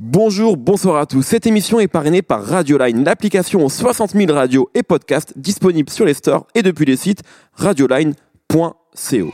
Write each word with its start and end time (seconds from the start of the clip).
Bonjour, 0.00 0.56
bonsoir 0.56 0.98
à 0.98 1.06
tous. 1.06 1.22
Cette 1.22 1.44
émission 1.44 1.80
est 1.80 1.88
parrainée 1.88 2.22
par 2.22 2.44
Radioline, 2.44 3.02
l'application 3.02 3.64
aux 3.64 3.68
60 3.68 4.12
000 4.12 4.32
radios 4.32 4.70
et 4.72 4.84
podcasts 4.84 5.36
disponibles 5.36 5.90
sur 5.90 6.04
les 6.04 6.14
stores 6.14 6.46
et 6.54 6.62
depuis 6.62 6.84
les 6.84 6.94
sites 6.94 7.24
radioline.co. 7.54 9.32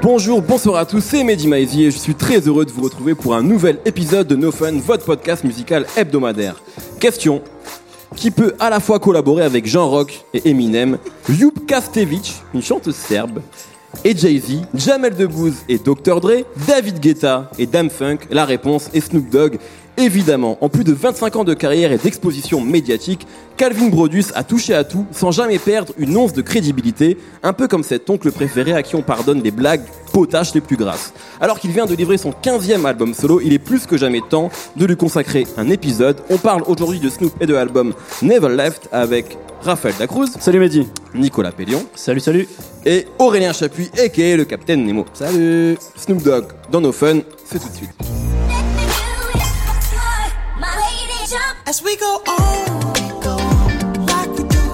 Bonjour, 0.00 0.40
bonsoir 0.40 0.76
à 0.76 0.86
tous, 0.86 1.02
c'est 1.02 1.22
Mehdi 1.22 1.46
Maizy 1.46 1.84
et 1.84 1.90
je 1.90 1.98
suis 1.98 2.14
très 2.14 2.38
heureux 2.48 2.64
de 2.64 2.70
vous 2.70 2.80
retrouver 2.80 3.14
pour 3.14 3.34
un 3.34 3.42
nouvel 3.42 3.80
épisode 3.84 4.26
de 4.26 4.34
No 4.34 4.50
Fun, 4.50 4.78
votre 4.78 5.04
podcast 5.04 5.44
musical 5.44 5.84
hebdomadaire. 5.94 6.58
Question 7.00 7.42
qui 8.16 8.30
peut 8.30 8.54
à 8.58 8.70
la 8.70 8.80
fois 8.80 8.98
collaborer 8.98 9.44
avec 9.44 9.66
Jean 9.66 9.88
Rock 9.88 10.24
et 10.34 10.48
Eminem, 10.48 10.98
Jup 11.28 11.66
Kastevich, 11.66 12.42
une 12.54 12.62
chanteuse 12.62 12.96
serbe, 12.96 13.40
et 14.04 14.16
Jay-Z, 14.16 14.62
Jamel 14.74 15.14
Debbouze 15.14 15.64
et 15.68 15.78
Dr. 15.78 16.20
Dre, 16.20 16.44
David 16.66 17.00
Guetta 17.00 17.50
et 17.58 17.66
Dam 17.66 17.90
Funk 17.90 18.18
La 18.30 18.44
réponse 18.44 18.88
est 18.94 19.00
Snoop 19.00 19.28
Dogg. 19.28 19.58
Évidemment, 20.00 20.56
en 20.62 20.70
plus 20.70 20.82
de 20.82 20.94
25 20.94 21.36
ans 21.36 21.44
de 21.44 21.52
carrière 21.52 21.92
et 21.92 21.98
d'exposition 21.98 22.62
médiatique, 22.62 23.26
Calvin 23.58 23.88
Brodus 23.88 24.24
a 24.34 24.42
touché 24.42 24.72
à 24.72 24.82
tout 24.82 25.04
sans 25.12 25.30
jamais 25.30 25.58
perdre 25.58 25.92
une 25.98 26.16
once 26.16 26.32
de 26.32 26.40
crédibilité, 26.40 27.18
un 27.42 27.52
peu 27.52 27.68
comme 27.68 27.82
cet 27.82 28.08
oncle 28.08 28.32
préféré 28.32 28.72
à 28.72 28.82
qui 28.82 28.96
on 28.96 29.02
pardonne 29.02 29.42
les 29.42 29.50
blagues 29.50 29.82
potaches 30.14 30.54
les 30.54 30.62
plus 30.62 30.78
grasses. 30.78 31.12
Alors 31.38 31.60
qu'il 31.60 31.70
vient 31.70 31.84
de 31.84 31.94
livrer 31.94 32.16
son 32.16 32.30
15e 32.30 32.86
album 32.86 33.12
solo, 33.12 33.42
il 33.42 33.52
est 33.52 33.58
plus 33.58 33.84
que 33.84 33.98
jamais 33.98 34.22
temps 34.26 34.50
de 34.74 34.86
lui 34.86 34.96
consacrer 34.96 35.46
un 35.58 35.68
épisode. 35.68 36.16
On 36.30 36.38
parle 36.38 36.62
aujourd'hui 36.66 36.98
de 36.98 37.10
Snoop 37.10 37.34
et 37.42 37.46
de 37.46 37.52
l'album 37.52 37.92
Never 38.22 38.48
Left 38.48 38.88
avec 38.92 39.36
Raphaël 39.60 39.94
Dacruz. 39.98 40.30
Salut 40.38 40.60
Mehdi. 40.60 40.88
Nicolas 41.14 41.52
Pellion. 41.52 41.84
Salut, 41.94 42.20
salut. 42.20 42.48
Et 42.86 43.04
Aurélien 43.18 43.52
Chapuis, 43.52 43.90
a.k.a. 44.02 44.36
le 44.38 44.46
Capitaine 44.46 44.82
Nemo. 44.82 45.04
Salut 45.12 45.76
Snoop 45.94 46.22
Dogg 46.22 46.46
dans 46.70 46.80
nos 46.80 46.92
fun, 46.92 47.18
c'est 47.44 47.58
tout 47.58 47.68
de 47.68 47.76
suite. 47.76 48.09
As 51.70 51.84
we 51.84 51.94
go 51.98 52.20
on, 52.26 52.92
we 52.94 53.06
go 53.22 53.36
on 53.38 54.06
like 54.06 54.28
we 54.36 54.42
do, 54.42 54.64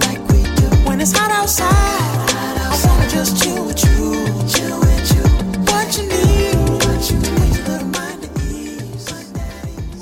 like 0.00 0.18
we 0.32 0.42
do. 0.58 0.66
When 0.84 1.00
it's 1.00 1.12
hot 1.12 1.30
outside, 1.30 1.64
I 1.68 2.76
wanna 2.84 3.08
just 3.08 3.40
chill 3.40 3.66
with 3.66 3.78
you, 3.84 4.16
chill 4.48 4.80
with 4.80 5.14
you. 5.14 5.22
What 5.70 5.96
you 5.96 6.08
need, 6.08 6.56
what 6.82 7.08
you 7.08 7.18
need, 7.18 7.54
little 7.68 7.86
mind 7.94 8.24
at 8.24 8.42
ease. 8.50 9.14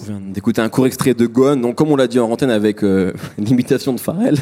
On 0.00 0.04
vient 0.06 0.20
d'écouter 0.32 0.62
un 0.62 0.70
court 0.70 0.86
extrait 0.86 1.12
de 1.12 1.26
Gone, 1.26 1.60
donc 1.60 1.74
comme 1.74 1.92
on 1.92 1.96
l'a 1.96 2.06
dit 2.06 2.18
en 2.18 2.30
antenne 2.30 2.48
avec 2.48 2.82
euh, 2.82 3.12
l'imitation 3.38 3.92
de 3.92 4.00
Pharrell. 4.00 4.38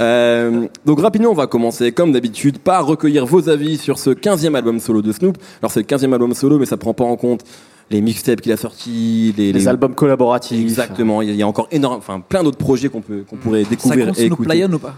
euh, 0.00 0.66
donc 0.84 1.00
rapidement, 1.00 1.30
on 1.30 1.34
va 1.34 1.46
commencer 1.46 1.92
comme 1.92 2.10
d'habitude 2.10 2.58
par 2.58 2.84
recueillir 2.84 3.26
vos 3.26 3.48
avis 3.48 3.78
sur 3.78 4.00
ce 4.00 4.10
15e 4.10 4.56
album 4.56 4.80
solo 4.80 5.02
de 5.02 5.12
Snoop. 5.12 5.38
Alors 5.62 5.70
c'est 5.70 5.88
le 5.88 5.96
15e 5.96 6.12
album 6.12 6.34
solo, 6.34 6.58
mais 6.58 6.66
ça 6.66 6.76
prend 6.76 6.94
pas 6.94 7.04
en 7.04 7.14
compte 7.14 7.44
les 7.90 8.00
mixtapes 8.00 8.40
qu'il 8.40 8.52
a 8.52 8.56
sortis, 8.56 9.34
les, 9.36 9.52
les, 9.52 9.68
albums 9.68 9.94
collaboratifs. 9.94 10.60
Exactement. 10.60 11.22
Il 11.22 11.34
y 11.34 11.42
a 11.42 11.46
encore 11.46 11.68
énorme, 11.70 11.96
enfin 11.98 12.20
plein 12.20 12.42
d'autres 12.42 12.58
projets 12.58 12.88
qu'on 12.88 13.00
peut 13.00 13.24
qu'on 13.28 13.36
pourrait 13.36 13.64
découvrir. 13.64 14.06
Ça 14.06 14.10
compte 14.10 14.18
et 14.18 14.26
Snoop 14.26 14.46
Lion 14.46 14.72
ou 14.72 14.78
pas 14.78 14.94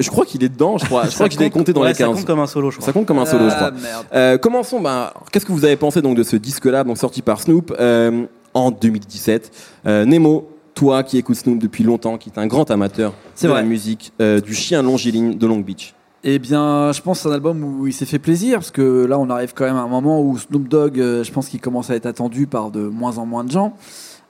je 0.00 0.08
crois 0.08 0.24
qu'il 0.24 0.42
est 0.42 0.48
dedans, 0.48 0.78
je 0.78 0.86
crois. 0.86 1.04
Je 1.06 1.14
crois 1.14 1.28
que 1.28 1.34
je 1.34 1.38
l'ai 1.38 1.50
compté 1.50 1.72
dans 1.74 1.82
ouais, 1.82 1.88
les 1.88 1.94
15. 1.94 2.08
Ça 2.08 2.14
compte 2.14 2.24
comme 2.24 2.40
un 2.40 2.46
solo, 2.46 2.70
je 2.70 2.76
crois. 2.76 2.86
Ça 2.86 2.92
compte 2.92 3.06
comme 3.06 3.18
un 3.18 3.26
solo, 3.26 3.50
je 3.50 3.54
crois. 3.54 3.70
Ah, 3.70 4.16
euh, 4.16 4.38
commençons. 4.38 4.80
Bah, 4.80 5.12
qu'est-ce 5.30 5.44
que 5.44 5.52
vous 5.52 5.66
avez 5.66 5.76
pensé 5.76 6.00
donc 6.00 6.16
de 6.16 6.22
ce 6.22 6.36
disque-là, 6.36 6.84
donc 6.84 6.96
sorti 6.96 7.20
par 7.20 7.40
Snoop 7.40 7.74
euh, 7.78 8.24
en 8.54 8.70
2017 8.70 9.50
euh, 9.86 10.04
Nemo, 10.06 10.48
toi 10.74 11.02
qui 11.02 11.18
écoutes 11.18 11.36
Snoop 11.36 11.58
depuis 11.58 11.84
longtemps, 11.84 12.16
qui 12.16 12.30
est 12.30 12.38
un 12.38 12.46
grand 12.46 12.70
amateur 12.70 13.12
de 13.42 13.48
vrai. 13.48 13.60
la 13.60 13.66
musique, 13.66 14.12
euh, 14.20 14.40
du 14.40 14.54
chien 14.54 14.82
longiligne 14.82 15.36
de 15.36 15.46
Long 15.46 15.60
Beach. 15.60 15.94
Eh 16.22 16.38
bien, 16.38 16.92
je 16.92 17.00
pense 17.00 17.18
que 17.18 17.22
c'est 17.22 17.28
un 17.28 17.32
album 17.32 17.64
où 17.64 17.86
il 17.86 17.94
s'est 17.94 18.06
fait 18.06 18.18
plaisir, 18.18 18.58
parce 18.58 18.70
que 18.70 19.06
là, 19.06 19.18
on 19.18 19.30
arrive 19.30 19.54
quand 19.54 19.64
même 19.64 19.76
à 19.76 19.80
un 19.80 19.88
moment 19.88 20.20
où 20.20 20.36
Snoop 20.36 20.68
Dogg, 20.68 21.00
euh, 21.00 21.24
je 21.24 21.32
pense 21.32 21.48
qu'il 21.48 21.60
commence 21.60 21.88
à 21.88 21.94
être 21.94 22.06
attendu 22.06 22.46
par 22.46 22.70
de 22.70 22.80
moins 22.80 23.16
en 23.18 23.24
moins 23.24 23.44
de 23.44 23.50
gens. 23.50 23.74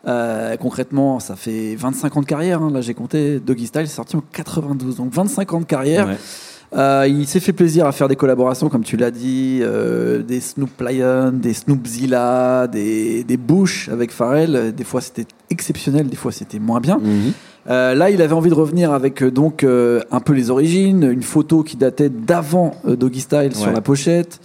Euh, 0.07 0.57
concrètement, 0.57 1.21
ça 1.21 1.37
fait 1.37 1.75
25 1.75 2.17
ans 2.17 2.21
de 2.21 2.27
carrière. 2.27 2.63
Hein. 2.63 2.71
Là, 2.73 2.81
j'ai 2.81 2.95
compté. 2.95 3.41
Doggy 3.41 3.67
Style, 3.67 3.89
c'est 3.89 3.97
sorti 3.97 4.17
en 4.17 4.23
92, 4.33 4.97
donc 4.97 5.13
25 5.13 5.53
ans 5.53 5.61
de 5.61 5.65
carrière. 5.65 6.07
Ouais. 6.07 6.17
Euh, 6.73 7.07
il 7.09 7.27
s'est 7.27 7.41
fait 7.41 7.53
plaisir 7.53 7.87
à 7.87 7.93
faire 7.93 8.07
des 8.07 8.15
collaborations, 8.15 8.69
comme 8.69 8.85
tu 8.85 8.97
l'as 8.97 9.11
dit, 9.11 9.59
euh, 9.61 10.23
des 10.23 10.41
Snoop 10.41 10.81
Lion, 10.81 11.33
des 11.33 11.53
Snoop 11.53 11.85
Zilla, 11.87 12.69
des, 12.69 13.25
des 13.25 13.37
Bush 13.37 13.89
avec 13.89 14.13
Pharrell. 14.13 14.73
Des 14.75 14.85
fois, 14.85 15.01
c'était 15.01 15.27
exceptionnel, 15.51 16.07
des 16.07 16.17
fois, 16.17 16.31
c'était 16.31 16.61
moins 16.61 16.81
bien. 16.81 16.99
Mhm. 16.99 17.33
Euh, 17.69 17.95
là, 17.95 18.09
il 18.11 18.23
avait 18.23 18.33
envie 18.33 18.49
de 18.49 18.55
revenir 18.55 18.93
avec 18.93 19.23
euh, 19.23 19.31
donc 19.31 19.65
euh, 19.65 20.01
un 20.11 20.21
peu 20.21 20.33
les 20.33 20.51
origines, 20.51 21.03
une 21.03 21.23
photo 21.23 21.63
qui 21.63 21.77
datait 21.77 22.09
d'avant 22.09 22.73
euh, 22.87 22.97
Doggy 22.97 23.21
Style 23.21 23.55
sur 23.55 23.71
la 23.71 23.81
pochette. 23.83 24.41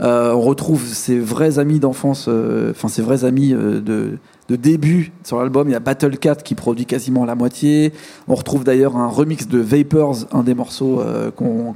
Euh, 0.00 0.32
on 0.32 0.40
retrouve 0.42 0.84
ses 0.84 1.18
vrais 1.18 1.58
amis 1.58 1.80
d'enfance, 1.80 2.26
euh, 2.28 2.70
enfin 2.70 2.88
ses 2.88 3.02
vrais 3.02 3.24
amis 3.24 3.52
euh, 3.52 3.80
de, 3.80 4.18
de 4.48 4.56
début 4.56 5.12
sur 5.24 5.38
l'album. 5.38 5.68
Il 5.68 5.72
y 5.72 5.74
a 5.74 5.80
Battle 5.80 6.18
Cat 6.18 6.36
qui 6.36 6.54
produit 6.54 6.84
quasiment 6.84 7.24
la 7.24 7.34
moitié. 7.34 7.92
On 8.28 8.34
retrouve 8.34 8.64
d'ailleurs 8.64 8.96
un 8.96 9.08
remix 9.08 9.48
de 9.48 9.58
Vapors, 9.58 10.18
un 10.32 10.42
des 10.42 10.54
morceaux 10.54 11.00
euh, 11.00 11.30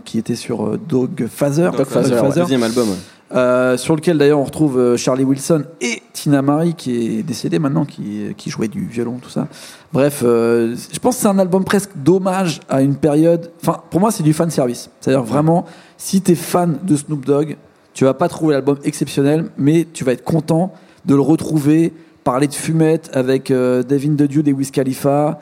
qui 0.04 0.18
était 0.18 0.36
sur 0.36 0.78
Dog 0.78 1.26
Phaser, 1.26 1.70
Dog 1.76 1.86
ouais, 1.86 2.34
deuxième 2.42 2.62
album. 2.62 2.88
ouais. 2.90 2.94
Euh, 3.34 3.78
sur 3.78 3.96
lequel 3.96 4.18
d'ailleurs 4.18 4.40
on 4.40 4.44
retrouve 4.44 4.78
euh, 4.78 4.96
Charlie 4.98 5.24
Wilson 5.24 5.64
et 5.80 6.02
Tina 6.12 6.42
Marie 6.42 6.74
qui 6.74 7.18
est 7.18 7.22
décédée 7.22 7.58
maintenant, 7.58 7.86
qui, 7.86 8.34
jouait 8.46 8.68
du 8.68 8.86
violon, 8.86 9.18
tout 9.22 9.30
ça. 9.30 9.48
Bref, 9.92 10.22
euh, 10.22 10.76
je 10.92 10.98
pense 10.98 11.16
que 11.16 11.22
c'est 11.22 11.28
un 11.28 11.38
album 11.38 11.64
presque 11.64 11.90
d'hommage 11.96 12.60
à 12.68 12.82
une 12.82 12.96
période. 12.96 13.50
Enfin, 13.62 13.80
pour 13.90 14.00
moi, 14.00 14.10
c'est 14.10 14.22
du 14.22 14.34
fan 14.34 14.50
service. 14.50 14.90
C'est-à-dire 15.00 15.22
vraiment, 15.22 15.64
si 15.96 16.20
t'es 16.20 16.34
fan 16.34 16.78
de 16.82 16.94
Snoop 16.94 17.24
Dogg, 17.24 17.56
tu 17.94 18.04
vas 18.04 18.12
pas 18.12 18.28
trouver 18.28 18.54
l'album 18.54 18.78
exceptionnel, 18.84 19.46
mais 19.56 19.86
tu 19.90 20.04
vas 20.04 20.12
être 20.12 20.24
content 20.24 20.72
de 21.06 21.14
le 21.14 21.22
retrouver. 21.22 21.92
Parler 22.24 22.46
de 22.46 22.54
fumette 22.54 23.10
avec 23.14 23.48
Devin 23.48 24.14
The 24.14 24.22
Dude 24.22 24.46
et 24.46 24.52
Wiz 24.52 24.70
Khalifa, 24.70 25.40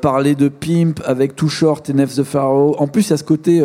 parler 0.00 0.34
de 0.34 0.48
Pimp 0.48 1.02
avec 1.04 1.36
Too 1.36 1.48
Short 1.48 1.90
et 1.90 1.92
Nef 1.92 2.14
the 2.14 2.22
Pharaoh. 2.22 2.76
En 2.78 2.86
plus, 2.86 3.08
il 3.08 3.10
y 3.10 3.12
a 3.12 3.18
ce 3.18 3.24
côté 3.24 3.62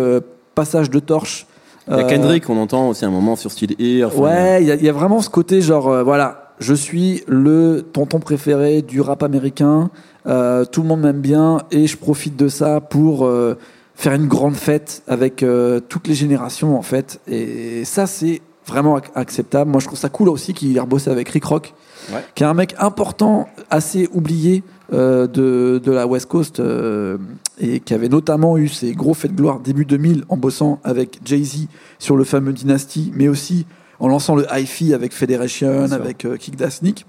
passage 0.54 0.90
de 0.90 1.00
torche. 1.00 1.48
Il 1.88 1.94
y 1.96 2.00
a 2.00 2.00
Euh, 2.06 2.10
Kendrick, 2.10 2.50
on 2.50 2.58
entend 2.58 2.88
aussi 2.90 3.04
un 3.06 3.10
moment 3.12 3.36
sur 3.36 3.52
Style 3.52 3.76
Ear. 3.80 4.08
enfin, 4.10 4.20
Ouais, 4.22 4.62
il 4.62 4.68
y, 4.68 4.72
a- 4.72 4.76
il 4.76 4.84
y 4.84 4.90
a 4.90 4.94
vraiment 4.94 5.22
ce 5.22 5.30
côté 5.30 5.62
genre, 5.62 5.88
euh, 5.90 6.04
voilà, 6.04 6.54
je 6.60 6.74
suis 6.74 7.24
le 7.28 7.82
tonton 7.94 8.20
préféré 8.20 8.82
du 8.82 9.02
rap 9.02 9.22
américain, 9.24 9.90
euh, 10.28 10.64
tout 10.66 10.82
le 10.82 10.88
monde 10.88 11.02
m'aime 11.02 11.20
bien 11.22 11.62
et 11.72 11.88
je 11.88 11.98
profite 11.98 12.38
de 12.38 12.48
ça 12.48 12.80
pour 12.80 13.26
euh, 13.26 13.58
faire 13.96 14.14
une 14.14 14.28
grande 14.28 14.56
fête 14.56 15.04
avec 15.08 15.44
euh, 15.44 15.80
toutes 15.82 16.08
les 16.08 16.14
générations 16.16 16.78
en 16.78 16.82
fait. 16.84 17.20
Et 17.28 17.84
ça, 17.86 18.06
c'est 18.08 18.42
vraiment 18.68 18.98
ac- 18.98 19.12
acceptable. 19.16 19.70
Moi, 19.72 19.80
je 19.82 19.88
trouve 19.88 20.00
ça 20.00 20.10
cool 20.10 20.30
aussi 20.30 20.54
qu'il 20.54 20.76
ait 20.76 20.80
rebossé 20.80 21.10
avec 21.10 21.30
Rick 21.30 21.46
Rock, 21.46 21.74
Ouais. 22.14 22.24
qui 22.36 22.44
est 22.44 22.46
un 22.46 22.54
mec 22.54 22.76
important, 22.80 23.48
assez 23.70 24.10
oublié 24.14 24.64
euh, 24.92 25.26
de, 25.26 25.82
de 25.84 25.92
la 25.92 26.06
West 26.06 26.26
Coast 26.28 26.60
euh, 26.60 27.18
et 27.60 27.80
qui 27.80 27.94
avait 27.94 28.10
notamment 28.10 28.58
eu 28.58 28.68
ses 28.68 28.92
gros 28.92 29.14
faits 29.14 29.32
de 29.32 29.38
gloire 29.38 29.60
début 29.62 29.86
2000 29.86 30.26
en 30.28 30.36
bossant 30.36 30.80
avec 30.84 31.20
Jay-Z 31.24 31.68
sur 32.00 32.18
le 32.18 32.26
fameux 32.26 32.52
Dynasty, 32.52 33.12
mais 33.16 33.30
aussi 33.30 33.66
en 34.00 34.10
lançant 34.10 34.36
le 34.36 34.46
hi-fi 34.52 34.94
avec 34.94 35.14
Federation, 35.14 35.92
avec 35.92 36.26
euh, 36.26 36.36
Kick 36.36 36.58
Da 36.58 36.70
Sneak. 36.70 37.06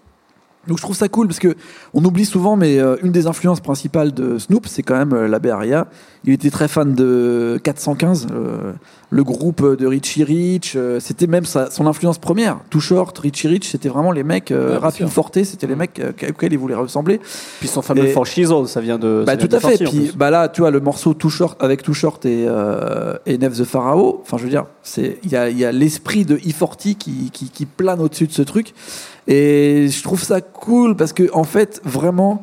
Donc 0.67 0.79
je 0.79 0.83
trouve 0.83 0.97
ça 0.97 1.09
cool 1.09 1.27
parce 1.27 1.39
que 1.39 1.55
on 1.93 2.05
oublie 2.05 2.25
souvent, 2.25 2.57
mais 2.57 2.79
euh, 2.79 2.97
une 3.03 3.13
des 3.13 3.27
influences 3.27 3.61
principales 3.61 4.13
de 4.13 4.39
Snoop, 4.39 4.67
c'est 4.67 4.83
quand 4.83 4.97
même 4.97 5.13
euh, 5.13 5.29
la 5.29 5.39
Bay 5.39 5.51
Area. 5.51 5.87
Il 6.27 6.33
était 6.33 6.51
très 6.51 6.69
fan 6.69 6.95
de 6.95 7.61
415, 7.63 8.29
euh, 8.33 8.73
le 9.11 9.25
groupe 9.25 9.77
de 9.77 9.87
Richie 9.87 10.25
Rich. 10.25 10.73
euh, 10.75 10.99
c'était 10.99 11.27
même 11.27 11.45
sa- 11.45 11.71
son 11.71 11.87
influence 11.87 12.17
première. 12.19 12.61
Too 12.71 12.81
Short, 12.81 13.17
Richie 13.19 13.47
Rich, 13.49 13.69
c'était 13.69 13.91
vraiment 13.91 14.11
les 14.11 14.25
mecs. 14.25 14.51
Euh. 14.51 14.79
Forte, 15.11 15.43
c'était 15.45 15.67
les 15.67 15.77
mecs 15.77 16.01
euh, 16.01 16.13
auxquels 16.31 16.53
il 16.55 16.59
voulait 16.59 16.75
ressembler. 16.75 17.21
Puis 17.61 17.69
son 17.69 17.83
fameux 17.83 18.03
For 18.13 18.27
ça 18.67 18.81
vient 18.81 18.99
de. 18.99 19.25
Bah, 19.27 19.33
ça 19.33 19.37
vient 19.37 19.49
tout 19.49 19.57
à 19.57 19.61
fait. 19.61 19.77
Puis 19.91 20.13
bah 20.17 20.31
là, 20.31 20.49
tu 20.49 20.63
vois 20.63 20.71
le 20.71 20.81
morceau 20.81 21.13
Too 21.13 21.29
Short 21.29 21.63
avec 21.63 21.83
Too 21.83 21.93
Short 21.93 22.25
et 22.25 22.47
euh, 22.49 23.15
et 23.27 23.37
Nef 23.37 23.59
the 23.59 23.65
Pharaoh. 23.65 24.21
Enfin, 24.23 24.39
je 24.39 24.45
veux 24.45 24.51
dire, 24.51 24.65
c'est 24.83 25.19
il 25.25 25.31
y 25.31 25.37
a, 25.37 25.51
y 25.51 25.65
a 25.67 25.73
l'esprit 25.73 26.25
de 26.25 26.37
E40 26.39 26.95
qui, 26.97 27.31
qui 27.31 27.51
qui 27.51 27.67
plane 27.67 28.01
au-dessus 28.01 28.27
de 28.27 28.33
ce 28.33 28.43
truc. 28.43 28.73
Et 29.27 29.89
je 29.89 30.03
trouve 30.03 30.23
ça 30.23 30.41
cool 30.41 30.97
parce 30.97 31.13
que 31.13 31.31
en 31.33 31.45
fait, 31.45 31.81
vraiment, 31.85 32.43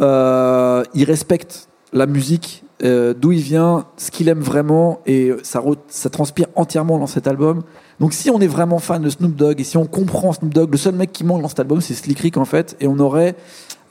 euh, 0.00 0.82
il 0.94 1.04
respecte 1.04 1.68
la 1.92 2.06
musique, 2.06 2.64
euh, 2.84 3.14
d'où 3.16 3.32
il 3.32 3.40
vient, 3.40 3.84
ce 3.96 4.10
qu'il 4.10 4.28
aime 4.28 4.40
vraiment, 4.40 5.00
et 5.06 5.30
ça, 5.42 5.60
re- 5.60 5.76
ça 5.88 6.08
transpire 6.08 6.46
entièrement 6.56 6.98
dans 6.98 7.06
cet 7.06 7.26
album. 7.26 7.62
Donc 8.00 8.14
si 8.14 8.30
on 8.30 8.40
est 8.40 8.46
vraiment 8.46 8.78
fan 8.78 9.02
de 9.02 9.10
Snoop 9.10 9.36
Dogg 9.36 9.60
et 9.60 9.64
si 9.64 9.76
on 9.76 9.84
comprend 9.86 10.32
Snoop 10.32 10.52
Dogg, 10.54 10.70
le 10.72 10.78
seul 10.78 10.94
mec 10.94 11.12
qui 11.12 11.22
manque 11.24 11.42
dans 11.42 11.48
cet 11.48 11.60
album, 11.60 11.80
c'est 11.80 11.94
Slick 11.94 12.18
Rick 12.20 12.36
en 12.38 12.46
fait, 12.46 12.76
et 12.80 12.86
on 12.88 12.98
aurait 12.98 13.36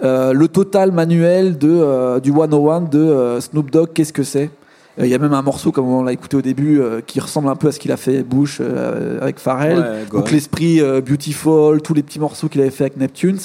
euh, 0.04 0.34
le 0.34 0.48
total 0.48 0.92
manuel 0.92 1.58
de, 1.60 2.20
du 2.20 2.32
101 2.32 2.82
de 2.82 3.38
Snoop 3.40 3.70
Dogg, 3.72 3.90
qu'est-ce 3.94 4.12
que 4.14 4.24
c'est? 4.24 4.50
Il 5.06 5.10
y 5.10 5.16
a 5.16 5.18
même 5.18 5.34
un 5.34 5.42
morceau, 5.42 5.72
comme 5.72 5.88
on 5.88 6.04
l'a 6.04 6.14
écouté 6.14 6.38
au 6.38 6.42
début, 6.42 6.80
euh, 6.80 7.02
qui 7.06 7.20
ressemble 7.20 7.48
un 7.50 7.56
peu 7.56 7.68
à 7.68 7.72
ce 7.72 7.80
qu'il 7.80 7.92
a 7.92 7.98
fait 7.98 8.24
Bush 8.24 8.60
euh, 8.62 9.20
avec 9.22 9.40
Pharrell. 9.40 9.80
Ouais, 9.80 10.06
Donc 10.12 10.32
l'esprit 10.32 10.82
euh, 10.82 11.02
Beautiful, 11.02 11.82
tous 11.82 11.94
les 11.94 12.04
petits 12.04 12.20
morceaux 12.20 12.48
qu'il 12.50 12.62
avait 12.62 12.70
fait 12.72 12.84
avec 12.86 12.98
Neptunes. 12.98 13.40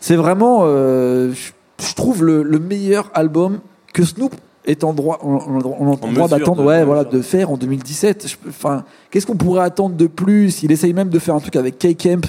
C'est 0.00 0.16
vraiment, 0.16 0.60
euh, 0.62 1.32
je 1.32 1.94
trouve, 1.94 2.24
le, 2.24 2.42
le 2.42 2.58
meilleur 2.58 3.10
album 3.14 3.60
que 3.92 4.04
Snoop 4.04 4.34
est 4.66 4.84
en 4.84 4.92
droit, 4.92 5.18
on, 5.22 5.96
droit 5.96 6.28
d'attendre, 6.28 6.64
ouais, 6.64 6.84
voilà, 6.84 7.02
faire. 7.02 7.12
de 7.12 7.22
faire 7.22 7.50
en 7.50 7.56
2017. 7.56 8.28
Je 8.28 8.36
peux- 8.36 8.48
Enfin, 8.50 8.84
qu'est-ce 9.10 9.26
qu'on 9.26 9.36
pourrait 9.36 9.64
attendre 9.64 9.96
de 9.96 10.06
plus? 10.06 10.62
Il 10.62 10.70
essaye 10.72 10.92
même 10.92 11.08
de 11.08 11.18
faire 11.18 11.34
un 11.34 11.40
truc 11.40 11.56
avec 11.56 11.78
K-Camp. 11.78 12.26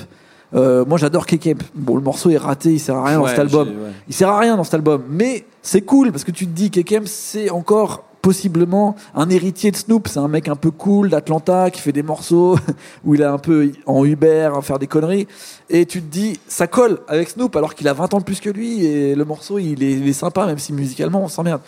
Euh, 0.54 0.84
moi, 0.86 0.98
j'adore 0.98 1.26
K-Camp. 1.26 1.62
Bon, 1.76 1.96
le 1.96 2.02
morceau 2.02 2.30
est 2.30 2.38
raté, 2.38 2.72
il 2.74 2.80
sert 2.80 2.96
à 2.96 3.06
rien 3.06 3.20
dans 3.20 3.28
cet 3.28 3.40
album. 3.40 3.68
ouais. 3.70 3.74
Il 4.08 4.14
sert 4.14 4.30
à 4.30 4.40
rien 4.40 4.56
dans 4.58 4.64
cet 4.64 4.74
album, 4.76 5.04
mais 5.10 5.46
c'est 5.62 5.82
cool 5.82 6.12
parce 6.12 6.24
que 6.24 6.32
tu 6.32 6.46
te 6.46 6.52
dis 6.52 6.70
Kekem 6.72 7.04
c'est 7.06 7.50
encore 7.50 8.04
possiblement 8.22 8.96
un 9.16 9.30
héritier 9.30 9.72
de 9.72 9.76
Snoop. 9.76 10.08
C'est 10.08 10.20
un 10.20 10.28
mec 10.28 10.48
un 10.48 10.56
peu 10.56 10.72
cool 10.72 11.10
d'Atlanta 11.10 11.70
qui 11.70 11.82
fait 11.82 11.92
des 11.92 12.04
morceaux 12.04 12.58
où 13.06 13.16
il 13.16 13.22
est 13.22 13.26
un 13.26 13.38
peu 13.38 13.72
en 13.86 14.06
Uber 14.06 14.50
à 14.56 14.62
faire 14.62 14.80
des 14.80 14.88
conneries. 14.88 15.28
Et 15.70 15.86
tu 15.86 16.02
te 16.02 16.12
dis 16.12 16.40
ça 16.48 16.68
colle 16.68 17.00
avec 17.08 17.30
Snoop 17.30 17.56
alors 17.56 17.76
qu'il 17.76 17.88
a 17.88 17.94
20 17.94 18.14
ans 18.14 18.20
de 18.20 18.24
plus 18.24 18.40
que 18.40 18.50
lui 18.50 18.86
et 18.86 19.16
le 19.16 19.26
morceau 19.26 19.60
il 19.60 19.84
est, 19.84 19.94
il 19.94 20.08
est 20.08 20.14
sympa 20.14 20.46
même 20.46 20.60
si 20.60 20.74
musicalement 20.74 21.24
on 21.24 21.28
s'emmerde. 21.28 21.62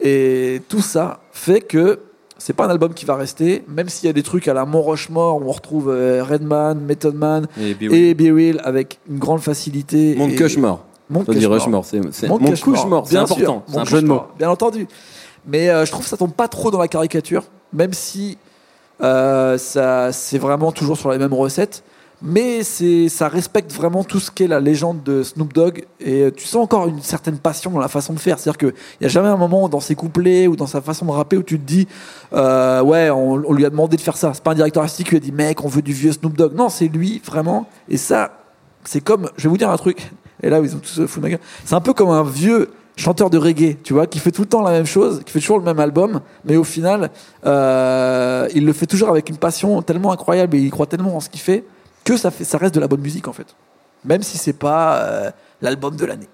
Et 0.00 0.62
tout 0.68 0.82
ça 0.82 1.20
fait 1.32 1.60
que 1.60 2.00
c'est 2.36 2.52
pas 2.52 2.66
un 2.66 2.70
album 2.70 2.92
qui 2.92 3.04
va 3.04 3.14
rester, 3.14 3.64
même 3.68 3.88
s'il 3.88 4.06
y 4.06 4.10
a 4.10 4.12
des 4.12 4.22
trucs 4.22 4.48
à 4.48 4.54
la 4.54 4.66
Mont 4.66 4.82
Rochemort 4.82 5.36
où 5.40 5.48
on 5.48 5.52
retrouve 5.52 5.88
euh, 5.88 6.22
Redman, 6.22 6.78
Method 6.78 7.14
Man 7.14 7.46
Et 7.58 8.14
Be 8.14 8.34
Real. 8.34 8.60
avec 8.64 8.98
une 9.08 9.18
grande 9.18 9.40
facilité. 9.40 10.14
Pas 11.24 11.32
dire 11.32 11.48
Cushmore. 11.48 11.84
Rushmore, 12.74 13.06
c'est 13.06 13.16
important. 13.16 13.64
C'est 13.66 13.78
un 13.78 13.84
jeu 13.84 14.02
de 14.02 14.06
mots. 14.06 14.22
Bien 14.38 14.50
entendu. 14.50 14.86
Mais 15.46 15.68
euh, 15.68 15.84
je 15.84 15.90
trouve 15.90 16.04
que 16.04 16.10
ça 16.10 16.16
tombe 16.16 16.32
pas 16.32 16.48
trop 16.48 16.70
dans 16.70 16.78
la 16.78 16.88
caricature, 16.88 17.44
même 17.72 17.92
si 17.92 18.38
euh, 19.02 19.58
ça, 19.58 20.12
c'est 20.12 20.38
vraiment 20.38 20.72
toujours 20.72 20.96
sur 20.96 21.10
les 21.10 21.18
mêmes 21.18 21.34
recettes. 21.34 21.82
Mais 22.22 22.62
c'est, 22.62 23.10
ça 23.10 23.28
respecte 23.28 23.70
vraiment 23.72 24.02
tout 24.02 24.20
ce 24.20 24.30
qu'est 24.30 24.46
la 24.46 24.58
légende 24.58 25.02
de 25.02 25.22
Snoop 25.22 25.52
Dogg. 25.52 25.84
Et 26.00 26.22
euh, 26.22 26.30
tu 26.30 26.46
sens 26.46 26.62
encore 26.62 26.88
une 26.88 27.02
certaine 27.02 27.36
passion 27.36 27.70
dans 27.70 27.80
la 27.80 27.88
façon 27.88 28.14
de 28.14 28.18
faire. 28.18 28.38
C'est-à-dire 28.38 28.56
qu'il 28.56 28.72
n'y 29.00 29.06
a 29.06 29.10
jamais 29.10 29.28
un 29.28 29.36
moment 29.36 29.68
dans 29.68 29.80
ses 29.80 29.94
couplets 29.94 30.46
ou 30.46 30.56
dans 30.56 30.66
sa 30.66 30.80
façon 30.80 31.04
de 31.04 31.10
rapper 31.10 31.36
où 31.36 31.42
tu 31.42 31.58
te 31.58 31.66
dis 31.66 31.86
Ouais, 32.32 33.10
on, 33.10 33.52
lui 33.52 33.66
a 33.66 33.70
demandé 33.70 33.96
de 33.96 34.00
faire 34.00 34.16
ça. 34.16 34.32
C'est 34.32 34.42
pas 34.42 34.52
un 34.52 34.54
directeur 34.54 34.82
artistique 34.82 35.06
qui 35.06 35.10
lui 35.10 35.18
a 35.18 35.20
dit 35.20 35.32
Mec, 35.32 35.62
on 35.64 35.68
veut 35.68 35.82
du 35.82 35.92
vieux 35.92 36.12
Snoop 36.12 36.34
Dogg. 36.34 36.54
Non, 36.54 36.70
c'est 36.70 36.88
lui, 36.88 37.20
vraiment. 37.22 37.68
Et 37.90 37.98
ça, 37.98 38.30
c'est 38.84 39.02
comme. 39.02 39.28
Je 39.36 39.42
vais 39.42 39.48
vous 39.50 39.58
dire 39.58 39.70
un 39.70 39.76
truc. 39.76 40.10
Et 40.42 40.48
là, 40.48 40.60
ils 40.60 40.74
ont 40.74 40.78
tous 40.78 40.98
de 40.98 41.20
ma 41.20 41.28
gueule. 41.28 41.40
C'est 41.64 41.74
un 41.74 41.80
peu 41.80 41.92
comme 41.92 42.10
un 42.10 42.22
vieux 42.22 42.70
chanteur 42.96 43.28
de 43.30 43.38
reggae, 43.38 43.76
tu 43.82 43.92
vois, 43.92 44.06
qui 44.06 44.18
fait 44.18 44.30
tout 44.30 44.42
le 44.42 44.48
temps 44.48 44.62
la 44.62 44.70
même 44.70 44.86
chose, 44.86 45.22
qui 45.24 45.32
fait 45.32 45.40
toujours 45.40 45.58
le 45.58 45.64
même 45.64 45.80
album, 45.80 46.20
mais 46.44 46.56
au 46.56 46.64
final, 46.64 47.10
euh, 47.46 48.48
il 48.54 48.64
le 48.64 48.72
fait 48.72 48.86
toujours 48.86 49.08
avec 49.08 49.28
une 49.28 49.36
passion 49.36 49.82
tellement 49.82 50.12
incroyable 50.12 50.56
et 50.56 50.60
il 50.60 50.70
croit 50.70 50.86
tellement 50.86 51.16
en 51.16 51.20
ce 51.20 51.28
qu'il 51.28 51.40
fait 51.40 51.64
que 52.04 52.16
ça, 52.16 52.30
fait, 52.30 52.44
ça 52.44 52.58
reste 52.58 52.74
de 52.74 52.80
la 52.80 52.88
bonne 52.88 53.00
musique 53.00 53.28
en 53.28 53.32
fait. 53.32 53.46
Même 54.04 54.22
si 54.22 54.36
c'est 54.38 54.52
pas 54.52 54.96
euh, 54.98 55.30
l'album 55.62 55.96
de 55.96 56.04
l'année. 56.04 56.28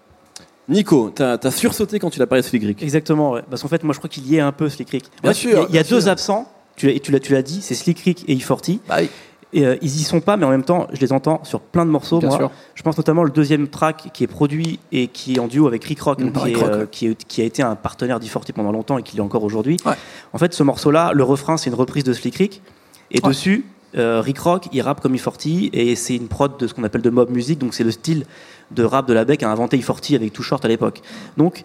Nico, 0.68 1.10
t'as 1.14 1.36
as 1.42 1.50
sursauté 1.50 1.98
quand 1.98 2.10
tu 2.10 2.18
l'as 2.18 2.26
parlé 2.26 2.42
de 2.42 2.46
Slick 2.46 2.62
Rick. 2.62 2.82
Exactement, 2.82 3.32
ouais. 3.32 3.42
parce 3.48 3.62
qu'en 3.62 3.68
fait, 3.68 3.82
moi 3.82 3.92
je 3.92 3.98
crois 3.98 4.10
qu'il 4.10 4.26
y 4.28 4.36
est 4.36 4.40
un 4.40 4.52
peu 4.52 4.68
Slick 4.68 4.90
Rick. 4.90 5.04
En 5.18 5.22
Bien 5.22 5.32
fait, 5.32 5.38
sûr, 5.38 5.50
Il 5.50 5.54
y 5.56 5.58
a, 5.58 5.66
il 5.70 5.74
y 5.74 5.78
a 5.78 5.82
deux 5.82 6.00
sûr. 6.02 6.10
absents, 6.10 6.48
tu 6.76 6.86
l'as- 6.88 6.98
tu 7.00 7.10
l'as 7.12 7.20
tu 7.20 7.32
l'as 7.32 7.42
dit, 7.42 7.60
c'est 7.62 7.74
Slick 7.74 7.98
Rick 8.00 8.24
et 8.28 8.36
E40. 8.36 8.78
Bah 8.88 8.96
oui. 9.00 9.08
Et 9.52 9.66
euh, 9.66 9.76
ils 9.82 9.88
y 9.96 10.02
sont 10.04 10.20
pas, 10.20 10.36
mais 10.36 10.44
en 10.46 10.50
même 10.50 10.62
temps, 10.62 10.86
je 10.92 11.00
les 11.00 11.12
entends 11.12 11.42
sur 11.44 11.60
plein 11.60 11.84
de 11.84 11.90
morceaux. 11.90 12.20
Bien 12.20 12.28
moi. 12.28 12.38
sûr. 12.38 12.50
Je 12.74 12.82
pense 12.82 12.96
notamment 12.96 13.24
le 13.24 13.30
deuxième 13.30 13.66
track 13.68 14.10
qui 14.14 14.22
est 14.22 14.28
produit 14.28 14.78
et 14.92 15.08
qui 15.08 15.34
est 15.34 15.38
en 15.40 15.48
duo 15.48 15.66
avec 15.66 15.82
Rick 15.84 16.00
Rock, 16.02 16.20
Mm, 16.20 16.24
donc 16.24 16.34
qui, 16.34 16.40
Rick 16.44 16.56
est, 16.56 16.60
Rock, 16.60 16.70
euh, 16.72 16.86
qui, 16.86 17.06
est- 17.06 17.24
qui 17.24 17.40
a 17.42 17.44
été 17.44 17.62
un 17.62 17.74
partenaire 17.74 18.20
d'E40 18.20 18.52
pendant 18.52 18.70
longtemps 18.70 18.96
et 18.98 19.02
qui 19.02 19.16
l'est 19.16 19.22
encore 19.22 19.42
aujourd'hui. 19.42 19.76
Ouais. 19.84 19.94
En 20.32 20.38
fait, 20.38 20.54
ce 20.54 20.62
morceau-là, 20.62 21.12
le 21.14 21.24
refrain, 21.24 21.56
c'est 21.56 21.68
une 21.68 21.74
reprise 21.76 22.04
de 22.04 22.12
Slick 22.12 22.36
Rick. 22.36 22.62
Et 23.10 23.20
Ouais. 23.22 23.28
dessus, 23.30 23.64
euh, 23.98 24.20
Rick 24.20 24.38
Rock, 24.38 24.68
il 24.72 24.80
rappe 24.82 25.00
comme 25.00 25.16
E40 25.16 25.70
et 25.72 25.96
c'est 25.96 26.14
une 26.14 26.28
prod 26.28 26.56
de 26.56 26.68
ce 26.68 26.74
qu'on 26.74 26.84
appelle 26.84 27.02
de 27.02 27.10
mob 27.10 27.28
music, 27.30 27.58
donc 27.58 27.74
c'est 27.74 27.82
le 27.82 27.90
style 27.90 28.26
de 28.70 28.84
rap 28.84 29.08
de 29.08 29.12
la 29.14 29.24
bec 29.24 29.40
qu'a 29.40 29.50
inventé 29.50 29.76
E40 29.78 30.14
avec 30.14 30.32
Too 30.32 30.44
Short 30.44 30.64
à 30.64 30.68
l'époque. 30.68 31.00
Donc, 31.36 31.64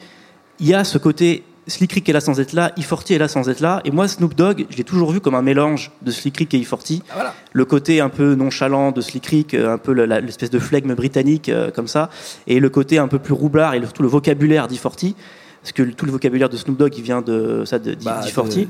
il 0.60 0.68
y 0.68 0.74
a 0.74 0.84
ce 0.84 0.98
côté 0.98 1.44
Slick 1.68 1.94
Rick 1.94 2.08
est 2.10 2.14
là 2.14 2.20
sans 2.22 2.40
être 2.40 2.54
là, 2.54 2.72
E40 2.78 3.14
est 3.14 3.18
là 3.18 3.28
sans 3.28 3.50
être 3.50 3.60
là, 3.60 3.82
et 3.86 3.92
moi 3.92 4.08
Snoop 4.08 4.36
Dogg, 4.36 4.66
je 4.70 4.78
l'ai 4.78 4.84
toujours 4.84 5.12
vu 5.12 5.20
comme 5.20 5.34
un 5.34 5.42
mélange 5.42 5.92
de 6.04 6.12
Slick 6.12 6.38
Rick 6.38 6.54
et 6.54 6.60
E40 6.62 7.02
Ah, 7.10 7.14
voilà. 7.16 7.34
le 7.54 7.66
côté 7.66 8.02
un 8.02 8.10
peu 8.10 8.36
nonchalant 8.36 8.92
de 8.92 9.02
Slick 9.02 9.26
Rick, 9.26 9.54
euh, 9.56 9.74
un 9.74 9.78
peu 9.80 9.92
l'espèce 9.94 10.52
de 10.52 10.60
flegme 10.60 10.94
britannique 10.94 11.50
euh, 11.50 11.72
comme 11.72 11.88
ça, 11.88 12.10
et 12.46 12.60
le 12.60 12.70
côté 12.70 13.00
un 13.00 13.08
peu 13.08 13.18
plus 13.18 13.34
roublard 13.34 13.74
et 13.74 13.80
le- 13.80 13.88
tout 13.88 14.04
le 14.04 14.08
vocabulaire 14.08 14.68
d'E40, 14.68 15.16
parce 15.64 15.72
que 15.74 15.82
le- 15.82 15.94
tout 15.94 16.06
le 16.06 16.12
vocabulaire 16.12 16.50
de 16.50 16.58
Snoop 16.58 16.78
Dogg 16.78 16.94
il 16.98 17.04
vient 17.04 17.22
de 17.24 17.64
ça 17.66 17.80
de 17.80 17.96
Bah, 18.04 18.22
d'E40. 18.24 18.56
de- 18.64 18.68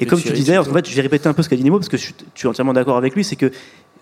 Et 0.00 0.04
de 0.04 0.10
comme 0.10 0.20
tu 0.20 0.32
disais, 0.32 0.58
en 0.58 0.64
surtout. 0.64 0.76
fait, 0.78 0.88
je 0.90 0.96
vais 0.96 1.02
répéter 1.02 1.28
un 1.28 1.34
peu 1.34 1.42
ce 1.44 1.48
qu'a 1.48 1.54
dit 1.56 1.62
Nemo 1.62 1.78
parce 1.78 1.88
que 1.88 1.96
je 1.96 2.02
suis, 2.02 2.14
je 2.34 2.38
suis 2.40 2.48
entièrement 2.48 2.72
d'accord 2.72 2.96
avec 2.96 3.14
lui, 3.14 3.22
c'est 3.22 3.36
que 3.36 3.52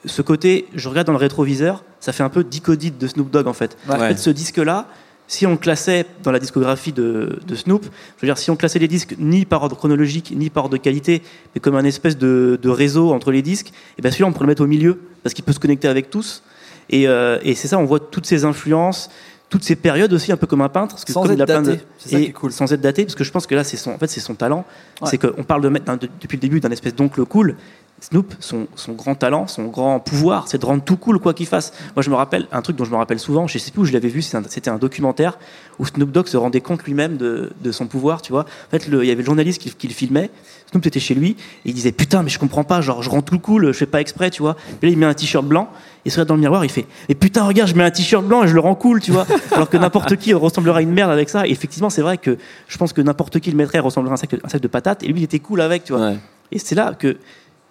ce 0.06 0.22
côté, 0.22 0.66
je 0.74 0.88
regarde 0.88 1.06
dans 1.08 1.12
le 1.12 1.18
rétroviseur, 1.18 1.84
ça 1.98 2.12
fait 2.14 2.22
un 2.22 2.30
peu 2.30 2.42
dicodite 2.42 2.96
de 2.96 3.06
Snoop 3.06 3.30
Dogg 3.30 3.46
en 3.46 3.52
fait. 3.52 3.76
Ouais. 3.86 3.96
En 3.96 3.98
fait, 3.98 4.16
ce 4.18 4.30
disque-là, 4.30 4.86
si 5.32 5.46
on 5.46 5.56
classait 5.56 6.06
dans 6.24 6.32
la 6.32 6.40
discographie 6.40 6.92
de, 6.92 7.38
de 7.46 7.54
Snoop, 7.54 7.84
je 7.84 8.22
veux 8.22 8.26
dire, 8.26 8.36
si 8.36 8.50
on 8.50 8.56
classait 8.56 8.80
les 8.80 8.88
disques 8.88 9.14
ni 9.16 9.44
par 9.44 9.62
ordre 9.62 9.76
chronologique, 9.76 10.32
ni 10.36 10.50
par 10.50 10.64
ordre 10.64 10.76
de 10.76 10.82
qualité, 10.82 11.22
mais 11.54 11.60
comme 11.60 11.76
un 11.76 11.84
espèce 11.84 12.18
de, 12.18 12.58
de 12.60 12.68
réseau 12.68 13.12
entre 13.12 13.30
les 13.30 13.40
disques, 13.40 13.70
et 13.96 14.02
bien 14.02 14.10
celui-là, 14.10 14.28
on 14.28 14.32
pourrait 14.32 14.46
le 14.46 14.50
mettre 14.50 14.64
au 14.64 14.66
milieu, 14.66 14.98
parce 15.22 15.32
qu'il 15.32 15.44
peut 15.44 15.52
se 15.52 15.60
connecter 15.60 15.86
avec 15.86 16.10
tous. 16.10 16.42
Et, 16.88 17.06
euh, 17.06 17.38
et 17.44 17.54
c'est 17.54 17.68
ça, 17.68 17.78
on 17.78 17.84
voit 17.84 18.00
toutes 18.00 18.26
ces 18.26 18.44
influences, 18.44 19.08
toutes 19.50 19.62
ces 19.62 19.76
périodes 19.76 20.12
aussi, 20.12 20.32
un 20.32 20.36
peu 20.36 20.48
comme 20.48 20.62
un 20.62 20.68
peintre. 20.68 20.94
Parce 20.96 21.04
que 21.04 21.12
Sans 21.12 21.22
comme 21.22 21.30
il 21.32 21.34
être 21.34 21.42
a 21.42 21.46
plein 21.46 21.62
de- 21.62 21.70
daté, 21.72 21.84
c'est 21.98 22.08
ça 22.08 22.18
et 22.18 22.22
qui 22.24 22.28
est 22.30 22.32
cool. 22.32 22.50
Sans 22.50 22.72
être 22.72 22.80
daté, 22.80 23.04
parce 23.04 23.14
que 23.14 23.22
je 23.22 23.30
pense 23.30 23.46
que 23.46 23.54
là, 23.54 23.62
c'est 23.62 23.76
son, 23.76 23.92
en 23.92 23.98
fait, 23.98 24.08
c'est 24.08 24.18
son 24.18 24.34
talent. 24.34 24.64
Ouais. 25.00 25.08
C'est 25.08 25.18
qu'on 25.18 25.44
parle 25.44 25.62
de- 25.62 26.08
depuis 26.20 26.36
le 26.38 26.40
début 26.40 26.58
d'un 26.58 26.70
espèce 26.72 26.94
d'oncle 26.96 27.24
cool. 27.24 27.54
Snoop, 28.00 28.32
son, 28.40 28.66
son 28.76 28.92
grand 28.92 29.14
talent, 29.14 29.46
son 29.46 29.64
grand 29.64 30.00
pouvoir, 30.00 30.48
c'est 30.48 30.56
de 30.58 30.64
rendre 30.64 30.82
tout 30.82 30.96
cool 30.96 31.18
quoi 31.18 31.34
qu'il 31.34 31.46
fasse. 31.46 31.72
Moi, 31.94 32.02
je 32.02 32.08
me 32.08 32.14
rappelle 32.14 32.46
un 32.50 32.62
truc 32.62 32.76
dont 32.76 32.84
je 32.86 32.90
me 32.90 32.96
rappelle 32.96 33.18
souvent. 33.18 33.46
Je 33.46 33.58
sais 33.58 33.70
plus 33.70 33.82
où 33.82 33.84
je 33.84 33.92
l'avais 33.92 34.08
vu. 34.08 34.22
c'est 34.22 34.38
un- 34.38 34.42
C'était 34.48 34.70
un, 34.70 34.78
documentaire 34.78 35.38
où 35.78 35.84
Snoop 35.84 36.10
Dogg 36.10 36.26
se 36.26 36.38
rendait 36.38 36.62
compte 36.62 36.82
lui-même 36.84 37.18
de, 37.18 37.52
de 37.62 37.72
son 37.72 37.86
pouvoir. 37.86 38.22
Tu 38.22 38.32
vois. 38.32 38.42
En 38.42 38.70
fait, 38.70 38.86
il 38.88 38.94
y 39.04 39.10
avait 39.10 39.16
le 39.20 39.24
journaliste 39.24 39.60
qui, 39.60 39.70
qui 39.70 39.86
le 39.86 39.92
filmait. 39.92 40.30
Snoop 40.70 40.86
était 40.86 40.98
chez 41.00 41.14
lui 41.14 41.30
et 41.30 41.36
il 41.68 41.74
disait 41.74 41.92
putain, 41.92 42.22
mais 42.22 42.30
je 42.30 42.38
comprends 42.38 42.64
pas. 42.64 42.80
Genre, 42.80 43.02
je 43.02 43.10
rends 43.10 43.20
tout 43.20 43.38
cool. 43.38 43.66
Je 43.66 43.72
fais 43.72 43.86
pas 43.86 44.00
exprès, 44.00 44.30
tu 44.30 44.40
vois. 44.40 44.56
Et 44.80 44.86
là, 44.86 44.92
il 44.92 44.96
met 44.98 45.04
un 45.06 45.12
t-shirt 45.14 45.44
blanc. 45.44 45.68
Il 46.06 46.10
se 46.10 46.16
regarde 46.16 46.28
dans 46.28 46.36
le 46.36 46.40
miroir. 46.40 46.64
Il 46.64 46.70
fait 46.70 46.86
mais 47.10 47.14
putain, 47.14 47.44
regarde, 47.44 47.68
je 47.68 47.74
mets 47.74 47.84
un 47.84 47.90
t-shirt 47.90 48.24
blanc 48.24 48.44
et 48.44 48.48
je 48.48 48.54
le 48.54 48.60
rends 48.60 48.74
cool, 48.76 49.02
tu 49.02 49.10
vois. 49.12 49.26
Alors 49.52 49.68
que 49.68 49.76
n'importe 49.76 50.16
qui 50.16 50.32
ressemblera 50.32 50.78
à 50.78 50.80
une 50.82 50.92
merde 50.92 51.10
avec 51.10 51.28
ça. 51.28 51.46
Et 51.46 51.50
effectivement, 51.50 51.90
c'est 51.90 52.00
vrai 52.02 52.16
que 52.16 52.38
je 52.66 52.78
pense 52.78 52.94
que 52.94 53.02
n'importe 53.02 53.40
qui 53.40 53.50
le 53.50 53.58
mettrait 53.58 53.78
ressemblerait 53.80 54.12
à 54.12 54.14
un 54.14 54.16
sac, 54.16 54.34
un 54.42 54.48
sac 54.48 54.62
de 54.62 54.68
patates. 54.68 55.02
Et 55.02 55.08
lui, 55.08 55.20
il 55.20 55.24
était 55.24 55.38
cool 55.40 55.60
avec, 55.60 55.84
tu 55.84 55.92
vois. 55.92 56.12
Ouais. 56.12 56.18
Et 56.52 56.58
c'est 56.58 56.74
là 56.74 56.94
que 56.98 57.18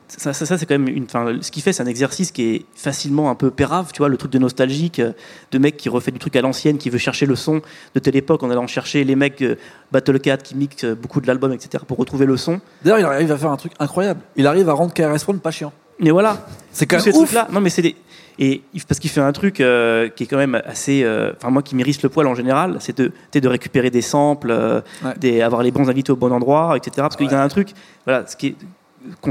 ça, 0.10 0.34
ça, 0.34 0.46
ça, 0.46 0.58
c'est 0.58 0.66
quand 0.66 0.78
même 0.78 0.88
une. 0.88 1.04
Enfin, 1.06 1.38
ce 1.42 1.52
qu'il 1.52 1.64
fait, 1.64 1.72
c'est 1.72 1.84
un 1.84 1.88
exercice 1.88 2.32
qui 2.32 2.44
est 2.56 2.66
facilement 2.76 3.30
un 3.30 3.36
peu 3.36 3.52
pérave, 3.52 3.92
tu 3.94 4.00
vois, 4.00 4.10
le 4.10 4.18
truc 4.18 4.32
de 4.32 4.40
nostalgique, 4.40 5.00
euh, 5.00 5.14
de 5.52 5.58
mec 5.60 5.78
qui 5.78 5.88
refait 5.88 6.12
du 6.12 6.20
truc 6.20 6.36
à 6.36 6.42
l'ancienne, 6.42 6.78
qui 6.78 6.90
veut 6.90 6.98
chercher 6.98 7.26
le 7.26 7.36
son 7.36 7.62
de 7.96 8.00
telle 8.00 8.16
époque 8.16 8.44
en 8.44 8.50
allant 8.52 8.68
chercher 8.68 9.04
les 9.04 9.16
mecs 9.16 9.42
euh, 9.42 9.56
Battle 9.92 10.20
Cat 10.20 10.38
qui 10.38 10.56
mixent 10.56 10.84
euh, 10.84 10.96
beaucoup 10.96 11.22
de 11.22 11.28
l'album, 11.28 11.54
etc. 11.54 11.84
pour 11.88 11.98
retrouver 11.98 12.26
le 12.26 12.38
son. 12.38 12.60
D'ailleurs, 12.84 13.00
il 13.00 13.06
arrive 13.06 13.32
à 13.32 13.38
faire 13.38 13.52
un 13.52 13.58
truc 13.58 13.72
incroyable. 13.80 14.20
Il 14.36 14.46
arrive 14.48 14.68
à 14.70 14.74
rendre 14.74 14.94
KRS 14.94 15.28
One 15.30 15.40
pas 15.40 15.52
chiant. 15.52 15.72
Mais 16.02 16.12
voilà, 16.12 16.46
C'est 16.72 16.86
quand 16.86 16.98
même 17.06 17.08
ouf. 17.16 17.26
trucs-là. 17.26 17.48
Non, 17.52 17.60
mais 17.62 17.70
c'est 17.70 17.82
des. 17.82 17.96
Et 18.42 18.62
parce 18.88 19.02
qu'il 19.02 19.10
fait 19.10 19.20
un 19.20 19.34
truc 19.34 19.60
euh, 19.60 20.08
qui 20.08 20.24
est 20.24 20.28
quand 20.28 20.38
même 20.38 20.62
assez. 20.66 21.04
euh, 21.04 21.34
Enfin, 21.36 21.50
moi 21.50 21.62
qui 21.62 21.76
m'irrisse 21.76 22.02
le 22.02 22.08
poil 22.08 22.26
en 22.26 22.36
général, 22.36 22.78
c'est 22.80 22.98
de, 22.98 23.12
de 23.34 23.48
récupérer 23.50 23.90
des 23.90 24.02
samples, 24.02 24.50
euh, 24.52 24.80
Ouais. 25.04 25.12
des, 25.20 25.42
avoir 25.42 25.62
les 25.62 25.72
bons 25.72 25.90
invités 25.90 26.14
au 26.14 26.16
bon 26.16 26.32
endroit, 26.32 26.78
etc. 26.78 26.92
Parce 26.98 27.18
qu'il 27.18 27.30
y 27.30 27.34
a 27.36 27.44
un 27.44 27.48
truc. 27.50 27.74
Voilà, 28.06 28.26
ce 28.26 28.38
qui 28.38 28.48
est- 28.48 28.56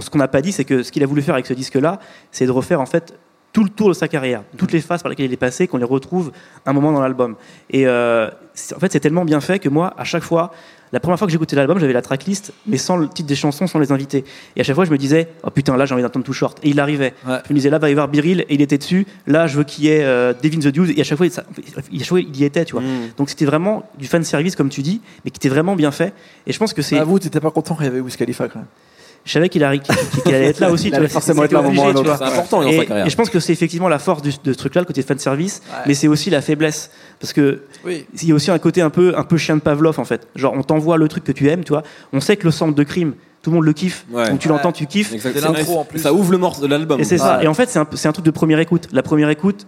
ce 0.01 0.11
qu'on 0.11 0.19
n'a 0.19 0.29
pas 0.29 0.43
dit, 0.43 0.53
c'est 0.53 0.65
que 0.65 0.83
ce 0.83 0.93
qu'il 0.93 1.03
a 1.03 1.07
voulu 1.07 1.23
faire 1.23 1.35
avec 1.35 1.47
ce 1.47 1.55
disque-là, 1.55 2.01
c'est 2.31 2.47
de 2.47 2.51
refaire 2.51 2.81
en 2.81 2.87
fait 2.87 3.15
tout 3.53 3.65
le 3.65 3.71
tour 3.71 3.89
de 3.89 3.95
sa 3.95 4.09
carrière, 4.09 4.43
toutes 4.57 4.73
les 4.73 4.81
phases 4.81 5.03
par 5.03 5.11
lesquelles 5.11 5.27
il 5.27 5.33
est 5.33 5.37
passé, 5.37 5.67
qu'on 5.67 5.79
les 5.79 5.85
retrouve 5.85 6.33
un 6.67 6.73
moment 6.73 6.93
dans 6.93 7.01
l'album. 7.01 7.35
Et 7.71 7.87
euh, 7.87 8.29
en 8.29 8.79
fait, 8.79 8.93
c'est 8.93 9.01
tellement 9.01 9.25
bien 9.25 9.41
fait 9.41 9.59
que 9.59 9.69
moi, 9.69 9.95
à 9.97 10.05
chaque 10.05 10.23
fois, 10.23 10.53
la 10.93 11.01
première 11.01 11.19
fois 11.19 11.27
que 11.27 11.33
j'écoutais 11.33 11.57
l'album, 11.57 11.79
j'avais 11.79 11.93
la 11.93 12.03
tracklist, 12.03 12.53
mais 12.67 12.77
sans 12.77 12.97
le 12.97 13.09
titre 13.09 13.29
des 13.29 13.35
chansons, 13.35 13.67
sans 13.67 13.79
les 13.79 13.91
invités. 13.93 14.25
Et 14.57 14.61
à 14.61 14.65
chaque 14.65 14.75
fois, 14.75 14.85
je 14.85 14.91
me 14.91 14.99
disais, 14.99 15.29
oh 15.43 15.51
putain, 15.51 15.77
là, 15.77 15.87
j'ai 15.87 15.95
envie 15.95 16.03
d'entendre 16.03 16.25
tout 16.25 16.33
short. 16.33 16.59
Et 16.63 16.71
il 16.71 16.81
arrivait. 16.81 17.15
Ouais. 17.27 17.39
Je 17.47 17.53
me 17.53 17.59
disais, 17.59 17.71
là, 17.71 17.79
va 17.79 17.89
y 17.89 17.93
avoir 17.93 18.09
Biril, 18.09 18.43
et 18.43 18.55
il 18.55 18.61
était 18.61 18.79
dessus. 18.79 19.07
Là, 19.27 19.47
je 19.47 19.57
veux 19.59 19.65
qu'il 19.65 19.85
y 19.85 19.89
ait 19.89 20.05
euh, 20.05 20.33
Devin 20.43 20.59
the 20.59 20.69
Dude. 20.69 20.97
Et 20.97 21.01
à 21.01 21.05
chaque 21.05 21.19
fois, 21.19 21.29
ça- 21.29 21.43
à 21.43 21.81
il 21.91 22.37
y 22.37 22.45
était, 22.45 22.65
tu 22.65 22.73
vois. 22.73 22.83
Mm. 22.83 23.11
Donc 23.17 23.29
c'était 23.31 23.45
vraiment 23.45 23.89
du 23.99 24.07
fan 24.07 24.23
service, 24.25 24.57
comme 24.57 24.69
tu 24.69 24.83
dis, 24.83 25.01
mais 25.25 25.31
qui 25.31 25.39
était 25.39 25.49
vraiment 25.49 25.77
bien 25.77 25.91
fait. 25.91 26.15
Et 26.47 26.53
je 26.53 26.59
pense 26.59 26.73
que 26.73 26.83
c'est. 26.83 26.97
Bah, 26.97 27.05
vous, 27.05 27.19
t'étais 27.19 27.41
pas 27.41 27.51
content 27.51 27.75
qu'il 27.75 27.85
y 27.85 27.89
avait 27.89 28.01
Wiz 28.01 28.17
Khalifa 28.17 28.49
quand 28.49 28.61
même. 28.61 28.69
Je 29.29 29.35
savais 29.35 29.49
qu'il 29.51 29.63
allait 29.63 29.81
être 30.27 30.59
là 30.61 30.71
aussi. 30.71 30.87
Il 30.89 30.93
tu 30.93 30.99
vois, 30.99 31.09
forcément 31.09 31.45
être 31.45 31.53
là 31.53 31.59
un 31.59 31.63
moment 31.63 31.87
ou. 31.89 32.05
C'est 32.05 32.23
important 32.25 32.63
Et, 32.63 32.77
et 33.07 33.11
je 33.11 33.15
pense 33.17 33.29
que 33.29 33.39
c'est 33.41 33.53
effectivement 33.53 33.89
la 33.89 33.99
force 33.99 34.23
du- 34.23 34.33
de 34.43 34.53
ce 34.53 34.59
truc-là, 34.59 34.81
le 34.81 34.87
côté 34.87 35.03
fan 35.03 35.19
service, 35.19 35.61
Ouais. 35.69 35.83
mais 35.87 35.95
c'est 35.95 36.09
aussi 36.09 36.31
la 36.31 36.41
faiblesse. 36.41 36.91
Parce 37.21 37.33
que 37.35 37.61
Oui. 37.85 38.07
il 38.23 38.29
y 38.29 38.33
a 38.33 38.35
aussi 38.35 38.51
un 38.51 38.59
côté 38.59 38.81
un 38.81 38.91
peu, 38.91 39.13
un 39.17 39.25
peu 39.25 39.37
chien 39.37 39.57
de 39.57 39.61
Pavlov 39.61 40.01
en 40.01 40.05
fait. 40.05 40.27
Genre 40.35 40.55
on 40.57 40.63
t'envoie 40.63 40.97
le 40.97 41.07
truc 41.09 41.25
que 41.25 41.33
tu 41.33 41.49
aimes, 41.49 41.63
tu 41.63 41.73
vois. 41.75 41.83
On 42.13 42.21
sait 42.21 42.37
que 42.37 42.45
le 42.45 42.51
sample 42.51 42.75
de 42.75 42.85
crime, 42.85 43.13
tout 43.43 43.51
le 43.51 43.57
monde 43.57 43.65
le 43.67 43.73
kiffe. 43.75 44.07
Ouais. 44.11 44.31
Donc 44.31 44.39
tu 44.39 44.49
Ouais. 44.49 44.55
l'entends, 44.55 44.73
tu 44.73 44.87
kiffes. 44.87 45.15
C'est 45.21 45.35
l'intro, 45.41 45.81
en 45.81 45.85
plus. 45.85 45.99
Ça 45.99 46.13
ouvre 46.15 46.33
le 46.33 46.39
morceau 46.39 46.63
de 46.63 46.67
l'album. 46.69 46.99
Et 46.99 47.05
c'est 47.05 47.19
ça. 47.19 47.37
Ouais. 47.39 47.45
Et 47.45 47.49
en 47.49 47.55
fait, 47.55 47.69
c'est 47.69 47.79
un, 47.79 47.85
peu- 47.85 47.97
c'est 47.97 48.09
un 48.09 48.13
truc 48.13 48.25
de 48.25 48.31
première 48.31 48.59
écoute. 48.61 48.89
La 48.93 49.03
première 49.03 49.29
écoute, 49.29 49.67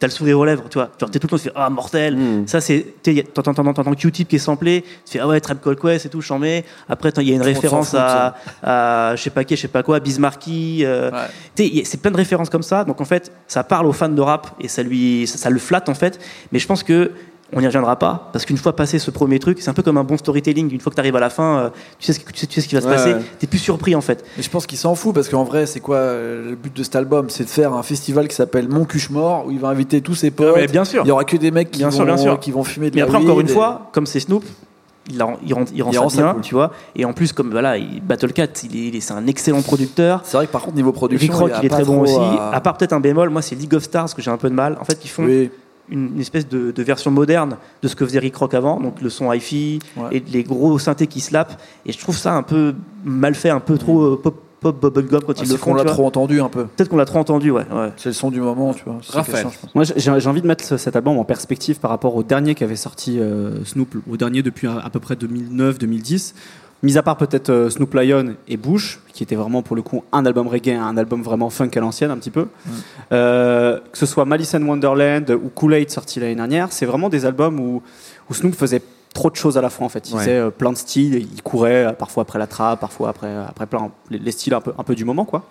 tu 0.00 0.04
as 0.04 0.08
le 0.08 0.12
sourire 0.12 0.38
aux 0.38 0.44
lèvres, 0.44 0.64
tu 0.70 0.78
vois. 0.78 0.90
Genre, 1.00 1.10
t'es 1.10 1.18
tout 1.18 1.26
le 1.26 1.30
temps, 1.30 1.36
tu 1.36 1.44
fais 1.44 1.52
Ah, 1.54 1.68
mortel. 1.70 2.16
Mm. 2.16 2.46
Ça, 2.46 2.60
c'est. 2.60 2.86
T'entends 3.34 3.52
t'entends- 3.54 3.94
Q-Tip 3.94 4.28
qui 4.28 4.36
est 4.36 4.38
samplé, 4.38 4.84
tu 5.04 5.12
fais 5.12 5.18
Ah 5.20 5.26
ouais, 5.26 5.40
Trap 5.40 5.62
Call 5.62 5.76
Quest 5.76 6.06
et 6.06 6.08
tout, 6.08 6.20
j'en 6.20 6.38
mets. 6.38 6.64
Après, 6.88 7.10
il 7.18 7.28
y 7.28 7.32
a 7.32 7.34
une 7.34 7.42
référence 7.42 7.90
fout 7.90 7.98
à, 8.00 8.34
à 8.62 9.16
je 9.16 9.22
sais 9.22 9.30
pas 9.30 9.44
qui, 9.44 9.56
je 9.56 9.62
sais 9.62 9.68
pas 9.68 9.82
quoi, 9.82 9.98
Bismarcky. 10.00 10.84
euh, 10.84 11.10
Ouais. 11.10 11.82
c'est 11.84 12.00
plein 12.00 12.10
de 12.10 12.16
références 12.16 12.50
comme 12.50 12.62
ça. 12.62 12.84
Donc 12.84 13.00
en 13.00 13.04
fait, 13.04 13.32
ça 13.46 13.64
parle 13.64 13.86
aux 13.86 13.92
fans 13.92 14.08
de 14.08 14.20
rap 14.20 14.48
et 14.60 14.68
ça 14.68 14.82
lui, 14.82 15.26
ça, 15.26 15.38
ça 15.38 15.50
le 15.50 15.58
flatte 15.58 15.88
en 15.88 15.94
fait. 15.94 16.18
Mais 16.52 16.58
je 16.58 16.66
pense 16.66 16.82
que 16.82 17.10
on 17.54 17.60
n'y 17.60 17.66
reviendra 17.66 17.96
pas 17.98 18.28
parce 18.32 18.44
qu'une 18.44 18.58
fois 18.58 18.76
passé 18.76 18.98
ce 18.98 19.10
premier 19.10 19.38
truc, 19.38 19.58
c'est 19.60 19.70
un 19.70 19.74
peu 19.74 19.82
comme 19.82 19.96
un 19.96 20.04
bon 20.04 20.16
storytelling. 20.18 20.70
Une 20.72 20.80
fois 20.80 20.90
que 20.90 20.94
tu 20.96 21.00
arrives 21.00 21.16
à 21.16 21.20
la 21.20 21.30
fin, 21.30 21.58
euh, 21.58 21.70
tu 21.98 22.04
sais 22.06 22.12
ce, 22.12 22.20
que- 22.20 22.30
tu 22.32 22.40
sais, 22.40 22.46
tu 22.46 22.54
sais 22.54 22.60
ce 22.60 22.68
qui 22.68 22.74
va 22.74 22.80
se 22.82 22.86
Ouais, 22.86 22.94
passer. 22.94 23.14
ouais. 23.14 23.20
T'es 23.38 23.46
plus 23.46 23.58
surpris 23.58 23.94
en 23.94 24.00
fait. 24.02 24.24
Et 24.38 24.42
je 24.42 24.50
pense 24.50 24.66
qu'il 24.66 24.76
s'en 24.78 24.94
fout 24.94 25.14
parce 25.14 25.28
qu'en 25.28 25.44
vrai, 25.44 25.64
c'est 25.66 25.80
quoi 25.80 25.96
euh, 25.96 26.50
le 26.50 26.56
but 26.56 26.76
de 26.76 26.82
cet 26.82 26.94
album? 26.96 27.30
C'est 27.30 27.44
de 27.44 27.48
faire 27.50 27.72
un 27.72 27.82
festival 27.82 28.28
qui 28.28 28.34
s'appelle 28.34 28.68
Mon 28.68 28.84
Cuche-Mort 28.84 29.46
où 29.46 29.50
il 29.50 29.58
va 29.58 29.68
inviter 29.68 30.00
tous 30.02 30.14
ses 30.14 30.30
potes. 30.30 30.56
mais 30.56 30.66
bien 30.66 30.84
sûr. 30.84 31.02
Il 31.04 31.08
y 31.08 31.10
aura 31.10 31.24
que 31.24 31.36
des 31.38 31.50
mecs 31.50 31.70
qui, 31.70 31.78
Bien 31.78 31.88
vont, 31.88 31.96
sûr, 31.96 32.04
bien 32.04 32.16
sûr. 32.18 32.38
qui 32.38 32.50
vont 32.50 32.64
fumer 32.64 32.90
de 32.90 32.96
Mais 32.96 33.00
la 33.02 33.06
après, 33.06 33.18
encore 33.18 33.40
une 33.40 33.48
et- 33.48 33.52
fois, 33.52 33.88
comme 33.92 34.04
c'est 34.06 34.20
Snoop, 34.20 34.44
il, 35.10 35.22
rend, 35.22 35.38
il 35.46 35.54
rend, 35.54 35.64
il 35.74 35.82
rend 35.82 35.90
Il 35.90 35.94
ça 35.94 36.00
rend 36.02 36.08
ça 36.10 36.22
bien, 36.22 36.32
cool. 36.34 36.42
tu 36.42 36.54
vois. 36.54 36.70
Et 36.94 37.06
en 37.06 37.14
plus, 37.14 37.32
comme 37.32 37.50
voilà, 37.50 37.78
il- 37.78 38.02
Battle 38.02 38.34
Cat, 38.34 38.48
il 38.64 38.76
est, 38.76 38.88
il 38.88 38.96
est- 38.96 39.00
c'est 39.00 39.14
un 39.14 39.26
excellent 39.26 39.62
producteur. 39.62 40.20
C'est 40.24 40.36
vrai 40.36 40.46
que 40.46 40.52
par 40.52 40.60
contre, 40.60 40.76
niveau 40.76 40.92
production, 40.92 41.32
Rock, 41.32 41.52
il, 41.62 41.64
est 41.64 41.70
très 41.70 41.84
bon 41.84 42.02
aussi. 42.02 42.14
à- 42.14 42.50
À 42.54 42.60
part 42.60 42.76
peut-être 42.76 42.92
un 42.92 43.00
bémol, 43.00 43.30
moi, 43.30 43.40
c'est 43.40 43.54
League 43.54 43.72
of 43.74 43.82
Stars 43.84 44.14
que 44.14 44.20
j'ai 44.20 44.30
un 44.30 44.36
peu 44.36 44.50
de 44.50 44.54
mal. 44.54 44.76
En 44.78 44.84
fait, 44.84 44.98
ils 45.02 45.08
font 45.08 45.24
Oui. 45.24 45.50
Une, 45.90 46.14
une 46.14 46.20
espèce 46.20 46.48
de, 46.48 46.70
de 46.70 46.82
version 46.82 47.10
moderne 47.10 47.56
de 47.82 47.88
ce 47.88 47.96
que 47.96 48.04
faisait 48.06 48.18
Rick 48.18 48.36
Rock 48.36 48.54
avant, 48.54 48.78
donc 48.80 49.00
le 49.00 49.08
son 49.10 49.32
hi-fi 49.32 49.78
Ouais. 49.96 50.16
et 50.18 50.20
les 50.32 50.42
gros 50.44 50.78
synthés 50.78 51.06
qui 51.06 51.20
slapent. 51.20 51.60
Et 51.86 51.92
je 51.92 51.98
trouve 51.98 52.16
ça 52.16 52.34
un 52.34 52.42
peu 52.42 52.74
mal 53.04 53.34
fait, 53.34 53.50
un 53.50 53.60
peu 53.60 53.78
trop 53.78 54.02
euh, 54.02 54.20
pop, 54.22 54.42
pop 54.60 54.80
bubblegum 54.80 55.20
quand 55.22 55.34
Ah, 55.38 55.42
ils 55.44 55.50
le 55.50 55.56
font. 55.56 55.70
qu'on 55.70 55.74
l'a 55.74 55.84
trop 55.84 56.04
entendu 56.06 56.40
un 56.40 56.48
peu. 56.48 56.64
Peut-être 56.66 56.88
qu'on 56.88 56.96
l'a 56.96 57.04
trop 57.04 57.18
entendu, 57.20 57.50
ouais. 57.50 57.64
ouais. 57.72 57.92
C'est 57.96 58.08
le 58.08 58.12
son 58.12 58.30
du 58.30 58.40
moment, 58.40 58.74
tu 58.74 58.82
vois. 58.84 58.98
Raphaël. 59.08 59.46
Moi, 59.74 59.84
j'ai 59.84 59.98
j'ai 59.98 60.28
envie 60.28 60.42
de 60.42 60.46
mettre 60.46 60.64
ce- 60.64 60.76
cet 60.76 60.96
album 60.96 61.16
en 61.16 61.24
perspective 61.24 61.78
par 61.78 61.90
rapport 61.90 62.14
au 62.16 62.22
dernier 62.22 62.54
qu'avait 62.54 62.74
sorti 62.76 63.18
euh, 63.20 63.64
Snoop, 63.64 63.94
au 64.10 64.16
dernier 64.16 64.42
depuis 64.42 64.66
à, 64.66 64.78
à 64.78 64.90
peu 64.90 64.98
près 65.00 65.14
2009-2010. 65.14 66.34
Mis 66.84 66.96
à 66.96 67.02
part 67.02 67.16
peut-être 67.16 67.50
euh, 67.50 67.70
Snoop 67.70 67.92
Lion 67.94 68.34
et 68.46 68.56
Bush, 68.56 69.00
qui 69.12 69.24
était 69.24 69.34
vraiment 69.34 69.62
pour 69.62 69.74
le 69.74 69.82
coup 69.82 70.04
un 70.12 70.24
album 70.24 70.46
reggae, 70.46 70.70
un 70.80 70.96
album 70.96 71.22
vraiment 71.22 71.50
funk 71.50 71.70
à 71.74 71.80
l'ancienne 71.80 72.10
un 72.12 72.16
petit 72.16 72.30
peu. 72.30 72.46
Euh, 73.12 73.80
que 73.90 73.98
ce 73.98 74.06
soit 74.06 74.24
Malice 74.24 74.54
in 74.54 74.62
Wonderland 74.64 75.28
ou 75.30 75.48
Kool-Aid 75.48 75.90
sorti 75.90 76.20
l'année 76.20 76.36
dernière, 76.36 76.70
c'est 76.72 76.86
vraiment 76.86 77.08
des 77.08 77.26
albums 77.26 77.58
où, 77.58 77.82
où 78.30 78.34
Snoop 78.34 78.54
faisait 78.54 78.80
trop 79.12 79.28
de 79.30 79.34
choses 79.36 79.58
à 79.58 79.60
la 79.60 79.70
fois 79.70 79.86
en 79.86 79.88
fait. 79.88 80.08
Il 80.08 80.14
Ouais. 80.14 80.20
faisait 80.20 80.36
euh, 80.38 80.50
plein 80.50 80.70
de 80.70 80.76
styles, 80.76 81.16
il 81.34 81.42
courait 81.42 81.96
parfois 81.98 82.22
après 82.22 82.38
la 82.38 82.46
trap, 82.46 82.78
parfois 82.78 83.08
après, 83.08 83.34
après 83.34 83.66
plein, 83.66 83.90
les, 84.10 84.18
les 84.20 84.30
styles 84.30 84.54
un 84.54 84.60
peu, 84.60 84.72
un 84.78 84.84
peu 84.84 84.94
du 84.94 85.04
moment 85.04 85.24
quoi. 85.24 85.44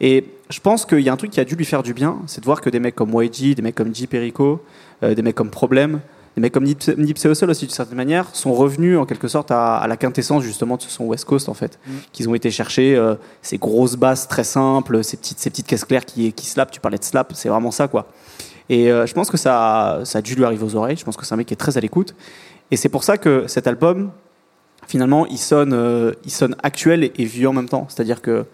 Et 0.00 0.24
je 0.50 0.58
pense 0.60 0.84
qu'il 0.84 1.00
y 1.00 1.08
a 1.08 1.12
un 1.12 1.16
truc 1.16 1.30
qui 1.30 1.40
a 1.40 1.44
dû 1.44 1.54
lui 1.54 1.64
faire 1.64 1.82
du 1.84 1.94
bien, 1.94 2.18
c'est 2.26 2.40
de 2.40 2.44
voir 2.46 2.60
que 2.60 2.70
des 2.70 2.80
mecs 2.80 2.94
comme 2.96 3.10
YG, 3.14 3.54
des 3.54 3.62
mecs 3.62 3.74
comme 3.76 3.94
J. 3.94 4.06
Perico, 4.06 4.62
des 5.00 5.22
mecs 5.22 5.34
comme 5.34 5.48
Problem, 5.48 6.00
des 6.36 6.42
mecs 6.42 6.52
comme 6.52 6.64
Nipsey 6.64 7.30
Hussle 7.30 7.48
aussi 7.48 7.64
d'une 7.64 7.74
certaine 7.74 7.96
manière, 7.96 8.28
sont 8.34 8.52
revenus 8.52 8.98
en 8.98 9.06
quelque 9.06 9.26
sorte 9.26 9.50
à, 9.50 9.76
à 9.76 9.86
la 9.88 9.96
quintessence 9.96 10.42
justement 10.42 10.76
de 10.76 10.82
ce 10.82 10.90
son 10.90 11.04
West 11.04 11.24
Coast 11.24 11.48
en 11.48 11.54
fait. 11.54 11.78
Qu'ils 12.12 12.28
ont 12.28 12.34
été 12.34 12.50
chercher 12.50 12.94
euh, 12.94 13.14
ces 13.40 13.56
grosses 13.56 13.96
basses 13.96 14.28
très 14.28 14.44
simples, 14.44 15.02
ces 15.02 15.16
petites, 15.16 15.38
ces 15.38 15.48
petites 15.48 15.66
caisses 15.66 15.86
claires 15.86 16.04
qui, 16.04 16.32
qui 16.34 16.46
slap, 16.46 16.70
tu 16.70 16.78
parlais 16.78 16.98
de 16.98 17.04
slap, 17.04 17.32
c'est 17.34 17.48
vraiment 17.48 17.70
ça 17.70 17.88
quoi. 17.88 18.08
Et 18.68 18.92
euh, 18.92 19.06
je 19.06 19.14
pense 19.14 19.30
que 19.30 19.38
ça, 19.38 20.00
ça 20.04 20.18
a 20.18 20.22
dû 20.22 20.34
lui 20.34 20.44
arriver 20.44 20.64
aux 20.64 20.76
oreilles, 20.76 20.96
je 20.96 21.04
pense 21.04 21.16
que 21.16 21.24
c'est 21.24 21.32
un 21.32 21.38
mec 21.38 21.46
qui 21.46 21.54
est 21.54 21.56
très 21.56 21.78
à 21.78 21.80
l'écoute. 21.80 22.14
Et 22.70 22.76
c'est 22.76 22.90
pour 22.90 23.04
ça 23.04 23.16
que 23.16 23.44
cet 23.46 23.66
album, 23.66 24.10
finalement, 24.86 25.24
il 25.26 25.38
sonne, 25.38 25.72
euh, 25.72 26.12
il 26.24 26.32
sonne 26.32 26.54
actuel 26.62 27.04
et, 27.04 27.12
et 27.16 27.24
vieux 27.24 27.48
en 27.48 27.52
même 27.54 27.68
temps. 27.68 27.86
C'est-à-dire 27.88 28.20
que 28.20 28.44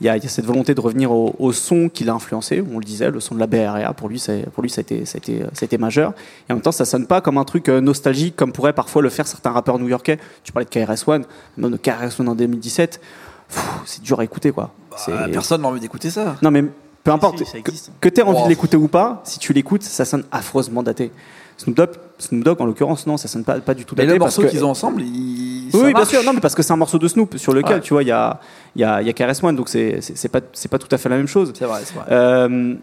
il 0.00 0.06
y, 0.06 0.08
a, 0.08 0.16
il 0.16 0.22
y 0.22 0.26
a 0.26 0.28
cette 0.30 0.46
volonté 0.46 0.74
de 0.74 0.80
revenir 0.80 1.12
au, 1.12 1.34
au 1.38 1.52
son 1.52 1.88
qui 1.88 2.04
l'a 2.04 2.14
influencé. 2.14 2.64
On 2.72 2.78
le 2.78 2.84
disait, 2.84 3.10
le 3.10 3.20
son 3.20 3.34
de 3.34 3.40
la 3.40 3.46
BRA, 3.46 3.92
pour 3.92 4.08
lui, 4.08 4.18
c'est- 4.18 4.48
pour 4.50 4.62
lui, 4.62 4.70
ça 4.70 4.80
a 4.80 4.82
été, 4.82 5.04
ça 5.04 5.16
a 5.16 5.18
été, 5.18 5.40
ça 5.52 5.62
a 5.62 5.64
été 5.64 5.76
majeur. 5.78 6.12
Et 6.48 6.52
en 6.52 6.56
même 6.56 6.62
temps, 6.62 6.72
ça 6.72 6.84
sonne 6.86 7.06
pas 7.06 7.20
comme 7.20 7.36
un 7.38 7.44
truc 7.44 7.68
euh, 7.68 7.80
nostalgique, 7.80 8.34
comme 8.36 8.52
pourraient 8.52 8.72
parfois 8.72 9.02
le 9.02 9.10
faire 9.10 9.26
certains 9.26 9.50
rappeurs 9.50 9.78
new-yorkais. 9.78 10.18
Tu 10.42 10.52
parlais 10.52 10.64
de 10.64 10.70
KRS-One, 10.70 11.24
même 11.58 11.70
de 11.70 11.76
KRS-One 11.76 12.28
en 12.28 12.34
2017. 12.34 13.00
pff, 13.48 13.64
C'est 13.84 14.02
dur 14.02 14.20
à 14.20 14.24
écouter, 14.24 14.52
quoi. 14.52 14.72
Bah, 15.06 15.28
personne 15.32 15.60
n'a 15.62 15.68
envie 15.68 15.80
d'écouter 15.80 16.08
ça. 16.10 16.36
Non, 16.42 16.50
mais 16.50 16.64
peu 17.04 17.10
importe. 17.10 17.44
Si, 17.44 17.62
que 17.62 17.70
que 18.00 18.08
tu 18.08 18.20
aies 18.20 18.24
envie 18.24 18.38
Oh. 18.40 18.44
de 18.44 18.48
l'écouter 18.48 18.76
ou 18.76 18.88
pas, 18.88 19.20
si 19.24 19.38
tu 19.38 19.52
l'écoutes, 19.52 19.82
ça 19.82 20.04
sonne 20.04 20.24
affreusement 20.32 20.82
daté. 20.82 21.12
Snoop 21.58 21.76
Dogg, 21.76 21.90
Snoop 22.18 22.42
Dogg 22.42 22.60
en 22.62 22.64
l'occurrence, 22.64 23.06
non, 23.06 23.18
ça 23.18 23.28
sonne 23.28 23.44
pas, 23.44 23.60
pas 23.60 23.74
du 23.74 23.84
tout 23.84 23.94
Mais 23.98 24.04
daté. 24.06 24.14
le 24.14 24.18
parce 24.18 24.38
morceau 24.38 24.50
qu'ils 24.50 24.64
ont 24.64 24.70
ensemble, 24.70 25.02
il. 25.02 25.59
Oui, 25.74 25.80
ça 25.80 25.86
oui, 25.86 25.94
bien 25.94 26.04
sûr. 26.04 26.22
Non, 26.24 26.32
mais 26.32 26.40
parce 26.40 26.54
que 26.54 26.62
c'est 26.62 26.72
un 26.72 26.76
morceau 26.76 26.98
de 26.98 27.08
Snoop 27.08 27.36
sur 27.36 27.52
lequel, 27.52 27.76
Ouais. 27.76 27.80
tu 27.80 27.92
vois, 27.94 28.02
il 28.02 28.08
y 28.08 28.12
a, 28.12 28.40
il 28.76 28.80
y 28.80 28.84
a, 28.84 29.00
il 29.02 29.06
y 29.06 29.10
a 29.10 29.12
KRS 29.12 29.42
One, 29.44 29.56
donc 29.56 29.68
c'est 29.68 30.00
pas, 30.30 30.40
c'est 30.52 30.68
pas 30.70 30.78
tout 30.78 30.88
à 30.90 30.98
fait 30.98 31.08
la 31.08 31.16
même 31.16 31.28
chose. 31.28 31.52
C'est 31.56 31.64
vrai, 31.64 31.80
c'est 31.84 31.94
vrai. 31.94 32.04
Euh, 32.10 32.74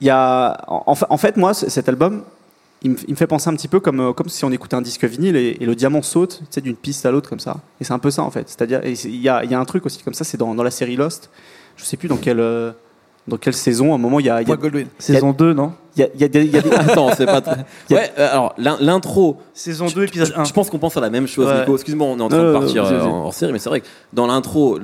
Il 0.00 0.06
y 0.06 0.10
a, 0.10 0.64
en, 0.68 0.82
en 0.86 0.94
fa- 0.94 1.06
en 1.08 1.16
fait, 1.16 1.36
moi, 1.36 1.54
cet 1.54 1.88
album, 1.88 2.22
il 2.82 2.90
me, 2.90 2.96
il 3.06 3.10
me 3.12 3.16
fait 3.16 3.26
penser 3.26 3.48
un 3.48 3.54
petit 3.54 3.68
peu 3.68 3.80
comme, 3.80 4.00
euh, 4.00 4.12
comme 4.12 4.28
si 4.28 4.44
on 4.44 4.50
écoutait 4.52 4.74
un 4.74 4.82
disque 4.82 5.04
vinyle 5.04 5.36
et, 5.36 5.56
et 5.60 5.64
le 5.64 5.74
diamant 5.74 6.02
saute, 6.02 6.40
tu 6.40 6.46
sais, 6.50 6.60
d'une 6.60 6.76
piste 6.76 7.06
à 7.06 7.10
l'autre 7.10 7.30
comme 7.30 7.38
ça. 7.40 7.56
Et 7.80 7.84
c'est 7.84 7.92
un 7.94 7.98
peu 7.98 8.10
ça 8.10 8.22
en 8.22 8.30
fait. 8.30 8.48
C'est-à-dire, 8.48 8.80
il 8.84 9.16
y 9.22 9.28
a, 9.28 9.42
il 9.44 9.50
y 9.50 9.54
a 9.54 9.58
un 9.60 9.64
truc 9.64 9.86
aussi 9.86 10.02
comme 10.02 10.12
ça, 10.14 10.24
c'est 10.24 10.36
dans, 10.36 10.54
dans 10.54 10.62
la 10.64 10.70
série 10.72 10.96
Lost. 10.96 11.30
Je 11.76 11.84
sais 11.84 11.96
plus 11.96 12.08
dans 12.08 12.16
quelle, 12.18 12.40
euh, 12.40 12.72
dans 13.26 13.36
quelle 13.38 13.54
saison. 13.54 13.92
À 13.92 13.94
un 13.94 13.98
moment, 13.98 14.20
il 14.20 14.26
y 14.26 14.30
a, 14.30 14.42
y 14.42 14.44
a. 14.52 14.56
Saison 14.98 15.32
2, 15.32 15.54
non? 15.54 15.72
Il 15.96 16.00
y 16.00 16.02
a- 16.04 16.08
il 16.14 16.20
y 16.20 16.24
a 16.24 16.28
des- 16.28 16.44
il 16.44 16.50
y 16.52 16.56
a 16.56 16.60
des- 16.60 16.70
Attends, 16.74 17.10
c'est 17.16 17.26
pas. 17.26 17.40
très- 17.40 17.64
Y 17.90 17.94
a- 17.94 17.96
Ouais, 17.98 18.12
euh, 18.18 18.28
alors 18.32 18.54
l'in- 18.58 18.76
l'intro. 18.80 19.36
Saison 19.54 19.86
2, 19.86 20.04
épisode 20.04 20.32
1. 20.36 20.44
Je 20.44 20.52
pense 20.52 20.68
qu'on 20.70 20.78
pense 20.78 20.96
à 20.96 21.00
la 21.00 21.10
même 21.10 21.26
chose, 21.28 21.46
Ouais. 21.46 21.60
Nico. 21.60 21.74
Excuse-moi, 21.74 22.06
on 22.08 22.18
est 22.18 22.22
en 22.22 22.28
train 22.28 22.38
Non, 22.42 22.48
de 22.48 22.58
partir 22.58 22.82
non, 22.84 22.90
euh, 22.90 23.02
en 23.04 23.24
hors 23.26 23.34
série, 23.34 23.52
mais 23.52 23.58
c'est 23.60 23.68
vrai 23.68 23.80
que 23.80 23.86
dans 24.12 24.26
l'intro, 24.26 24.78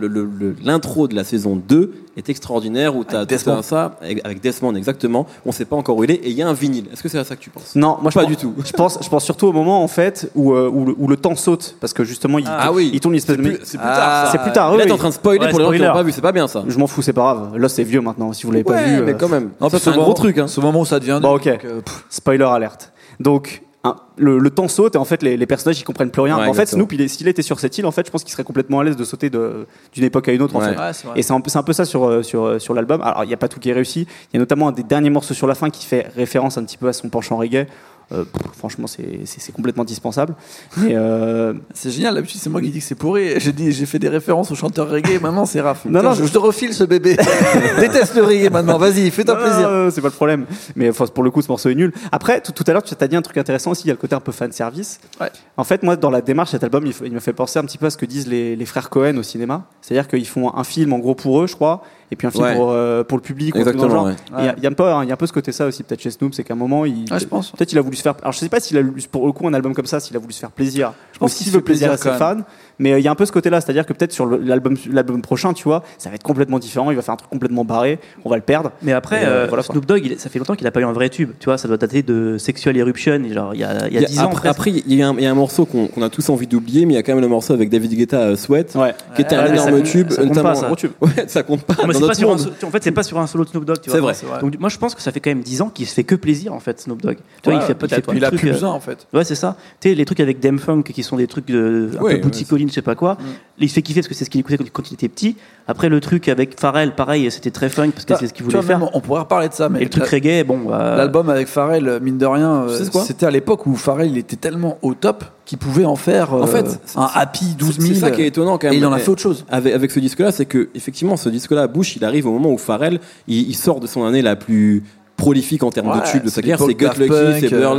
l'intro 0.62 1.08
de 1.08 1.14
la 1.14 1.24
saison 1.24 1.56
2 1.56 1.92
est 2.16 2.28
extraordinaire 2.28 2.94
où 2.96 3.04
tu 3.04 3.14
as 3.16 3.24
Desmond. 3.24 3.62
ça 3.62 3.96
avec 4.02 4.40
Desmond 4.40 4.74
exactement. 4.74 5.26
On 5.46 5.52
sait 5.52 5.64
pas 5.64 5.76
encore 5.76 5.96
où 5.96 6.04
il 6.04 6.10
est 6.10 6.14
et 6.14 6.28
il 6.30 6.36
y 6.36 6.42
a 6.42 6.48
un 6.48 6.52
vinyle. 6.52 6.84
Est-ce 6.92 7.02
que 7.02 7.08
c'est 7.08 7.18
à 7.18 7.24
ça 7.24 7.36
que 7.36 7.40
tu 7.40 7.50
penses? 7.50 7.74
Non, 7.74 7.98
moi 8.00 8.10
je 8.10 8.14
Pas 8.14 8.20
pense- 8.22 8.30
du 8.30 8.36
tout. 8.36 8.54
Je 8.64 8.72
pense, 8.72 8.98
je 9.02 9.08
pense 9.08 9.24
surtout 9.24 9.46
au 9.46 9.52
moment 9.52 9.82
en 9.82 9.88
fait 9.88 10.30
où, 10.34 10.52
euh, 10.52 10.68
où, 10.72 10.84
le, 10.86 10.94
où 10.98 11.08
le 11.08 11.16
temps 11.16 11.34
saute 11.36 11.76
parce 11.80 11.92
que 11.92 12.04
justement 12.04 12.38
il, 12.38 12.44
Ah 12.48 12.72
oui. 12.72 12.90
il 12.92 13.00
tourne 13.00 13.14
une 13.14 13.18
espèce 13.18 13.36
de. 13.36 13.58
c'est 13.64 13.78
plus 13.78 13.86
tard. 13.86 14.28
c'est 14.32 14.38
plus 14.42 14.52
tard, 14.52 14.72
oui, 14.72 14.78
Là, 14.78 14.84
t'es 14.86 14.92
en 14.92 14.96
train 14.98 15.08
de 15.08 15.14
spoiler 15.14 15.48
pour 15.48 15.58
les 15.58 15.64
gens 15.64 15.72
qui 15.72 15.80
n'ont 15.80 15.92
pas 15.92 16.02
vu. 16.02 16.12
C'est 16.12 16.20
pas 16.20 16.32
bien 16.32 16.46
ça. 16.48 16.64
Je 16.66 16.78
m'en 16.78 16.86
fous, 16.86 17.02
c'est 17.02 17.12
pas 17.12 17.22
grave. 17.22 17.56
Là 17.56 17.68
c'est 17.68 17.84
vieux 17.84 18.00
maintenant. 18.00 18.32
Si 18.32 18.44
vous 18.44 18.52
l'avez 18.52 18.64
pas 18.64 18.82
vu, 18.82 19.02
mais 19.02 19.14
quand 19.14 19.28
même. 19.28 19.50
Puis 19.50 19.68
c'est 19.70 19.76
un 19.76 19.92
ce 19.92 19.98
gros 19.98 20.12
truc. 20.14 20.38
Hein. 20.38 20.46
Ce 20.48 20.60
moment 20.60 20.80
où 20.80 20.84
ça 20.86 20.99
devient. 21.00 21.18
Bon, 21.22 21.32
donc, 21.32 21.46
ok. 21.46 21.58
euh, 21.64 21.80
spoiler 22.08 22.44
alerte. 22.44 22.92
Donc 23.18 23.62
un- 23.82 23.96
le, 24.18 24.38
le 24.38 24.50
temps 24.50 24.68
saute 24.68 24.94
et 24.94 24.98
en 24.98 25.06
fait 25.06 25.22
les, 25.22 25.38
les 25.38 25.46
personnages 25.46 25.80
ils 25.80 25.84
comprennent 25.84 26.10
plus 26.10 26.20
rien. 26.20 26.36
Ouais, 26.36 26.42
en 26.42 26.44
fait, 26.52 26.62
exactement. 26.62 26.80
Snoop, 26.82 26.92
il 26.92 27.00
est- 27.00 27.08
s'il 27.08 27.26
était 27.28 27.40
sur 27.40 27.58
cette 27.58 27.76
île, 27.78 27.86
en 27.86 27.90
fait, 27.90 28.04
je 28.06 28.10
pense 28.10 28.22
qu'il 28.24 28.30
serait 28.32 28.44
complètement 28.44 28.80
à 28.80 28.84
l'aise 28.84 28.96
de 28.96 29.04
sauter 29.04 29.30
de- 29.30 29.66
d'une 29.94 30.04
époque 30.04 30.28
à 30.28 30.32
une 30.32 30.42
autre. 30.42 30.54
En 30.54 30.60
Ouais. 30.60 30.74
fait. 30.74 30.78
ouais, 30.78 30.92
c'est 30.92 31.06
vrai. 31.06 31.18
Et 31.18 31.22
c'est 31.22 31.32
un, 31.32 31.40
peu- 31.40 31.48
c'est 31.48 31.58
un 31.58 31.62
peu 31.62 31.72
ça 31.72 31.86
sur, 31.86 32.04
euh, 32.04 32.22
sur, 32.22 32.44
euh, 32.44 32.58
sur 32.58 32.74
l'album. 32.74 33.00
Alors, 33.00 33.24
il 33.24 33.28
n'y 33.28 33.32
a 33.34 33.38
pas 33.38 33.48
tout 33.48 33.58
qui 33.58 33.70
est 33.70 33.72
réussi. 33.72 34.00
Il 34.32 34.34
y 34.34 34.36
a 34.36 34.40
notamment 34.40 34.68
un 34.68 34.72
des 34.72 34.82
derniers 34.82 35.08
morceaux 35.08 35.32
sur 35.32 35.46
la 35.46 35.54
fin 35.54 35.70
qui 35.70 35.86
fait 35.86 36.08
référence 36.14 36.58
un 36.58 36.64
petit 36.64 36.76
peu 36.76 36.88
à 36.88 36.92
son 36.92 37.08
penchant 37.08 37.38
reggae. 37.38 37.66
Euh, 38.12 38.24
pff, 38.24 38.52
franchement, 38.58 38.86
c'est 38.88 39.52
complètement 39.52 39.84
dispensable. 39.84 40.34
Mais 40.78 40.94
euh, 40.96 41.54
C'est 41.74 41.90
génial, 41.90 42.14
d'habitude 42.14 42.40
c'est 42.40 42.50
moi 42.50 42.60
qui 42.60 42.70
dis 42.70 42.78
que 42.80 42.84
c'est 42.84 42.94
pourri. 42.96 43.38
J'ai 43.38 43.52
dit, 43.52 43.70
j'ai 43.72 43.86
fait 43.86 43.98
des 44.00 44.08
références 44.08 44.50
aux 44.50 44.54
chanteurs 44.56 44.88
reggae, 44.90 45.20
maintenant 45.20 45.46
c'est 45.46 45.60
Raph. 45.60 45.84
Non, 45.86 46.00
Putain, 46.00 46.08
non, 46.10 46.14
je, 46.14 46.24
je 46.24 46.32
te 46.32 46.38
refile 46.38 46.74
ce 46.74 46.84
bébé. 46.84 47.16
Déteste 47.80 48.14
le 48.16 48.22
reggae 48.24 48.50
maintenant, 48.50 48.78
vas-y, 48.78 49.10
fais-toi 49.10 49.36
plaisir. 49.36 49.88
c'est 49.92 50.00
pas 50.00 50.08
le 50.08 50.12
problème. 50.14 50.46
Mais 50.76 50.90
pour 50.92 51.22
le 51.22 51.30
coup, 51.30 51.42
ce 51.42 51.48
morceau 51.48 51.68
est 51.68 51.74
nul. 51.74 51.92
Après, 52.12 52.40
tout, 52.40 52.52
tout 52.52 52.64
à 52.66 52.72
l'heure, 52.72 52.82
tu 52.82 52.94
as 52.98 53.08
dit 53.08 53.16
un 53.16 53.22
truc 53.22 53.36
intéressant 53.38 53.70
aussi. 53.70 53.84
Il 53.84 53.88
y 53.88 53.90
a 53.90 53.94
le 53.94 53.98
côté 53.98 54.14
un 54.14 54.20
peu 54.20 54.32
fan 54.32 54.50
service. 54.52 55.00
Ouais. 55.20 55.30
En 55.56 55.64
fait, 55.64 55.82
moi, 55.82 55.96
dans 55.96 56.10
la 56.10 56.20
démarche, 56.20 56.50
cet 56.50 56.64
album, 56.64 56.84
il, 56.86 56.94
il 57.04 57.12
me 57.12 57.20
fait 57.20 57.32
penser 57.32 57.58
un 57.58 57.64
petit 57.64 57.78
peu 57.78 57.86
à 57.86 57.90
ce 57.90 57.96
que 57.96 58.06
disent 58.06 58.26
les, 58.26 58.56
les 58.56 58.66
frères 58.66 58.90
Cohen 58.90 59.16
au 59.16 59.22
cinéma. 59.22 59.64
C'est-à-dire 59.82 60.08
qu'ils 60.08 60.26
font 60.26 60.52
un 60.54 60.64
film 60.64 60.92
en 60.92 60.98
gros 60.98 61.14
pour 61.14 61.40
eux, 61.42 61.46
je 61.46 61.54
crois, 61.54 61.82
et 62.10 62.16
puis 62.16 62.26
un 62.26 62.30
film 62.30 62.44
Ouais. 62.44 62.54
pour, 62.54 62.70
euh, 62.70 63.04
pour 63.04 63.18
le 63.18 63.22
public. 63.22 63.54
Exactement. 63.56 63.88
genre. 63.90 64.04
ouais. 64.06 64.14
Il 64.38 64.44
y 64.44 64.48
a- 64.48 64.54
il 64.56 64.62
y, 64.62 64.66
a 64.66 64.70
un 64.70 64.72
peu, 64.72 64.84
il 65.02 65.08
y 65.08 65.10
a 65.10 65.14
un 65.14 65.16
peu 65.16 65.26
ce 65.26 65.32
côté 65.32 65.52
ça 65.52 65.66
aussi, 65.66 65.82
peut-être 65.82 66.00
chez 66.00 66.10
Snoop, 66.10 66.34
c'est 66.34 66.42
qu'à 66.44 66.54
un 66.54 66.56
moment, 66.56 66.84
il, 66.84 67.04
Ouais, 67.12 67.18
je 67.18 67.26
pense. 67.26 67.50
peut-être 67.52 67.72
il 67.72 67.78
a 67.78 67.82
voulu 67.82 67.96
Alors, 68.06 68.32
je 68.32 68.38
sais 68.38 68.48
pas 68.48 68.60
s'il 68.60 68.76
a 68.78 68.82
voulu- 68.82 69.02
pour 69.10 69.26
le 69.26 69.32
coup 69.32 69.46
un 69.46 69.54
album 69.54 69.74
comme 69.74 69.86
ça, 69.86 70.00
s'il 70.00 70.16
a 70.16 70.18
voulu 70.18 70.32
se 70.32 70.40
faire 70.40 70.50
plaisir. 70.50 70.92
Qu'il 71.26 71.46
se 71.46 71.50
fait 71.52 71.60
plaisir 71.60 71.90
à 71.92 71.96
ses 71.96 72.10
fans. 72.12 72.38
Mais 72.78 72.92
euh, 72.94 72.98
il 72.98 73.04
y 73.04 73.08
a 73.08 73.10
un 73.10 73.14
peu 73.14 73.26
ce 73.26 73.32
côté-là, 73.32 73.60
c'est-à-dire 73.60 73.84
que 73.84 73.92
peut-être 73.92 74.12
sur 74.12 74.24
l'album, 74.24 74.74
l'album 74.90 75.20
prochain, 75.20 75.52
tu 75.52 75.64
vois, 75.64 75.82
ça 75.98 76.08
va 76.08 76.14
être 76.14 76.22
complètement 76.22 76.58
différent. 76.58 76.90
Il 76.90 76.96
va 76.96 77.02
faire 77.02 77.12
un 77.12 77.18
truc 77.18 77.28
complètement 77.28 77.62
barré. 77.64 77.98
On 78.24 78.30
va 78.30 78.36
le 78.36 78.42
perdre. 78.42 78.72
Mais 78.82 78.92
après, 78.94 79.24
euh, 79.26 79.44
euh, 79.44 79.46
voilà. 79.48 79.62
Snoop 79.62 79.84
Dogg, 79.84 80.00
il- 80.06 80.18
ça 80.18 80.30
fait 80.30 80.38
longtemps 80.38 80.54
qu'il 80.54 80.66
a 80.66 80.70
pas 80.70 80.80
eu 80.80 80.84
un 80.84 80.92
vrai 80.92 81.10
tube. 81.10 81.32
Tu 81.38 81.44
vois, 81.44 81.58
ça 81.58 81.68
doit 81.68 81.76
dater 81.76 82.02
de 82.02 82.38
Sexual 82.38 82.74
Eruption, 82.78 83.22
genre 83.30 83.54
il 83.54 83.60
y 83.60 83.64
a, 83.64 83.86
il 83.88 83.92
y 83.94 83.98
a 83.98 84.02
10 84.04 84.18
ans. 84.20 84.22
après, 84.28 84.34
presque. 84.40 84.46
après, 84.46 84.70
il 84.70 84.94
y, 84.94 85.02
a 85.02 85.08
un- 85.08 85.14
il 85.14 85.22
y 85.22 85.26
a 85.26 85.30
un 85.30 85.34
morceau 85.34 85.66
qu'on 85.66 86.02
a 86.02 86.08
tous 86.08 86.26
envie 86.30 86.46
d'oublier, 86.46 86.86
mais 86.86 86.94
il 86.94 86.96
y 86.96 86.98
a 86.98 87.02
quand 87.02 87.12
même 87.12 87.20
le 87.20 87.28
morceau 87.28 87.52
avec 87.52 87.68
David 87.68 87.92
Guetta, 87.94 88.18
euh, 88.20 88.36
Sweat, 88.36 88.74
Ouais. 88.74 88.94
qui 89.14 89.20
était 89.20 89.36
Ouais, 89.36 89.42
un 89.42 89.46
ça 89.48 89.52
énorme 89.52 89.70
compte- 89.72 89.82
tube. 89.84 90.10
ça 90.10 90.16
compte 90.22 90.28
notamment- 90.28 90.48
pas, 90.48 90.54
ça. 90.54 90.66
Gros 90.66 90.76
tube. 90.76 90.92
Ouais, 91.02 91.10
ça 91.26 91.42
compte 91.42 91.62
pas. 91.64 91.74
Non, 91.74 91.86
mais 91.86 91.92
dans 91.92 92.00
pas 92.00 92.06
notre 92.06 92.18
sur 92.18 92.30
un, 92.30 92.34
en 92.66 92.70
fait, 92.70 92.82
c'est 92.82 92.92
pas 92.92 93.02
sur 93.02 93.18
un 93.18 93.26
solo 93.26 93.44
de 93.44 93.50
Snoop 93.50 93.66
Dogg. 93.66 93.76
tu 93.82 93.90
C'est 93.90 93.98
vois. 93.98 94.00
vrai. 94.00 94.14
C'est 94.14 94.24
vrai. 94.26 94.40
Donc 94.40 94.58
moi, 94.58 94.70
je 94.70 94.78
pense 94.78 94.94
que 94.94 95.02
ça 95.02 95.12
fait 95.12 95.20
quand 95.20 95.30
même 95.30 95.42
10 95.42 95.60
ans 95.60 95.68
qu'il 95.68 95.86
se 95.86 95.92
fait 95.92 96.04
que 96.04 96.14
plaisir 96.14 96.54
en 96.54 96.60
fait, 96.60 96.80
Snoop 96.80 97.02
Dogg. 97.02 97.18
Tu 97.42 97.50
vois, 97.50 97.60
il 97.60 97.66
fait, 97.66 97.76
Il 97.82 97.88
de 97.88 98.24
a 98.24 98.28
trucs, 98.28 98.40
plus 98.40 98.52
besoin 98.52 98.70
en 98.70 98.80
fait. 98.80 99.06
Ouais, 99.12 99.24
c'est 99.24 99.34
ça. 99.34 99.56
Tu 99.80 99.90
sais, 99.90 99.94
les 99.94 100.04
trucs 100.06 100.20
avec 100.20 100.40
Dem 100.40 100.58
Funk 100.58 100.82
qui 100.82 101.02
sont 101.10 101.16
des 101.16 101.26
trucs 101.26 101.46
de, 101.46 101.90
un 101.98 102.02
Ouais, 102.02 102.16
peu 102.16 102.22
booty 102.22 102.44
calling, 102.46 102.68
je 102.68 102.74
sais 102.74 102.82
pas 102.82 102.94
quoi. 102.94 103.18
Il 103.58 103.68
se 103.68 103.74
fait 103.74 103.82
kiffer 103.82 104.00
parce 104.00 104.08
que 104.08 104.14
c'est 104.14 104.24
ce 104.24 104.30
qu'il 104.30 104.40
écoutait 104.40 104.56
quand, 104.56 104.64
quand 104.72 104.90
il 104.90 104.94
était 104.94 105.08
petit. 105.08 105.36
Après, 105.68 105.88
le 105.90 106.00
truc 106.00 106.28
avec 106.28 106.58
Pharrell, 106.58 106.94
pareil, 106.94 107.30
c'était 107.30 107.50
très 107.50 107.68
funk 107.68 107.90
parce 107.90 108.04
que 108.06 108.16
c'est 108.16 108.26
ce 108.28 108.32
qu'il 108.32 108.44
voulait 108.44 108.58
vois, 108.60 108.78
faire. 108.78 108.90
on 108.94 109.00
pourrait 109.00 109.20
reparler 109.20 109.48
de 109.48 109.52
ça, 109.54 109.68
mais 109.68 109.80
Et 109.80 109.84
le 109.84 109.90
truc 109.90 110.04
reggae, 110.06 110.44
bon. 110.44 110.58
bah, 110.68 110.94
L'album 110.96 111.28
avec 111.28 111.46
Pharrell, 111.46 111.98
mine 112.02 112.16
de 112.18 112.26
rien, 112.26 112.62
euh, 112.64 112.84
c'était 113.04 113.26
à 113.26 113.30
l'époque 113.30 113.66
où 113.66 113.74
Pharrell 113.76 114.10
il 114.10 114.16
était 114.18 114.36
tellement 114.36 114.78
au 114.82 114.94
top 114.94 115.24
qu'il 115.44 115.58
pouvait 115.58 115.84
en 115.84 115.96
faire 115.96 116.32
euh, 116.32 116.42
En 116.42 116.46
fait, 116.46 116.80
c'est- 116.86 116.98
un 116.98 117.08
happy 117.12 117.54
12 117.58 117.78
000. 117.80 117.94
C'est 117.94 118.00
ça 118.00 118.10
qui 118.10 118.22
est 118.22 118.28
étonnant 118.28 118.56
quand 118.56 118.68
même. 118.68 118.74
Et 118.74 118.78
il 118.78 118.86
en 118.86 118.92
a 118.92 118.98
fait 118.98 119.10
autre 119.10 119.20
chose. 119.22 119.44
Avec, 119.50 119.74
avec 119.74 119.90
ce 119.90 120.00
disque-là, 120.00 120.32
c'est 120.32 120.46
que 120.46 120.70
effectivement, 120.74 121.16
ce 121.16 121.28
disque-là, 121.28 121.66
Bush, 121.66 121.96
il 121.96 122.04
arrive 122.04 122.26
au 122.26 122.32
moment 122.32 122.50
où 122.52 122.58
Pharrell, 122.58 123.00
il, 123.28 123.48
il 123.50 123.54
sort 123.56 123.80
de 123.80 123.86
son 123.86 124.04
année 124.04 124.22
la 124.22 124.36
plus 124.36 124.84
prolifique 125.20 125.62
en 125.62 125.70
termes 125.70 125.88
Ouais, 125.90 126.00
de 126.00 126.06
tubes 126.06 126.24
de 126.24 126.28
sa 126.28 126.36
c'est 126.36 126.40
carrière. 126.42 126.58
C'est 126.58 126.74
Gut 126.74 126.84
Lucky, 126.86 126.96
c'est 126.98 127.06
Punk, 127.08 127.12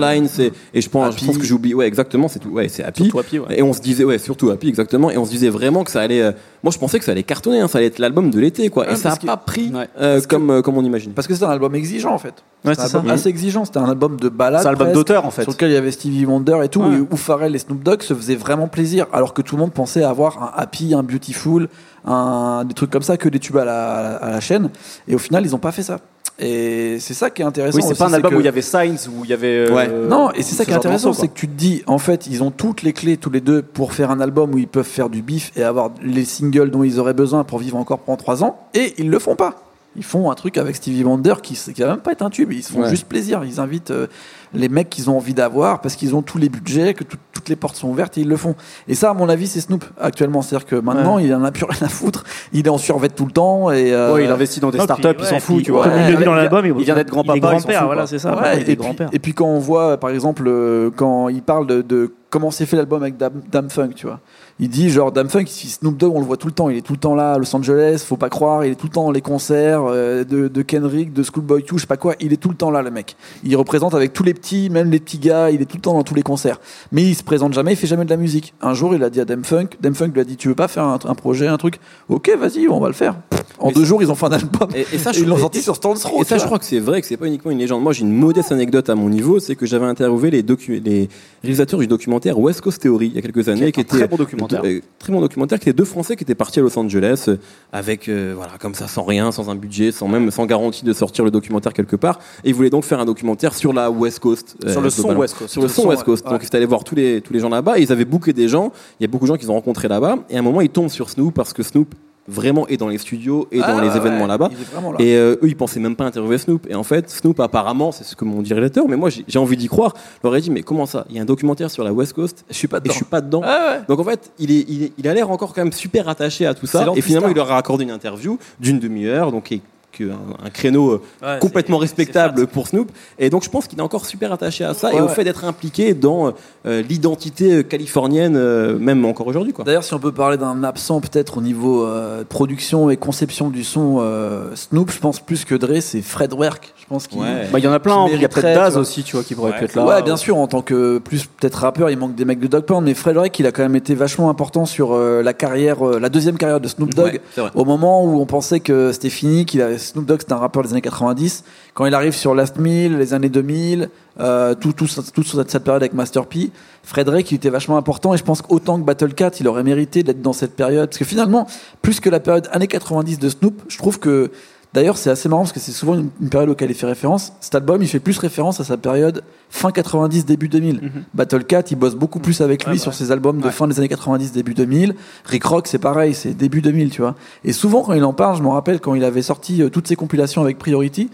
euh, 0.03 0.25
c'est 0.29 0.51
et 0.73 0.81
je 0.81 0.89
pense, 0.89 1.05
je 1.11 1.17
Happy. 1.17 1.25
pense 1.25 1.37
que 1.37 1.43
j'oublie. 1.45 1.73
Ouais, 1.73 1.87
exactement, 1.87 2.27
c'est 2.27 2.39
tout. 2.39 2.49
Ouais, 2.49 2.67
c'est 2.69 2.83
Happy. 2.83 3.03
Surtout 3.03 3.19
Happy, 3.19 3.39
ouais. 3.39 3.59
Et 3.59 3.63
on 3.63 3.73
se 3.73 3.81
disait, 3.81 4.03
ouais, 4.03 4.17
surtout 4.17 4.49
Happy, 4.51 4.69
exactement. 4.69 5.11
Et 5.11 5.17
on 5.17 5.25
se 5.25 5.31
disait 5.31 5.49
vraiment 5.49 5.83
que 5.83 5.91
ça 5.91 6.01
allait. 6.01 6.21
euh, 6.21 6.31
moi, 6.63 6.71
je 6.71 6.77
pensais 6.77 6.99
que 6.99 7.05
ça 7.05 7.11
allait 7.11 7.23
cartonner. 7.23 7.59
hein, 7.59 7.67
ça 7.67 7.79
allait 7.79 7.87
être 7.87 7.99
l'album 7.99 8.29
de 8.29 8.39
l'été, 8.39 8.69
quoi. 8.69 8.85
Ouais, 8.85 8.93
et 8.93 8.95
ça 8.95 9.09
a 9.09 9.11
parce 9.11 9.19
que- 9.19 9.25
pas 9.25 9.37
pris 9.37 9.71
Ouais. 9.73 9.87
euh, 9.99 10.21
que- 10.21 10.27
comme 10.27 10.49
euh, 10.49 10.61
comme 10.61 10.77
on 10.77 10.83
imagine. 10.83 11.11
Parce 11.13 11.27
que 11.27 11.33
c'était 11.33 11.45
un 11.45 11.49
album 11.51 11.73
exigeant 11.75 12.13
en 12.13 12.17
fait. 12.17 12.35
Ouais, 12.63 12.71
C'était 12.75 12.81
un 12.81 12.85
c'est 13.01 13.07
ça. 13.07 13.13
assez 13.13 13.29
exigeant. 13.29 13.65
C'était 13.65 13.79
un 13.79 13.89
album 13.89 14.17
de 14.19 14.29
balade. 14.29 14.61
C'est 14.61 14.67
un 14.67 14.71
album 14.71 14.91
d'auteur, 14.93 15.25
en 15.25 15.31
fait. 15.31 15.41
Sur 15.43 15.51
lequel 15.51 15.71
il 15.71 15.73
y 15.73 15.77
avait 15.77 15.91
Stevie 15.91 16.25
Wonder 16.25 16.59
et 16.63 16.69
tout, 16.69 16.81
où 17.11 17.15
Pharrell 17.17 17.55
et 17.55 17.59
Snoop 17.59 17.81
Dogg 17.83 18.01
se 18.03 18.13
faisaient 18.13 18.35
vraiment 18.35 18.67
plaisir, 18.67 19.07
alors 19.13 19.33
que 19.33 19.41
tout 19.41 19.55
le 19.55 19.61
monde 19.61 19.73
pensait 19.73 20.03
avoir 20.03 20.41
un 20.43 20.51
Happy, 20.61 20.93
un 20.93 21.01
Beautiful, 21.01 21.67
un, 22.05 22.63
des 22.65 22.73
trucs 22.75 22.91
comme 22.91 23.01
ça, 23.01 23.17
que 23.17 23.29
des 23.29 23.39
tubes 23.39 23.57
à 23.57 23.65
la, 23.65 24.15
à 24.17 24.29
la 24.31 24.39
chaîne. 24.39 24.69
Et 25.07 25.15
au 25.15 25.17
final, 25.19 25.43
ils 25.45 25.55
ont 25.55 25.59
pas 25.59 25.71
fait 25.71 25.83
ça. 25.83 25.99
Et 26.43 26.97
c'est 26.99 27.13
ça 27.13 27.29
qui 27.29 27.41
est 27.41 27.45
intéressant. 27.45 27.77
Oui, 27.77 27.83
c'est 27.87 27.97
pas 27.97 28.07
un 28.07 28.13
album 28.13 28.31
que- 28.31 28.35
où 28.37 28.39
il 28.41 28.45
y 28.45 28.47
avait 28.47 28.61
Signs, 28.63 29.07
où 29.15 29.23
il 29.23 29.29
y 29.29 29.33
avait. 29.33 29.69
euh, 29.69 29.73
Ouais. 29.75 29.87
Non, 30.09 30.31
et 30.31 30.41
c'est 30.41 30.55
ça 30.55 30.63
ce 30.63 30.69
qui 30.69 30.71
est 30.71 30.75
intéressant, 30.77 31.13
c'est 31.13 31.27
que 31.27 31.33
tu 31.33 31.47
te 31.47 31.53
dis, 31.53 31.83
en 31.87 31.97
fait, 31.99 32.25
ils 32.27 32.41
ont 32.43 32.49
toutes 32.51 32.81
les 32.81 32.93
clés 32.93 33.17
tous 33.17 33.29
les 33.29 33.41
deux 33.41 33.61
pour 33.61 33.93
faire 33.93 34.09
un 34.11 34.19
album 34.19 34.53
où 34.53 34.57
ils 34.57 34.67
peuvent 34.67 34.83
faire 34.85 35.09
du 35.09 35.21
bif 35.21 35.51
et 35.55 35.63
avoir 35.63 35.91
les 36.03 36.25
singles 36.25 36.71
dont 36.71 36.83
ils 36.83 36.99
auraient 36.99 37.13
besoin 37.13 37.43
pour 37.43 37.59
vivre 37.59 37.77
encore 37.77 37.99
pendant 37.99 38.17
trois 38.17 38.43
ans, 38.43 38.57
et 38.73 38.93
ils 38.97 39.09
le 39.09 39.19
font 39.19 39.35
pas. 39.35 39.55
Ils 39.97 40.05
font 40.05 40.31
un 40.31 40.35
truc 40.35 40.57
avec 40.57 40.77
Stevie 40.77 41.03
Wonder 41.03 41.33
qui, 41.43 41.53
qui 41.55 41.81
va 41.81 41.89
même 41.89 41.97
pas 41.99 42.13
être 42.13 42.21
un 42.21 42.29
tube, 42.29 42.53
ils 42.53 42.63
se 42.63 42.71
font 42.71 42.83
Ouais. 42.83 42.89
juste 42.89 43.05
plaisir. 43.09 43.43
Ils 43.43 43.59
invitent 43.59 43.91
euh, 43.91 44.07
les 44.53 44.69
mecs 44.69 44.89
qu'ils 44.89 45.09
ont 45.09 45.17
envie 45.17 45.33
d'avoir 45.33 45.81
parce 45.81 45.95
qu'ils 45.97 46.15
ont 46.15 46.21
tous 46.21 46.37
les 46.37 46.47
budgets, 46.47 46.93
que 46.93 47.03
tout- 47.03 47.17
toutes 47.33 47.49
les 47.49 47.57
portes 47.57 47.75
sont 47.75 47.89
ouvertes 47.89 48.17
et 48.17 48.21
ils 48.21 48.27
le 48.29 48.37
font. 48.37 48.55
Et 48.87 48.95
ça, 48.95 49.09
à 49.09 49.13
mon 49.13 49.27
avis, 49.27 49.47
c'est 49.47 49.59
Snoop 49.59 49.83
actuellement. 49.99 50.41
C'est-à-dire 50.41 50.65
que 50.65 50.75
maintenant, 50.77 51.19
il 51.19 51.33
en 51.35 51.43
a 51.43 51.51
plus 51.51 51.65
rien 51.65 51.81
à 51.81 51.89
foutre. 51.89 52.23
Il 52.53 52.65
est 52.65 52.69
en 52.69 52.77
survêt 52.77 53.09
tout 53.09 53.25
le 53.25 53.31
temps 53.33 53.69
et. 53.69 53.91
euh, 53.93 54.13
Ouais, 54.13 54.23
il 54.23 54.31
investit 54.31 54.61
dans 54.61 54.69
des 54.71 54.79
startups, 54.79 55.07
il 55.19 55.25
s'en 55.25 55.39
fout, 55.41 55.61
tu 55.61 55.71
vois. 55.71 55.83
Comme 55.83 55.93
il 55.99 56.11
le 56.11 56.17
dit 56.17 56.23
dans 56.23 56.33
Il- 56.35 56.37
l'album, 56.37 56.65
il 56.65 56.73
vient 56.85 56.95
d'être 56.95 57.09
grand-papa, 57.09 57.39
grand-père, 57.39 57.85
voilà, 57.85 58.07
c'est 58.07 58.19
ça. 58.19 58.33
Ouais, 58.41 58.55
il 58.55 58.59
est 58.59 58.61
et, 58.61 58.65
puis, 58.67 58.75
grand-père. 58.77 59.09
et 59.11 59.19
puis 59.19 59.33
quand 59.33 59.47
on 59.47 59.59
voit, 59.59 59.97
par 59.97 60.09
exemple, 60.11 60.43
euh, 60.47 60.89
quand 60.95 61.27
il 61.27 61.41
parle 61.41 61.67
de, 61.67 61.81
de 61.81 62.13
comment 62.29 62.49
s'est 62.49 62.65
fait 62.65 62.77
l'album 62.77 63.01
avec 63.01 63.17
Dam, 63.17 63.33
Dam 63.51 63.69
Funk, 63.69 63.89
tu 63.95 64.05
vois. 64.05 64.21
Il 64.59 64.69
dit 64.69 64.89
genre 64.89 65.11
Dam 65.11 65.29
Funk, 65.29 65.45
Snoop 65.47 65.97
Dogg, 65.97 66.13
on 66.15 66.19
le 66.19 66.25
voit 66.25 66.37
tout 66.37 66.47
le 66.47 66.53
temps, 66.53 66.69
il 66.69 66.77
est 66.77 66.81
tout 66.81 66.93
le 66.93 66.99
temps 66.99 67.15
là 67.15 67.33
à 67.33 67.37
Los 67.39 67.55
Angeles, 67.55 68.03
faut 68.05 68.17
pas 68.17 68.29
croire, 68.29 68.63
il 68.65 68.73
est 68.73 68.75
tout 68.75 68.85
le 68.87 68.91
temps 68.91 69.03
dans 69.05 69.11
les 69.11 69.21
concerts 69.21 69.81
euh, 69.85 70.23
de, 70.23 70.47
de 70.47 70.61
Kendrick, 70.61 71.13
de 71.13 71.23
Schoolboy 71.23 71.63
Q, 71.63 71.75
je 71.77 71.81
sais 71.81 71.87
pas 71.87 71.97
quoi, 71.97 72.13
il 72.19 72.31
est 72.33 72.37
tout 72.37 72.49
le 72.49 72.55
temps 72.55 72.69
là 72.69 72.81
le 72.81 72.91
mec. 72.91 73.15
Il 73.43 73.55
représente 73.55 73.95
avec 73.95 74.13
tous 74.13 74.23
les 74.23 74.33
petits, 74.33 74.69
même 74.69 74.91
les 74.91 74.99
petits 74.99 75.17
gars, 75.19 75.49
il 75.49 75.61
est 75.61 75.65
tout 75.65 75.77
le 75.77 75.81
temps 75.81 75.93
dans 75.93 76.03
tous 76.03 76.13
les 76.15 76.21
concerts. 76.23 76.59
Mais 76.91 77.03
il 77.03 77.15
se 77.15 77.23
présente 77.23 77.53
jamais, 77.53 77.73
il 77.73 77.75
fait 77.77 77.87
jamais 77.87 78.05
de 78.05 78.09
la 78.11 78.17
musique. 78.17 78.53
Un 78.61 78.73
jour, 78.73 78.93
il 78.93 79.03
a 79.03 79.09
dit 79.09 79.19
à 79.21 79.25
Dam 79.25 79.43
Funk, 79.43 79.69
Dam 79.79 79.95
Funk 79.95 80.09
lui 80.13 80.21
a 80.21 80.23
dit 80.25 80.37
tu 80.37 80.47
veux 80.47 80.55
pas 80.55 80.67
faire 80.67 80.83
un, 80.83 80.99
un 81.03 81.15
projet, 81.15 81.47
un 81.47 81.57
truc? 81.57 81.79
Ok, 82.09 82.31
vas-y, 82.39 82.67
on 82.67 82.79
va 82.79 82.87
le 82.87 82.93
faire. 82.93 83.15
En 83.57 83.67
Mais 83.67 83.73
deux 83.73 83.85
jours, 83.85 84.01
ils 84.01 84.11
ont 84.11 84.15
fait 84.15 84.25
un 84.27 84.31
album. 84.31 84.69
Et, 84.75 84.81
et 84.93 84.97
ça, 84.97 85.11
Et 85.11 85.13
je 85.13 85.19
ils 85.21 85.27
l'ont 85.27 85.37
et- 85.37 85.41
sorti 85.41 85.59
et- 85.59 85.61
sur 85.61 85.75
Stones 85.75 85.97
Throw. 85.97 86.21
Et 86.21 86.25
ça, 86.25 86.37
je 86.37 86.45
crois 86.45 86.59
que 86.59 86.65
c'est 86.65 86.79
vrai, 86.79 87.01
que 87.01 87.07
c'est 87.07 87.17
pas 87.17 87.27
uniquement 87.27 87.51
une 87.51 87.59
légende. 87.59 87.81
Moi, 87.83 87.93
j'ai 87.93 88.01
une 88.03 88.13
modeste 88.13 88.51
anecdote 88.51 88.89
à 88.89 88.95
mon 88.95 89.09
niveau, 89.09 89.39
c'est 89.39 89.55
que 89.55 89.65
j'avais 89.65 89.85
interviewé 89.85 90.29
les, 90.31 91.09
réalisateurs 91.43 91.79
du 91.79 91.87
documentaire 91.87 92.37
West 92.39 92.61
Coast 92.61 92.81
Theory 92.81 93.07
il 93.07 93.15
y 93.15 93.17
a 93.17 93.21
quelques 93.21 93.49
années, 93.49 93.71
qui 93.71 93.79
était 93.81 94.05
très 94.05 94.07
bon 94.07 94.17
documentaire. 94.47 94.71
euh, 94.71 94.81
très 94.99 95.11
bon 95.13 95.21
documentaire, 95.21 95.59
qui 95.59 95.69
étaient 95.69 95.77
deux 95.77 95.85
Français 95.85 96.15
qui 96.15 96.23
étaient 96.23 96.35
partis 96.35 96.59
à 96.59 96.61
Los 96.61 96.77
Angeles 96.77 97.25
euh, 97.27 97.37
avec, 97.71 98.07
euh, 98.09 98.33
voilà, 98.35 98.53
comme 98.59 98.73
ça, 98.75 98.87
sans 98.87 99.03
rien, 99.03 99.31
sans 99.31 99.49
un 99.49 99.55
budget, 99.55 99.91
sans 99.91 100.07
même, 100.07 100.29
sans 100.31 100.45
garantie 100.45 100.85
de 100.85 100.93
sortir 100.93 101.23
le 101.25 101.31
documentaire 101.31 101.73
quelque 101.73 101.95
part. 101.95 102.19
Et 102.43 102.49
ils 102.49 102.55
voulaient 102.55 102.69
donc 102.69 102.83
faire 102.83 102.99
un 102.99 103.05
documentaire 103.05 103.53
sur 103.53 103.73
la 103.73 103.89
West 103.89 104.19
Coast. 104.19 104.55
euh, 104.65 104.71
Sur 104.71 104.81
le 104.81 104.89
son. 104.89 105.15
West 105.15 105.35
Coast. 105.37 105.51
Sur 105.51 105.61
le 105.61 105.67
son 105.67 105.87
West 105.87 106.03
Coast. 106.03 106.25
Donc, 106.27 106.39
ils 106.41 106.45
étaient 106.47 106.57
allés 106.57 106.65
voir 106.65 106.83
tous 106.83 106.95
les, 106.95 107.21
tous 107.21 107.33
les 107.33 107.39
gens 107.39 107.49
là-bas. 107.49 107.77
et 107.79 107.81
Ils 107.83 107.91
avaient 107.91 108.05
booké 108.05 108.33
des 108.33 108.47
gens. 108.47 108.71
Il 108.99 109.03
y 109.03 109.05
a 109.05 109.07
beaucoup 109.07 109.25
de 109.25 109.31
gens 109.31 109.37
qu'ils 109.37 109.49
ont 109.51 109.55
rencontrés 109.55 109.87
là-bas. 109.87 110.17
Et 110.29 110.35
à 110.35 110.39
un 110.39 110.43
moment, 110.43 110.61
ils 110.61 110.69
tombent 110.69 110.89
sur 110.89 111.09
Snoop 111.09 111.33
parce 111.33 111.53
que 111.53 111.63
Snoop 111.63 111.93
vraiment 112.31 112.67
est 112.67 112.77
dans 112.77 112.87
les 112.87 112.97
studios 112.97 113.47
et 113.51 113.59
dans 113.59 113.65
Ah, 113.77 113.81
les 113.81 113.89
ouais, 113.89 113.97
événements 113.97 114.25
là-bas. 114.25 114.49
Là. 114.49 114.79
Et 114.99 115.15
euh, 115.15 115.35
eux, 115.43 115.47
ils 115.47 115.55
pensaient 115.55 115.79
même 115.79 115.95
pas 115.95 116.05
interviewer 116.05 116.37
Snoop. 116.37 116.65
Et 116.69 116.75
en 116.75 116.83
fait, 116.83 117.09
Snoop, 117.09 117.39
apparemment, 117.39 117.91
c'est 117.91 118.03
ce 118.03 118.15
que 118.15 118.25
m'ont 118.25 118.41
dit 118.41 118.53
les 118.53 118.61
lecteurs, 118.61 118.87
mais 118.87 118.95
moi, 118.95 119.09
j'ai 119.27 119.39
envie 119.39 119.57
d'y 119.57 119.67
croire. 119.67 119.93
Leur 120.23 120.35
ai 120.35 120.41
dit, 120.41 120.49
mais 120.51 120.61
comment 120.63 120.85
ça? 120.85 121.05
Il 121.09 121.15
y 121.15 121.19
a 121.19 121.21
un 121.21 121.25
documentaire 121.25 121.69
sur 121.69 121.83
la 121.83 121.93
West 121.93 122.13
Coast 122.13 122.45
Je 122.49 122.55
suis 122.55 122.67
pas 122.67 122.77
et 122.83 122.87
je 122.89 122.93
suis 122.93 123.05
pas 123.05 123.21
dedans. 123.21 123.41
Ah 123.43 123.73
ouais. 123.77 123.81
Donc 123.87 123.99
en 123.99 124.03
fait, 124.03 124.31
il, 124.39 124.51
est, 124.51 124.65
il, 124.67 124.83
est- 124.83 124.93
il 124.97 125.07
a 125.07 125.13
l'air 125.13 125.29
encore 125.29 125.53
quand 125.53 125.61
même 125.61 125.73
super 125.73 126.07
attaché 126.09 126.45
à 126.45 126.53
tout 126.53 126.65
ça. 126.65 126.85
Et 126.95 127.01
finalement, 127.01 127.27
il 127.29 127.35
leur 127.35 127.51
a 127.51 127.57
accordé 127.57 127.83
une 127.83 127.91
interview 127.91 128.37
d'une 128.59 128.79
demi-heure, 128.79 129.31
donc 129.31 129.43
qui 129.45 129.55
est- 129.55 129.61
un, 130.09 130.45
un 130.45 130.49
créneau 130.49 130.91
euh, 130.91 131.01
Ouais, 131.21 131.37
complètement 131.39 131.77
respectable 131.77 132.47
pour 132.47 132.67
Snoop. 132.67 132.91
Et 133.19 133.29
donc 133.29 133.43
je 133.43 133.49
pense 133.49 133.67
qu'il 133.67 133.77
est 133.79 133.83
encore 133.83 134.05
super 134.05 134.31
attaché 134.31 134.63
à 134.63 134.73
ça 134.73 134.93
et 134.93 134.99
au 135.01 135.05
ouais. 135.05 135.13
fait 135.13 135.23
d'être 135.23 135.45
impliqué 135.45 135.93
dans 135.93 136.33
euh, 136.65 136.81
l'identité 136.81 137.63
californienne, 137.63 138.35
euh, 138.35 138.77
même 138.79 139.05
encore 139.05 139.27
aujourd'hui. 139.27 139.53
quoi. 139.53 139.65
D'ailleurs, 139.65 139.83
si 139.83 139.93
on 139.93 139.99
peut 139.99 140.11
parler 140.11 140.37
d'un 140.37 140.63
absent 140.63 141.01
peut-être 141.01 141.37
au 141.37 141.41
niveau 141.41 141.85
euh, 141.85 142.23
production 142.27 142.89
et 142.89 142.97
conception 142.97 143.49
du 143.49 143.63
son, 143.63 143.97
euh, 143.99 144.55
Snoop, 144.55 144.91
je 144.91 144.99
pense 144.99 145.19
plus 145.19 145.45
que 145.45 145.55
Dre, 145.55 145.81
c'est 145.81 146.01
Fred 146.01 146.33
Werk. 146.33 146.73
Je 146.79 146.85
pense 146.85 147.07
qu'il. 147.07 147.19
Ouais. 147.19 147.47
Bah, 147.51 147.59
il 147.59 147.63
y 147.65 147.67
en 147.67 147.73
a 147.73 147.79
plein, 147.79 148.07
Qui 148.07 148.15
il 148.15 148.21
y 148.21 148.25
a 148.25 148.29
peut-être 148.29 148.55
Daz 148.55 148.77
aussi, 148.77 149.03
tu 149.03 149.15
vois, 149.15 149.23
qui 149.23 149.35
pourrait 149.35 149.51
Ouais. 149.51 149.63
être 149.63 149.75
là. 149.75 149.85
Ouais, 149.85 150.01
bien 150.01 150.17
sûr, 150.17 150.37
en 150.37 150.47
tant 150.47 150.61
que 150.61 150.97
plus 150.99 151.25
peut-être 151.25 151.55
rappeur, 151.55 151.89
il 151.89 151.97
manque 151.97 152.15
des 152.15 152.25
mecs 152.25 152.39
de 152.39 152.47
Dog 152.47 152.63
Pound, 152.65 152.85
mais 152.85 152.93
Fred 152.93 153.15
Werk, 153.17 153.37
il 153.39 153.45
a 153.47 153.51
quand 153.51 153.63
même 153.63 153.75
été 153.75 153.95
vachement 153.95 154.29
important 154.29 154.65
sur 154.65 154.93
euh, 154.93 155.21
la 155.23 155.33
carrière, 155.33 155.85
euh, 155.87 155.99
la 155.99 156.09
deuxième 156.09 156.37
carrière 156.37 156.59
de 156.59 156.67
Snoop 156.67 156.93
Dogg. 156.93 157.19
Au 157.55 157.65
moment 157.65 158.03
où 158.03 158.19
on 158.21 158.25
pensait 158.25 158.59
que 158.59 158.91
c'était 158.91 159.09
fini, 159.09 159.45
qu'il 159.45 159.61
avait 159.61 159.77
Snoop 159.91 160.05
Dogg 160.05 160.21
c'était 160.21 160.33
un 160.33 160.37
rappeur 160.37 160.63
des 160.63 160.71
années 160.71 160.81
90, 160.81 161.43
quand 161.73 161.85
il 161.85 161.93
arrive 161.93 162.13
sur 162.13 162.33
Last 162.33 162.57
Mill, 162.57 162.97
les 162.97 163.13
années 163.13 163.29
2000, 163.29 163.89
euh, 164.19 164.55
tout, 164.55 164.73
tout, 164.73 164.87
tout 164.87 165.23
cette, 165.23 165.63
période 165.63 165.81
avec 165.81 165.93
Master 165.93 166.25
P, 166.25 166.51
Frederick 166.83 167.31
il 167.31 167.35
était 167.35 167.49
vachement 167.49 167.77
important 167.77 168.13
et 168.13 168.17
je 168.17 168.23
pense 168.23 168.41
qu'autant 168.41 168.79
que 168.79 168.85
Battle 168.85 169.13
Cat, 169.13 169.31
il 169.39 169.47
aurait 169.47 169.63
mérité 169.63 170.03
d'être 170.03 170.21
dans 170.21 170.33
cette 170.33 170.55
période. 170.55 170.89
Parce 170.89 170.97
que 170.97 171.05
finalement, 171.05 171.47
plus 171.81 171.99
que 171.99 172.09
la 172.09 172.19
période 172.19 172.47
années 172.51 172.67
90 172.67 173.19
de 173.19 173.29
Snoop, 173.29 173.61
je 173.67 173.77
trouve 173.77 173.99
que 173.99 174.31
D'ailleurs, 174.73 174.97
c'est 174.97 175.09
assez 175.09 175.27
marrant 175.27 175.41
parce 175.41 175.51
que 175.51 175.59
c'est 175.59 175.73
souvent 175.73 175.95
une, 175.95 176.09
une 176.21 176.29
période 176.29 176.49
auquel 176.49 176.69
il 176.71 176.73
fait 176.75 176.85
référence. 176.85 177.33
Cet 177.41 177.55
album, 177.55 177.81
il 177.81 177.87
fait 177.89 177.99
plus 177.99 178.17
référence 178.17 178.61
à 178.61 178.63
sa 178.63 178.77
période 178.77 179.21
fin 179.49 179.71
90, 179.71 180.25
début 180.25 180.47
2000. 180.47 180.91
Battle 181.13 181.43
Cat, 181.43 181.63
il 181.71 181.75
bosse 181.77 181.95
beaucoup 181.95 182.19
plus 182.19 182.39
avec 182.39 182.65
lui 182.65 182.79
sur 182.79 182.93
ses 182.93 183.11
albums 183.11 183.39
de 183.39 183.45
Ouais. 183.45 183.51
fin 183.51 183.67
des 183.67 183.77
années 183.79 183.89
90, 183.89 184.31
début 184.31 184.53
2000. 184.53 184.95
Rick 185.25 185.43
Rock, 185.43 185.67
c'est 185.67 185.77
pareil, 185.77 186.13
c'est 186.13 186.33
début 186.33 186.61
2000, 186.61 186.89
tu 186.89 187.01
vois. 187.01 187.15
Et 187.43 187.51
souvent, 187.51 187.81
quand 187.83 187.91
il 187.93 188.03
en 188.05 188.13
parle, 188.13 188.37
je 188.37 188.43
me 188.43 188.47
rappelle 188.47 188.79
quand 188.79 188.95
il 188.95 189.03
avait 189.03 189.21
sorti 189.21 189.61
euh, 189.61 189.69
toutes 189.69 189.87
ses 189.89 189.97
compilations 189.97 190.41
avec 190.41 190.57
Priority, 190.57 191.09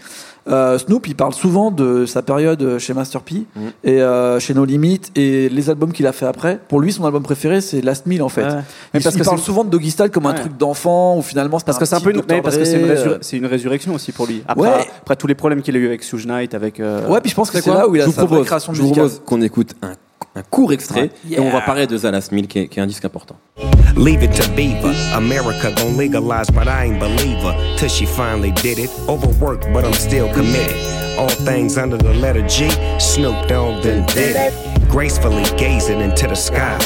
euh, 0.50 0.78
Snoop, 0.78 1.06
il 1.08 1.14
parle 1.14 1.34
souvent 1.34 1.70
de 1.70 2.06
sa 2.06 2.22
période 2.22 2.78
chez 2.78 2.94
Master 2.94 3.20
P 3.22 3.44
Mhm. 3.54 3.62
et 3.84 4.00
euh, 4.02 4.38
chez 4.40 4.54
No 4.54 4.64
Limit 4.64 5.00
et 5.16 5.48
les 5.48 5.70
albums 5.70 5.92
qu'il 5.92 6.06
a 6.06 6.12
fait 6.12 6.26
après. 6.26 6.58
Pour 6.68 6.80
lui, 6.80 6.92
son 6.92 7.04
album 7.04 7.22
préféré, 7.22 7.60
c'est 7.60 7.80
Last 7.80 8.06
Mill, 8.06 8.22
en 8.22 8.28
fait. 8.28 8.42
Ouais. 8.42 8.48
Mais 8.94 9.00
parce 9.00 9.14
que 9.14 9.20
il 9.20 9.24
parle 9.24 9.38
c'est- 9.38 9.44
souvent 9.44 9.64
de 9.64 9.70
Doggy 9.70 9.90
Style 9.90 10.10
comme 10.10 10.26
un 10.26 10.34
truc 10.34 10.56
d'enfant 10.56 11.16
ou 11.18 11.22
finalement 11.22 11.58
Parce 11.60 11.78
que 11.78 11.84
c'est 11.84 11.94
un 11.94 12.00
peu 12.00 12.10
une, 12.10 12.22
mais 12.28 12.42
parce 12.42 12.56
que 12.56 12.64
c'est 12.64 12.80
une, 12.80 12.86
Dre, 12.86 12.94
résur- 12.94 13.12
euh, 13.12 13.18
c'est 13.20 13.36
une 13.36 13.46
résurrection 13.46 13.94
aussi 13.94 14.12
pour 14.12 14.26
lui. 14.26 14.42
Après, 14.48 14.68
Ouais. 14.68 14.86
après 15.02 15.16
tous 15.16 15.26
les 15.26 15.34
problèmes 15.34 15.62
qu'il 15.62 15.74
a 15.76 15.78
eu 15.78 15.86
avec 15.86 16.02
Suge 16.02 16.26
Knight, 16.26 16.54
avec. 16.54 16.80
euh, 16.80 17.06
Ouais, 17.08 17.20
puis 17.20 17.30
je 17.30 17.34
pense 17.36 17.50
que 17.50 17.58
C'est 17.58 17.64
c'est 17.64 17.70
là 17.70 17.88
où 17.88 17.94
il 17.96 18.00
a 18.02 18.06
sa 18.06 18.12
propose, 18.24 18.46
création 18.46 18.72
je 18.72 18.78
vous 18.80 18.88
musicale. 18.88 19.06
propose 19.08 19.22
qu'on 19.24 19.40
écoute 19.42 19.74
un, 19.82 19.92
un 20.38 20.42
court 20.42 20.72
extrait 20.72 21.00
Ouais. 21.02 21.10
et 21.36 21.40
on 21.40 21.44
va 21.50 21.58
Yeah. 21.58 21.60
parler 21.66 21.86
de 21.86 21.96
Zalas 21.96 22.28
Mill 22.32 22.46
qui 22.46 22.60
est, 22.60 22.68
qui 22.68 22.78
est 22.78 22.82
un 22.82 22.86
disque 22.86 23.04
important. 23.04 23.36
Leave 23.96 24.22
it 24.22 24.32
to 24.34 24.48
Beaver. 24.56 24.94
America 25.14 25.70
gon' 25.76 25.96
legalize, 25.96 26.48
but 26.50 26.66
I 26.68 26.86
ain't 26.86 27.00
believer. 27.00 27.54
Till 27.76 27.88
she 27.88 28.06
finally 28.06 28.52
did 28.62 28.78
it. 28.78 28.90
Overworked, 29.08 29.66
but 29.72 29.84
I'm 29.84 29.92
still 29.94 30.28
committed. 30.32 30.76
All 31.18 31.28
things 31.44 31.76
under 31.76 31.96
the 31.98 32.14
letter 32.14 32.42
G. 32.46 32.68
Snoop 32.98 33.48
Dogg 33.48 33.82
then 33.82 34.04
did 34.06 34.36
it. 34.36 34.52
Gracefully 34.88 35.42
gazing 35.56 36.00
into 36.00 36.28
the 36.28 36.36
sky. 36.36 36.78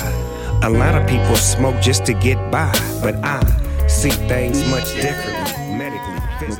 A 0.63 0.71
lot 0.71 0.95
of 0.95 1.07
people 1.07 1.37
smoke 1.37 1.75
just 1.83 2.05
to 2.07 2.15
get 2.15 2.39
by, 2.51 2.73
but 3.03 3.15
I 3.23 3.41
see 3.89 4.11
things 4.29 4.65
much 4.71 4.95
differently. 4.95 5.42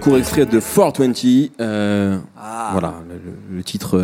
Court 0.03 0.17
extrait 0.19 0.47
de 0.47 0.59
420. 0.61 1.51
euh, 1.61 2.19
Ah. 2.37 2.71
Voilà, 2.73 2.95
le, 3.53 3.63
titre 3.63 3.97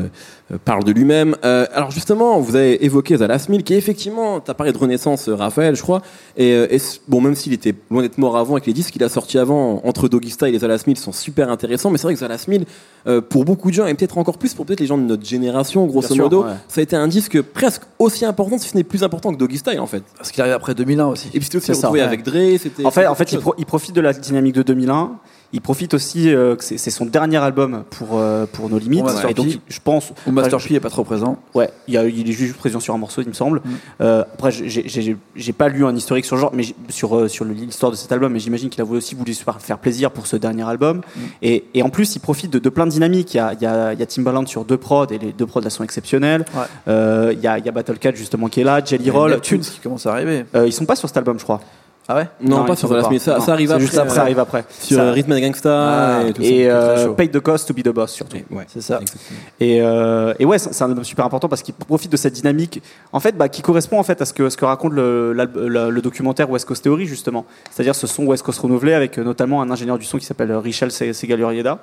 euh, 0.53 0.59
parle 0.65 0.85
de 0.85 0.93
lui-même. 0.93 1.35
Euh, 1.45 1.67
alors 1.75 1.91
justement, 1.91 2.39
vous 2.39 2.55
avez 2.55 2.85
évoqué 2.85 3.17
Zalas 3.17 3.47
Mill, 3.49 3.65
qui 3.65 3.75
est 3.75 3.79
effectivement, 3.79 4.39
t'as 4.39 4.55
parlé 4.55 4.73
de 4.73 4.79
Renaissance, 4.79 5.29
euh, 5.29 5.35
Raphaël, 5.35 5.75
je 5.75 5.83
crois. 5.83 6.03
Et, 6.37 6.67
bon, 7.09 7.21
même 7.21 7.35
s'il 7.35 7.53
était 7.53 7.75
loin 7.91 8.03
d'être 8.03 8.19
mort 8.19 8.37
avant, 8.37 8.53
avec 8.55 8.67
les 8.67 8.73
disques 8.73 8.93
qu'il 8.93 9.03
a 9.03 9.09
sortis 9.09 9.39
avant, 9.39 9.81
entre 9.85 10.09
Doggy 10.09 10.31
Style 10.31 10.55
et 10.55 10.59
Zalas 10.61 10.85
Mill, 10.87 10.97
sont 10.97 11.11
super 11.13 11.51
intéressants. 11.51 11.91
Mais 11.91 11.99
c'est 11.99 12.07
vrai 12.07 12.15
que 12.15 12.51
Mill, 12.51 12.65
euh, 13.09 13.21
pour 13.21 13.45
beaucoup 13.45 13.71
de 13.71 13.75
gens, 13.75 13.87
et 13.87 13.95
peut-être 13.95 14.19
encore 14.19 14.39
plus 14.39 14.55
pour 14.55 14.67
peut-être 14.67 14.81
les 14.81 14.87
gens 14.87 14.99
de 14.99 15.03
notre 15.03 15.27
génération, 15.27 15.85
grosso 15.87 16.15
sûr, 16.15 16.25
modo, 16.25 16.45
ouais. 16.45 16.53
ça 16.69 16.81
a 16.81 16.83
été 16.83 16.95
un 16.95 17.09
disque 17.09 17.43
presque 17.43 17.83
aussi 17.99 18.25
important, 18.25 18.59
si 18.59 18.69
ce 18.69 18.77
n'est 18.77 18.85
plus 18.85 19.03
important 19.03 19.33
que 19.33 19.39
Doggy 19.39 19.59
Style 19.59 19.81
en 19.81 19.87
fait. 19.87 20.05
Parce 20.17 20.31
qu'il 20.31 20.41
arrive 20.43 20.55
après 20.55 20.75
2001 20.77 21.07
aussi. 21.07 21.29
Et 21.29 21.31
puis 21.39 21.45
c'était 21.45 21.57
aussi 21.59 21.67
C'est 21.67 21.75
ça, 21.75 21.89
retrouvé 21.89 22.01
ouais. 22.01 22.07
avec 22.07 22.23
Dre. 22.23 22.57
C'était. 22.61 22.85
En 22.85 22.91
fait, 22.93 23.07
en 23.07 23.15
fait, 23.17 23.37
pro- 23.39 23.55
il 23.59 23.67
profite 23.67 23.95
de 23.95 24.01
la 24.01 24.13
dynamique 24.13 24.55
de 24.55 24.63
2001. 24.63 25.13
Il 25.55 25.63
profite 25.63 25.95
aussi 25.95 26.29
euh, 26.29 26.57
que 26.57 26.63
c'est 26.65 26.77
son 26.91 27.07
dernier 27.07 27.39
album 27.39 27.85
pour 27.89 28.19
euh, 28.19 28.45
pour 28.53 28.69
nos 28.69 28.79
limites. 28.79 29.01
Bon, 29.01 29.07
Master 29.07 29.31
et 29.31 29.35
donc, 29.35 29.47
P. 29.47 29.61
je 29.69 29.79
pense. 29.83 30.13
Où 30.27 30.31
Master 30.31 30.57
Enfin, 30.57 30.69
P 30.69 30.75
est 30.75 30.81
pas 30.81 30.91
trop 30.91 31.05
présent. 31.05 31.39
Ouais, 31.55 31.71
il, 31.87 31.95
y 31.95 31.97
a, 31.97 32.05
il 32.05 32.29
est 32.29 32.33
juste 32.33 32.55
présent 32.59 32.81
sur 32.81 32.93
un 32.95 32.99
morceau, 32.99 33.23
il 33.23 33.29
me 33.29 33.33
semble. 33.33 33.63
Euh, 34.03 34.25
après, 34.35 34.51
j'ai- 34.53 35.53
pas 35.55 35.69
lu 35.71 35.87
un 35.87 35.97
historique 35.97 36.27
sur 36.27 36.37
le 36.37 36.43
genre, 36.43 36.53
mais 36.55 36.65
sur 36.91 37.17
euh, 37.17 37.29
sur 37.29 37.47
l'histoire 37.47 37.91
de 37.91 37.97
cet 37.97 38.13
album, 38.13 38.33
mais 38.35 38.41
j'imagine 38.41 38.69
qu'il 38.69 38.83
a 38.83 38.85
aussi 38.85 39.15
voulu 39.15 39.33
se 39.33 39.43
faire, 39.43 39.79
plaisir 39.79 40.11
pour 40.11 40.27
ce 40.27 40.37
dernier 40.37 40.69
album. 40.69 41.01
Et, 41.41 41.65
et 41.73 41.83
en 41.83 41.89
plus, 41.89 42.15
il 42.15 42.19
profite 42.21 42.53
de, 42.53 42.59
de 42.59 42.69
plein 42.69 42.85
de 42.87 42.91
dynamiques. 42.91 43.33
Il 43.33 43.39
y 43.39 43.41
a, 43.41 43.55
il 43.55 43.63
y, 43.63 43.67
a, 43.67 43.95
il 43.95 43.99
y 43.99 44.03
a 44.03 44.07
Timbaland 44.07 44.45
sur 44.45 44.67
deux 44.67 44.77
prods 44.77 45.07
et 45.07 45.17
les 45.19 45.33
deux 45.33 45.47
prods 45.47 45.61
là 45.63 45.71
sont 45.71 45.83
exceptionnels. 45.83 46.45
Ouais. 46.55 46.63
Euh, 46.89 47.33
il 47.35 47.41
y 47.41 47.47
a, 47.47 47.59
il 47.59 47.65
y 47.65 47.69
a 47.71 47.73
Battle 47.73 47.97
Cat 47.99 48.13
justement 48.15 48.49
qui 48.49 48.61
est 48.61 48.65
là, 48.65 48.83
Jelly 48.85 49.09
Roll. 49.11 49.31
Neptunes 49.31 49.61
qui 49.61 49.79
commence 49.81 50.05
à 50.05 50.13
arriver. 50.13 50.45
Ils 50.67 50.73
sont 50.75 50.85
pas 50.85 50.95
sur 50.97 51.09
cet 51.09 51.17
album, 51.17 51.39
je 51.39 51.45
crois. 51.45 51.61
Ah 52.11 52.15
ouais 52.17 52.29
Non, 52.41 52.65
pas 52.65 52.75
sur 52.75 52.89
The 52.89 52.93
Last. 52.93 53.09
Minute. 53.11 53.23
Ça, 53.23 53.37
arrive 53.53 53.71
après. 53.71 53.81
juste 53.85 53.99
après, 53.99 54.11
euh, 54.11 54.15
ça 54.15 54.21
arrive 54.23 54.39
après. 54.39 54.65
Sur 54.81 54.97
Ça- 54.97 55.03
euh, 55.03 55.13
Rhythm 55.13 55.33
and 55.33 55.41
Gangsta 55.41 56.19
Ah, 56.21 56.23
et 56.27 56.33
tout 56.33 56.41
et 56.43 56.65
ça. 56.67 56.71
euh, 56.71 56.95
très 56.95 57.05
chaud. 57.05 57.15
Pay 57.15 57.29
the 57.31 57.41
cost 57.41 57.69
to 57.69 57.75
be 57.75 57.83
the 57.83 57.91
boss 57.91 58.13
surtout. 58.13 58.39
Ouais, 58.51 58.65
C'est 58.67 58.81
ça. 58.81 59.01
exactement. 59.03 59.39
Et, 59.61 59.83
euh, 59.83 60.33
et 60.39 60.47
ouais, 60.47 60.59
c'est 60.59 60.83
un 60.83 60.87
album 60.89 61.05
super 61.05 61.27
important 61.27 61.51
parce 61.51 61.61
qu'il 61.63 61.75
profite 61.75 62.11
de 62.11 62.17
cette 62.17 62.33
dynamique, 62.33 62.83
en 63.13 63.21
fait, 63.21 63.37
bah, 63.37 63.51
qui 63.51 63.61
correspond 63.61 63.99
en 63.99 64.03
fait 64.05 64.23
à 64.23 64.25
ce 64.25 64.33
que, 64.33 64.49
ce 64.49 64.57
que 64.57 64.65
raconte 64.65 64.95
le, 64.95 65.35
le- 65.35 65.91
le 65.91 66.01
documentaire 66.01 66.49
West 66.51 66.65
Coast 66.67 66.83
Theory 66.83 67.05
justement. 67.07 67.45
C'est-à-dire 67.71 67.95
ce 67.95 68.07
son 68.07 68.25
West 68.25 68.43
Coast 68.43 68.59
renouvelé 68.61 68.95
avec 68.95 69.19
euh, 69.19 69.23
notamment 69.25 69.61
un 69.61 69.71
ingénieur 69.71 69.99
du 69.99 70.07
son 70.07 70.17
qui 70.17 70.25
s'appelle 70.25 70.51
euh, 70.51 70.61
Richel 70.61 70.91
Se- 70.91 71.13
Segalurieda. 71.13 71.79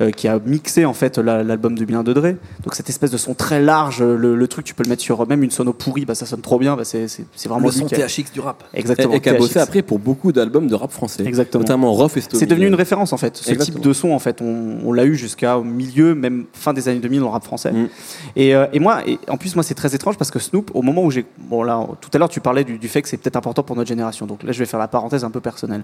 Euh, 0.00 0.10
qui 0.10 0.28
a 0.28 0.38
mixé 0.44 0.84
en 0.84 0.94
fait 0.94 1.18
la- 1.18 1.42
l'album 1.42 1.76
de 1.76 1.84
Bilan 1.84 2.02
de 2.02 2.12
Dre. 2.12 2.34
Donc 2.64 2.74
cette 2.74 2.88
espèce 2.88 3.10
de 3.10 3.16
son 3.16 3.34
très 3.34 3.60
large, 3.60 4.02
le, 4.02 4.34
le 4.36 4.48
truc 4.48 4.64
tu 4.64 4.74
peux 4.74 4.82
le 4.84 4.88
mettre 4.88 5.02
sur 5.02 5.20
euh, 5.20 5.26
même 5.26 5.42
une 5.42 5.50
sono 5.50 5.72
pourrie, 5.72 6.04
bah, 6.04 6.14
ça 6.14 6.26
sonne 6.26 6.40
trop 6.40 6.58
bien. 6.58 6.76
Bah, 6.76 6.84
c'est 6.84 7.06
vraiment 7.46 7.66
Le 7.66 7.72
son 7.72 7.86
THX 7.86 8.32
du 8.32 8.40
rap. 8.40 8.64
Exactement. 8.74 9.14
Et, 9.14 9.16
et 9.16 9.20
qui 9.20 9.28
a 9.28 9.34
bossé 9.34 9.58
après 9.58 9.82
pour 9.82 9.98
beaucoup 9.98 10.32
d'albums 10.32 10.66
de 10.68 10.74
rap 10.74 10.90
français. 10.92 11.24
Exactement. 11.26 11.62
Notamment 11.62 11.92
Rough 11.92 12.16
et. 12.16 12.20
C'est 12.32 12.46
devenu 12.46 12.66
une 12.66 12.74
référence 12.74 13.12
en 13.12 13.16
fait. 13.16 13.36
Ce 13.36 13.50
Exactement. 13.50 13.76
type 13.80 13.84
de 13.88 13.92
son 13.92 14.10
en 14.12 14.18
fait, 14.18 14.40
on, 14.40 14.78
on 14.84 14.92
l'a 14.92 15.04
eu 15.04 15.14
jusqu'à 15.16 15.58
au 15.58 15.64
milieu, 15.64 16.14
même 16.14 16.44
fin 16.52 16.72
des 16.72 16.88
années 16.88 17.00
2000 17.00 17.20
dans 17.20 17.26
le 17.26 17.32
rap 17.32 17.44
français. 17.44 17.72
Mm. 17.72 17.88
Et, 18.36 18.54
euh, 18.54 18.66
et 18.72 18.78
moi, 18.78 19.00
et 19.06 19.18
en 19.28 19.36
plus 19.36 19.54
moi 19.54 19.62
c'est 19.62 19.74
très 19.74 19.94
étrange 19.94 20.16
parce 20.16 20.30
que 20.30 20.38
Snoop, 20.38 20.70
au 20.74 20.82
moment 20.82 21.02
où 21.04 21.10
j'ai, 21.10 21.24
bon 21.38 21.62
là, 21.62 21.86
tout 22.00 22.10
à 22.14 22.18
l'heure 22.18 22.28
tu 22.28 22.40
parlais 22.40 22.64
du, 22.64 22.78
du 22.78 22.88
fait 22.88 23.02
que 23.02 23.08
c'est 23.08 23.16
peut-être 23.16 23.36
important 23.36 23.62
pour 23.62 23.76
notre 23.76 23.88
génération. 23.88 24.26
Donc 24.26 24.42
là 24.42 24.52
je 24.52 24.58
vais 24.58 24.66
faire 24.66 24.80
la 24.80 24.88
parenthèse 24.88 25.24
un 25.24 25.30
peu 25.30 25.40
personnelle. 25.40 25.82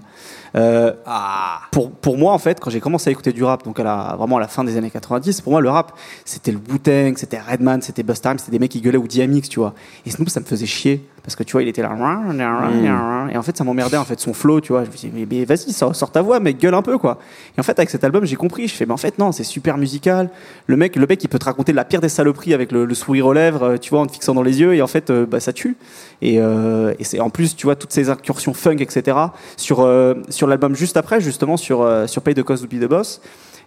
Euh, 0.55 0.93
Ah 1.05 1.61
pour, 1.71 1.91
pour 1.91 2.17
moi 2.17 2.33
en 2.33 2.37
fait, 2.39 2.59
quand 2.59 2.69
j'ai 2.69 2.79
commencé 2.79 3.09
à 3.09 3.11
écouter 3.11 3.31
du 3.33 3.43
rap, 3.43 3.63
donc 3.63 3.79
à 3.79 3.83
la, 3.83 3.98
vraiment 4.17 4.37
à 4.37 4.39
la 4.39 4.47
fin 4.47 4.63
des 4.63 4.77
années 4.77 4.89
90, 4.89 5.41
pour 5.41 5.51
moi 5.51 5.61
le 5.61 5.69
rap 5.69 5.93
c'était 6.25 6.51
le 6.51 6.59
Wu-Tang, 6.69 7.13
c'était 7.17 7.39
Redman, 7.39 7.81
c'était 7.81 8.03
Busta 8.03 8.29
Rhymes, 8.29 8.39
c'était 8.39 8.51
des 8.51 8.59
mecs 8.59 8.71
qui 8.71 8.81
gueulaient 8.81 8.97
ou 8.97 9.07
DMX, 9.07 9.49
tu 9.49 9.59
vois. 9.59 9.73
Et 10.05 10.11
Snoop 10.11 10.29
ça 10.29 10.39
me 10.39 10.45
faisait 10.45 10.65
chier 10.65 11.05
parce 11.23 11.35
que 11.35 11.43
tu 11.43 11.51
vois 11.51 11.63
il 11.63 11.67
était 11.67 11.81
là 11.81 11.91
et 13.31 13.37
en 13.37 13.43
fait 13.43 13.57
ça 13.57 13.63
m'emmerdait 13.63 13.97
en 13.97 14.05
fait 14.05 14.19
son 14.19 14.33
flow, 14.33 14.61
tu 14.61 14.71
vois. 14.71 14.83
Je 14.83 14.89
me 14.89 14.95
disais 14.95 15.11
mais, 15.13 15.27
mais 15.29 15.45
vas-y 15.45 15.71
sors, 15.73 16.11
ta 16.11 16.21
voix, 16.21 16.39
mais 16.39 16.53
gueule 16.53 16.73
un 16.73 16.81
peu 16.81 16.97
quoi. 16.97 17.19
Et 17.57 17.59
en 17.59 17.63
fait 17.63 17.77
avec 17.77 17.89
cet 17.89 18.03
album 18.03 18.25
j'ai 18.25 18.35
compris, 18.35 18.67
je 18.67 18.75
fais 18.75 18.85
mais 18.85 18.93
en 18.93 18.97
fait 18.97 19.17
non 19.19 19.31
c'est 19.31 19.43
super 19.43 19.77
musical. 19.77 20.29
Le 20.67 20.77
mec 20.77 20.95
le 20.95 21.05
mec 21.05 21.23
il 21.23 21.27
peut 21.27 21.39
te 21.39 21.45
raconter 21.45 21.73
la 21.73 21.85
pire 21.85 22.01
des 22.01 22.09
saloperies 22.09 22.53
avec 22.53 22.71
le, 22.71 22.85
le 22.85 22.95
sourire 22.95 23.27
aux 23.27 23.33
lèvres, 23.33 23.63
euh, 23.63 23.77
tu 23.77 23.91
vois 23.91 24.01
en 24.01 24.05
te 24.05 24.11
fixant 24.11 24.33
dans 24.33 24.43
les 24.43 24.59
yeux 24.59 24.73
et 24.75 24.81
en 24.81 24.87
fait 24.87 25.09
euh, 25.09 25.25
bah, 25.25 25.39
ça 25.39 25.53
tue. 25.53 25.77
Et, 26.21 26.39
euh, 26.39 26.93
et 26.99 27.03
c'est 27.03 27.19
en 27.19 27.29
plus 27.29 27.55
tu 27.55 27.65
vois 27.65 27.75
toutes 27.75 27.91
ces 27.93 28.09
incursions 28.09 28.53
funk 28.53 28.77
etc. 28.79 29.17
Sur 29.57 29.81
euh, 29.81 30.15
sur 30.29 30.47
l'album 30.47 30.75
juste 30.75 30.97
après 30.97 31.21
justement 31.21 31.57
sur 31.57 31.81
euh, 31.81 32.07
sur 32.07 32.21
Pay 32.21 32.33
the 32.33 32.43
Cost 32.43 32.63
to 32.63 32.67
Be 32.67 32.79
the 32.79 32.87
Boss. 32.87 33.21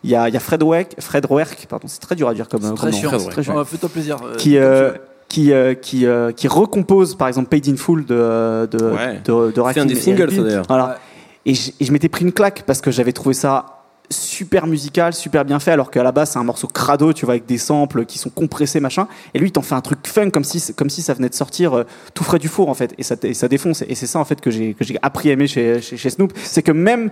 Il 0.04 0.10
y 0.10 0.16
a, 0.16 0.28
il 0.28 0.34
y 0.34 0.36
a 0.36 0.40
Fred 0.40 0.62
Weck, 0.62 0.96
Fred 0.98 1.26
Werk, 1.30 1.66
pardon, 1.68 1.86
c'est 1.88 2.00
très 2.00 2.16
dur 2.16 2.28
à 2.28 2.34
dire 2.34 2.48
comme, 2.48 2.60
comme 2.62 2.74
Très 2.74 2.90
nom, 2.90 2.96
chiant. 2.98 3.18
Très 3.30 3.42
chiant. 3.42 3.64
Fais-toi 3.64 3.88
plaisir. 3.88 4.16
euh, 4.24 4.34
Qui, 4.36 4.58
euh, 4.58 4.92
qui, 5.28 5.52
euh, 5.52 5.74
qui, 5.74 6.06
euh, 6.06 6.32
qui 6.32 6.48
recompose 6.48 7.14
par 7.16 7.28
exemple 7.28 7.48
Paid 7.48 7.68
in 7.68 7.76
Full 7.76 8.04
de, 8.04 8.68
de, 8.70 8.84
Ouais. 8.90 9.20
de, 9.24 9.50
de 9.52 9.62
C'est 9.72 9.80
un 9.80 9.86
des 9.86 9.92
et 9.96 10.00
singles, 10.00 10.32
ça, 10.32 10.42
d'ailleurs. 10.42 10.64
Voilà. 10.68 10.86
Ouais. 10.88 10.94
Et 11.46 11.54
je, 11.54 11.70
et 11.80 11.84
je 11.84 11.92
m'étais 11.92 12.08
pris 12.08 12.24
une 12.24 12.32
claque 12.32 12.64
parce 12.66 12.80
que 12.80 12.90
j'avais 12.90 13.12
trouvé 13.12 13.34
ça 13.34 13.66
super 14.10 14.66
musical, 14.66 15.14
super 15.14 15.44
bien 15.44 15.58
fait, 15.58 15.70
alors 15.70 15.90
qu'à 15.90 16.02
la 16.02 16.12
base 16.12 16.30
c'est 16.32 16.38
un 16.38 16.44
morceau 16.44 16.66
crado, 16.66 17.12
tu 17.14 17.24
vois, 17.24 17.32
avec 17.34 17.46
des 17.46 17.56
samples 17.56 18.04
qui 18.04 18.18
sont 18.18 18.28
compressés, 18.28 18.78
machin. 18.78 19.08
Et 19.32 19.38
lui, 19.38 19.48
il 19.48 19.52
t'en 19.52 19.62
fait 19.62 19.74
un 19.74 19.80
truc 19.80 20.00
fun 20.06 20.28
comme 20.30 20.44
si, 20.44 20.74
comme 20.74 20.90
si 20.90 21.00
ça 21.00 21.14
venait 21.14 21.30
de 21.30 21.34
sortir 21.34 21.72
euh, 21.72 21.84
tout 22.12 22.22
frais 22.24 22.38
du 22.38 22.48
four, 22.48 22.68
en 22.68 22.74
fait. 22.74 22.92
Et 22.98 23.02
ça, 23.04 23.14
et 23.22 23.32
ça 23.34 23.48
défonce. 23.48 23.82
Et 23.88 23.94
c'est 23.94 24.06
ça, 24.06 24.18
en 24.18 24.24
fait, 24.26 24.40
que 24.40 24.50
j'ai, 24.50 24.74
que 24.74 24.84
j'ai 24.84 24.98
appris 25.00 25.30
à 25.30 25.32
aimer 25.32 25.46
chez, 25.46 25.80
chez, 25.80 25.96
chez 25.96 26.10
Snoop. 26.10 26.32
C'est 26.44 26.62
que 26.62 26.72
même, 26.72 27.10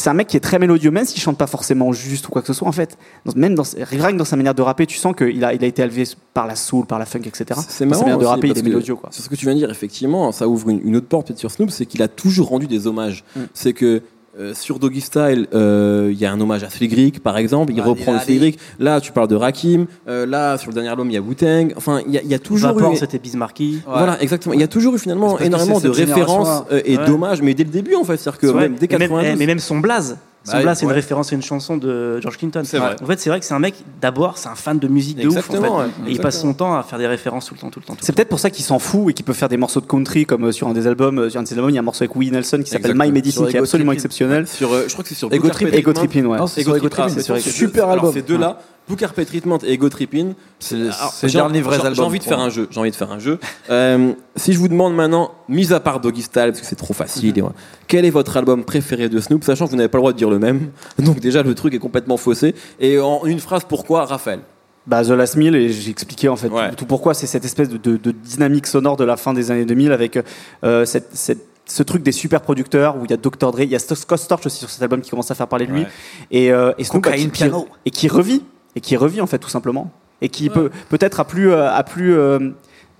c'est 0.00 0.10
un 0.10 0.14
mec 0.14 0.26
qui 0.28 0.36
est 0.36 0.40
très 0.40 0.58
mélodieux, 0.58 0.90
même 0.90 1.04
s'il 1.04 1.20
chante 1.20 1.38
pas 1.38 1.46
forcément 1.46 1.92
juste 1.92 2.26
ou 2.28 2.30
quoi 2.30 2.40
que 2.42 2.48
ce 2.48 2.52
soit, 2.52 2.66
en 2.66 2.72
fait. 2.72 2.98
Dans- 3.24 3.32
même 3.36 3.54
dans, 3.54 3.62
rien 3.78 4.12
que 4.12 4.16
dans 4.16 4.24
sa 4.24 4.36
manière 4.36 4.54
de 4.54 4.62
rapper, 4.62 4.86
tu 4.86 4.96
sens 4.96 5.14
qu'il 5.14 5.44
a, 5.44 5.54
il 5.54 5.62
a 5.62 5.66
été 5.66 5.82
élevé 5.82 6.04
par 6.34 6.46
la 6.46 6.56
soul, 6.56 6.86
par 6.86 6.98
la 6.98 7.06
funk, 7.06 7.20
etc. 7.26 7.44
C'est 7.48 7.54
Dans 7.54 7.62
sa 7.62 7.84
marrant. 7.86 8.02
manière 8.02 8.18
de 8.18 8.24
rapper, 8.26 8.48
il 8.48 8.58
est 8.58 8.62
mélodieux, 8.62 8.96
quoi. 8.96 9.10
Sur 9.12 9.22
ce 9.22 9.28
que 9.28 9.34
tu 9.36 9.44
viens 9.44 9.54
de 9.54 9.58
dire, 9.60 9.70
effectivement, 9.70 10.32
ça 10.32 10.48
ouvre 10.48 10.70
une, 10.70 10.80
une 10.84 10.96
autre 10.96 11.06
porte 11.08 11.28
peut-être 11.28 11.38
sur 11.38 11.50
Snoop, 11.50 11.70
c'est 11.70 11.86
qu'il 11.86 12.02
a 12.02 12.08
toujours 12.08 12.48
rendu 12.48 12.66
des 12.66 12.86
hommages. 12.86 13.24
Mm. 13.36 13.40
C'est 13.54 13.72
que 13.72 14.02
euh, 14.40 14.54
sur 14.54 14.78
Doggy 14.78 15.00
Style, 15.00 15.46
euh, 15.54 16.08
il 16.12 16.18
y 16.18 16.24
a 16.24 16.32
un 16.32 16.40
hommage 16.40 16.64
à 16.64 16.70
Slick 16.70 16.92
Rick, 16.94 17.22
par 17.22 17.36
exemple. 17.36 17.72
Il 17.72 17.80
Allez, 17.80 17.90
reprend 17.90 18.12
le 18.14 18.18
allez. 18.18 18.56
Là, 18.78 19.00
tu 19.00 19.12
parles 19.12 19.28
de 19.28 19.36
Rakim. 19.36 19.86
Euh, 20.08 20.24
là, 20.26 20.56
sur 20.58 20.70
le 20.70 20.74
dernier 20.74 20.88
album, 20.88 21.08
il 21.10 21.14
y 21.14 21.16
a 21.16 21.20
Wu-Tang. 21.20 21.74
Enfin, 21.76 22.00
il 22.06 22.12
y 22.12 22.18
a, 22.18 22.22
il 22.22 22.28
y 22.28 22.34
a 22.34 22.38
toujours 22.38 22.72
Vapor, 22.72 22.92
eu. 22.92 22.96
c'était 22.96 23.18
Bismarcky. 23.18 23.74
Ouais. 23.86 23.92
Voilà, 23.98 24.20
exactement. 24.22 24.54
Il 24.54 24.60
y 24.60 24.64
a 24.64 24.68
toujours 24.68 24.94
eu 24.94 24.98
finalement 24.98 25.38
énormément 25.38 25.78
de 25.80 25.88
références 25.88 26.64
euh, 26.72 26.80
et 26.84 26.96
Ouais. 26.96 27.04
d'hommages, 27.06 27.42
mais 27.42 27.54
dès 27.54 27.64
le 27.64 27.70
début, 27.70 27.94
en 27.94 28.04
fait. 28.04 28.16
C'est-à-dire 28.16 28.40
que 28.40 28.46
même 28.48 28.74
dès 28.74 28.86
Et 28.86 28.98
même- 28.98 29.08
92. 29.08 29.38
mais 29.38 29.46
même 29.46 29.58
son 29.58 29.78
blaze. 29.78 30.16
Son 30.44 30.62
Bah, 30.64 30.74
c'est 30.74 30.86
une 30.86 30.92
référence 30.92 31.32
à 31.32 31.34
une 31.36 31.42
chanson 31.42 31.76
de 31.76 32.18
George 32.20 32.38
Clinton. 32.38 32.62
C'est 32.64 32.78
vrai. 32.78 32.96
En 33.02 33.06
fait, 33.06 33.20
c'est 33.20 33.28
vrai 33.28 33.40
que 33.40 33.44
c'est 33.46 33.52
un 33.52 33.58
mec, 33.58 33.74
d'abord, 34.00 34.38
c'est 34.38 34.48
un 34.48 34.54
fan 34.54 34.78
de 34.78 34.88
musique 34.88 35.18
de 35.18 35.28
ouf. 35.28 35.34
En 35.34 35.38
Exactement, 35.38 35.78
fait. 35.80 35.84
ouais. 35.84 35.90
Et 36.08 36.12
il 36.12 36.18
passe 36.18 36.40
son 36.40 36.54
temps 36.54 36.74
à 36.74 36.82
faire 36.82 36.98
des 36.98 37.06
références 37.06 37.46
tout 37.46 37.54
le 37.54 37.60
temps, 37.60 37.68
tout 37.70 37.78
le 37.80 37.84
temps. 37.84 37.92
tout 37.94 38.00
le 38.00 38.06
C'est 38.06 38.14
peut-être 38.14 38.30
pour 38.30 38.38
ça 38.40 38.48
qu'il 38.48 38.64
s'en 38.64 38.78
fout 38.78 39.10
et 39.10 39.12
qu'il 39.12 39.24
peut 39.24 39.34
faire 39.34 39.50
des 39.50 39.58
morceaux 39.58 39.80
de 39.80 39.86
country 39.86 40.24
comme 40.24 40.44
euh, 40.46 40.52
sur 40.52 40.66
un 40.68 40.72
des 40.72 40.86
albums. 40.86 41.18
euh, 41.18 41.28
Sur 41.30 41.40
un 41.40 41.42
de 41.42 41.48
ses 41.48 41.56
albums, 41.56 41.70
il 41.70 41.74
y 41.74 41.78
a 41.78 41.80
un 41.80 41.84
morceau 41.84 42.04
avec 42.04 42.16
Willie 42.16 42.30
Nelson 42.30 42.58
qui 42.64 42.70
s'appelle 42.70 42.92
Exactement. 42.92 43.04
My 43.04 43.12
Medicine 43.12 43.46
qui 43.48 43.56
est 43.56 43.60
absolument 43.60 43.92
exceptionnel. 43.92 44.46
Sur, 44.46 44.72
euh, 44.72 44.84
je 44.88 44.92
crois 44.92 45.02
que 45.02 45.08
c'est 45.10 45.14
sur 45.14 45.30
Ego. 45.32 45.48
Trippin, 45.50 46.24
ouais. 46.24 46.38
Non, 46.38 46.46
c'est 46.46 46.62
Ego 46.62 46.70
sur 46.70 46.76
Ego 46.78 46.88
Trippin, 46.88 47.08
Trippin, 47.08 47.22
c'est 47.22 47.34
c'est 47.34 47.40
sur- 47.50 47.52
super 47.52 47.84
alors, 47.84 47.94
album. 48.06 48.12
Ces 48.14 48.22
deux-là, 48.22 48.60
Carpet 48.96 49.24
Treatment 49.24 49.58
et 49.64 49.72
Ego 49.72 49.88
Trippin. 49.88 50.32
C'est 50.58 50.76
Alors, 50.76 51.12
c'est 51.14 51.26
le 51.26 51.32
j'ai- 51.32 51.38
dernier 51.38 51.60
vrai 51.60 51.76
j'ai- 51.76 51.82
album. 51.86 51.94
J'ai 51.94 52.02
envie 52.02 52.18
de 52.18 52.24
faire 52.24 52.40
un 52.40 52.48
jeu. 52.50 52.68
J'ai 52.70 52.80
envie 52.80 52.90
de 52.90 52.96
faire 52.96 53.10
un 53.12 53.18
jeu. 53.18 53.38
Euh, 53.70 54.12
si 54.36 54.52
je 54.52 54.58
vous 54.58 54.68
demande 54.68 54.94
maintenant, 54.96 55.30
mis 55.48 55.72
à 55.72 55.78
part 55.80 56.00
Doggy 56.00 56.22
Style, 56.22 56.46
parce 56.48 56.60
que 56.60 56.66
c'est 56.66 56.74
trop 56.76 56.92
facile, 56.94 57.36
et 57.38 57.40
voilà, 57.40 57.54
quel 57.86 58.04
est 58.04 58.10
votre 58.10 58.36
album 58.36 58.64
préféré 58.64 59.08
de 59.08 59.20
Snoop, 59.20 59.44
sachant 59.44 59.66
que 59.66 59.70
vous 59.70 59.76
n'avez 59.76 59.88
pas 59.88 59.98
le 59.98 60.02
droit 60.02 60.12
de 60.12 60.18
dire 60.18 60.30
le 60.30 60.38
même. 60.40 60.70
Donc 60.98 61.20
déjà 61.20 61.42
le 61.42 61.54
truc 61.54 61.72
est 61.74 61.78
complètement 61.78 62.16
faussé. 62.16 62.54
Et 62.80 62.98
en 62.98 63.24
une 63.26 63.38
phrase, 63.40 63.62
pourquoi 63.68 64.06
Raphaël? 64.06 64.40
Bah, 64.86 65.04
The 65.04 65.10
Last 65.10 65.36
Meal, 65.36 65.54
et 65.54 65.68
j'ai 65.70 65.90
expliqué 65.90 66.28
en 66.28 66.36
fait 66.36 66.48
Ouais. 66.48 66.70
tout, 66.70 66.76
tout 66.76 66.86
pourquoi. 66.86 67.14
C'est 67.14 67.26
cette 67.26 67.44
espèce 67.44 67.68
de, 67.68 67.76
de- 67.76 67.96
de 67.96 68.10
dynamique 68.10 68.66
sonore 68.66 68.96
de 68.96 69.04
la 69.04 69.16
fin 69.16 69.32
des 69.34 69.50
années 69.52 69.66
2000 69.66 69.92
avec 69.92 70.18
euh, 70.64 70.84
cette, 70.84 71.14
cette- 71.14 71.46
ce 71.66 71.82
truc 71.84 72.02
des 72.02 72.10
super 72.12 72.40
producteurs 72.40 72.96
où 72.96 73.04
il 73.04 73.10
y 73.10 73.14
a 73.14 73.16
Dr. 73.16 73.52
Dre, 73.52 73.60
il 73.60 73.68
y 73.70 73.76
a 73.76 73.78
Scott 73.78 74.18
Storch 74.18 74.46
aussi 74.46 74.58
sur 74.58 74.70
cet 74.70 74.82
album 74.82 75.00
qui 75.02 75.10
commence 75.10 75.30
à 75.30 75.36
faire 75.36 75.46
parler 75.46 75.66
de 75.68 75.72
lui. 75.72 75.82
Ouais. 75.82 75.88
Et, 76.32 76.50
euh, 76.52 76.72
et 76.78 76.82
Snoop, 76.84 77.08
qui- 77.12 77.28
piano. 77.28 77.68
et 77.84 77.90
qui 77.90 78.08
revit, 78.08 78.42
et 78.76 78.80
qui 78.80 78.96
revit 78.96 79.20
en 79.20 79.26
fait 79.26 79.38
tout 79.38 79.48
simplement. 79.50 79.90
Et 80.22 80.28
qui 80.28 80.50
peut 80.50 80.70
peut-être 80.90 81.18
a 81.20 81.24
plus, 81.24 81.50
euh, 81.50 81.70
a 81.72 81.82
plus 81.82 82.14
euh, 82.14 82.50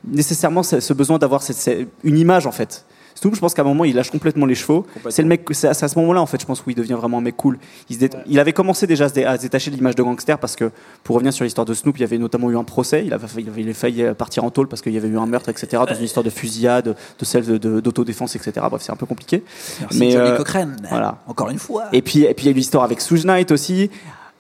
nécessairement 0.05 0.63
ce, 0.63 0.93
besoin 0.93 1.19
d'avoir 1.19 1.43
cette- 1.43 1.57
cette- 1.57 1.89
une 2.05 2.19
image 2.19 2.47
en 2.47 2.53
fait. 2.53 2.85
Snoop, 3.17 3.35
je 3.35 3.41
pense 3.41 3.53
qu'à 3.53 3.61
un 3.61 3.67
moment, 3.67 3.85
il 3.85 3.95
lâche 3.95 4.11
complètement 4.11 4.47
les 4.47 4.55
chevaux. 4.55 4.87
C'est 5.11 5.21
le 5.21 5.29
mec, 5.29 5.45
c'est 5.51 5.69
à 5.69 5.75
c'est 5.75 5.85
à 5.85 5.89
ce 5.89 5.99
moment-là, 5.99 6.23
en 6.23 6.27
fait, 6.27 6.41
je 6.41 6.47
pense, 6.47 6.65
où 6.65 6.71
il 6.71 6.77
devient 6.77 6.95
vraiment 6.95 7.19
un 7.19 7.21
mec 7.21 7.37
cool. 7.37 7.59
Il, 7.91 7.97
se 7.97 8.01
dé- 8.01 8.11
il 8.27 8.39
avait 8.41 8.55
commencé 8.55 8.87
déjà 8.87 9.07
à 9.07 9.09
se, 9.11 9.15
dé- 9.15 9.25
à 9.25 9.37
se 9.37 9.43
détacher 9.43 9.71
de 9.71 9.77
l'image 9.77 9.95
de 9.95 10.03
gangster 10.03 10.39
parce 10.39 10.57
que, 10.57 10.71
pour 11.05 11.17
revenir 11.17 11.31
sur 11.35 11.45
l'histoire 11.45 11.67
de 11.67 11.75
Snoop, 11.75 11.99
il 11.99 12.01
y 12.01 12.05
avait 12.05 12.17
notamment 12.17 12.51
eu 12.51 12.57
un 12.57 12.65
procès. 12.65 13.03
Il 13.05 13.13
avait, 13.13 13.27
failli- 13.27 13.45
il 13.55 13.63
avait 13.65 13.73
failli 13.75 14.05
partir 14.17 14.45
en 14.45 14.51
tôle 14.51 14.69
parce 14.69 14.81
qu'il 14.81 14.95
y 14.95 14.97
avait 14.97 15.09
eu 15.09 15.19
un 15.19 15.27
meurtre, 15.27 15.51
etc. 15.51 15.83
Dans 15.87 15.95
une 15.95 16.05
histoire 16.05 16.25
de 16.25 16.31
fusillade, 16.31 16.97
de 17.19 17.25
celle 17.27 17.45
de- 17.45 17.59
de- 17.59 17.81
d'autodéfense, 17.81 18.37
etc. 18.37 18.53
Bref, 18.71 18.81
c'est 18.81 18.93
un 18.93 18.97
peu 18.97 19.07
compliqué. 19.07 19.45
Merci 19.81 19.99
Mais, 19.99 20.11
Johnny 20.13 20.31
euh, 20.31 20.37
Cochrane. 20.39 20.77
voilà. 20.89 21.19
Encore 21.27 21.51
une 21.51 21.59
fois. 21.59 21.87
Et 21.93 22.01
puis, 22.01 22.21
et 22.23 22.33
puis 22.33 22.45
il 22.45 22.47
y 22.47 22.49
a 22.49 22.53
eu 22.53 22.55
l'histoire 22.55 22.85
avec 22.85 23.03
Suge 23.03 23.27
Knight 23.27 23.51
aussi. 23.51 23.91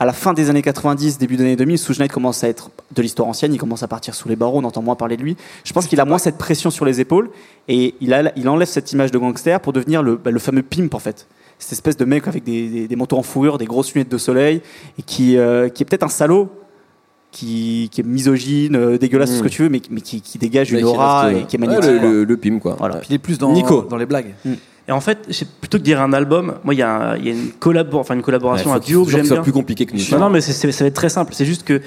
À 0.00 0.06
la 0.06 0.12
fin 0.14 0.32
des 0.32 0.48
années 0.48 0.62
90, 0.62 1.18
début 1.18 1.36
des 1.36 1.44
années 1.44 1.56
2000, 1.56 1.78
Suge 1.78 1.98
Knight 1.98 2.10
commence 2.10 2.42
à 2.42 2.48
être 2.48 2.70
de 2.94 3.02
l'histoire 3.02 3.28
ancienne, 3.28 3.52
il 3.52 3.58
commence 3.58 3.82
à 3.82 3.86
partir 3.88 4.14
sous 4.14 4.28
les 4.30 4.34
barreaux, 4.36 4.58
on 4.58 4.64
entend 4.64 4.80
moins 4.80 4.96
parler 4.96 5.18
de 5.18 5.22
lui. 5.22 5.36
Je 5.62 5.72
pense 5.74 5.86
qu'il 5.86 6.00
a 6.00 6.06
moins 6.06 6.16
cette 6.16 6.38
pression 6.38 6.70
sur 6.70 6.86
les 6.86 7.00
épaules 7.02 7.28
et 7.68 7.94
il, 8.00 8.14
a, 8.14 8.32
il 8.34 8.48
enlève 8.48 8.66
cette 8.66 8.90
image 8.92 9.10
de 9.10 9.18
gangster 9.18 9.60
pour 9.60 9.74
devenir 9.74 10.02
le, 10.02 10.16
bah, 10.16 10.30
le 10.30 10.38
fameux 10.38 10.62
pimp 10.62 10.94
en 10.94 10.98
fait. 10.98 11.26
Cette 11.58 11.72
espèce 11.72 11.98
de 11.98 12.06
mec 12.06 12.26
avec 12.26 12.44
des, 12.44 12.68
des, 12.70 12.88
des 12.88 12.96
manteaux 12.96 13.18
en 13.18 13.22
fourrure, 13.22 13.58
des 13.58 13.66
grosses 13.66 13.92
lunettes 13.92 14.08
de 14.10 14.16
soleil 14.16 14.62
et 14.98 15.02
qui, 15.02 15.36
euh, 15.36 15.68
qui 15.68 15.82
est 15.82 15.86
peut-être 15.86 16.04
un 16.04 16.08
salaud, 16.08 16.48
qui, 17.30 17.88
qui 17.92 18.00
est 18.00 18.04
misogyne, 18.04 18.74
euh, 18.76 18.96
dégueulasse, 18.98 19.30
tout 19.30 19.36
ce 19.36 19.40
Mm. 19.40 19.44
que 19.44 19.48
tu 19.50 19.62
veux, 19.62 19.68
mais, 19.68 19.82
mais 19.90 20.00
qui, 20.00 20.20
qui 20.22 20.38
dégage 20.38 20.72
Mais 20.72 20.80
une 20.80 20.86
qui 20.86 20.90
aura 20.92 21.22
reste, 21.24 21.36
euh, 21.36 21.40
et 21.42 21.46
qui 21.46 21.56
est 21.56 21.60
ouais, 21.60 21.66
magnétique. 21.66 21.92
le, 22.02 22.08
le- 22.10 22.24
le 22.24 22.36
pim, 22.38 22.58
quoi. 22.58 22.74
Voilà. 22.78 22.94
Ouais. 22.96 23.00
Puis 23.02 23.08
il 23.10 23.14
est 23.16 23.18
plus 23.18 23.38
dans, 23.38 23.52
Nico. 23.52 23.82
dans 23.82 23.96
les 23.98 24.06
blagues. 24.06 24.34
Et 24.90 24.92
en 24.92 25.00
fait, 25.00 25.28
plutôt 25.60 25.78
que 25.78 25.82
de 25.82 25.84
dire 25.84 26.02
un 26.02 26.12
album, 26.12 26.56
moi, 26.64 26.74
il 26.74 26.78
y, 26.78 26.82
a 26.82 27.16
y 27.16 27.30
une, 27.30 27.52
enfin, 27.92 28.14
une 28.16 28.22
collaboration, 28.22 28.72
un 28.74 28.80
duo 28.80 29.04
que 29.04 29.12
j'aime 29.12 29.22
bien. 29.22 29.40
plus 29.40 29.52
compliqué 29.52 29.86
que 29.86 29.94
nous. 29.94 30.02
Non, 30.10 30.18
non, 30.18 30.30
mais 30.30 30.40
ça 30.40 30.66
va 30.66 30.86
être 30.86 30.94
très 30.94 31.08
simple. 31.08 31.32
C'est 31.32 31.44
juste 31.44 31.62
que 31.62 31.80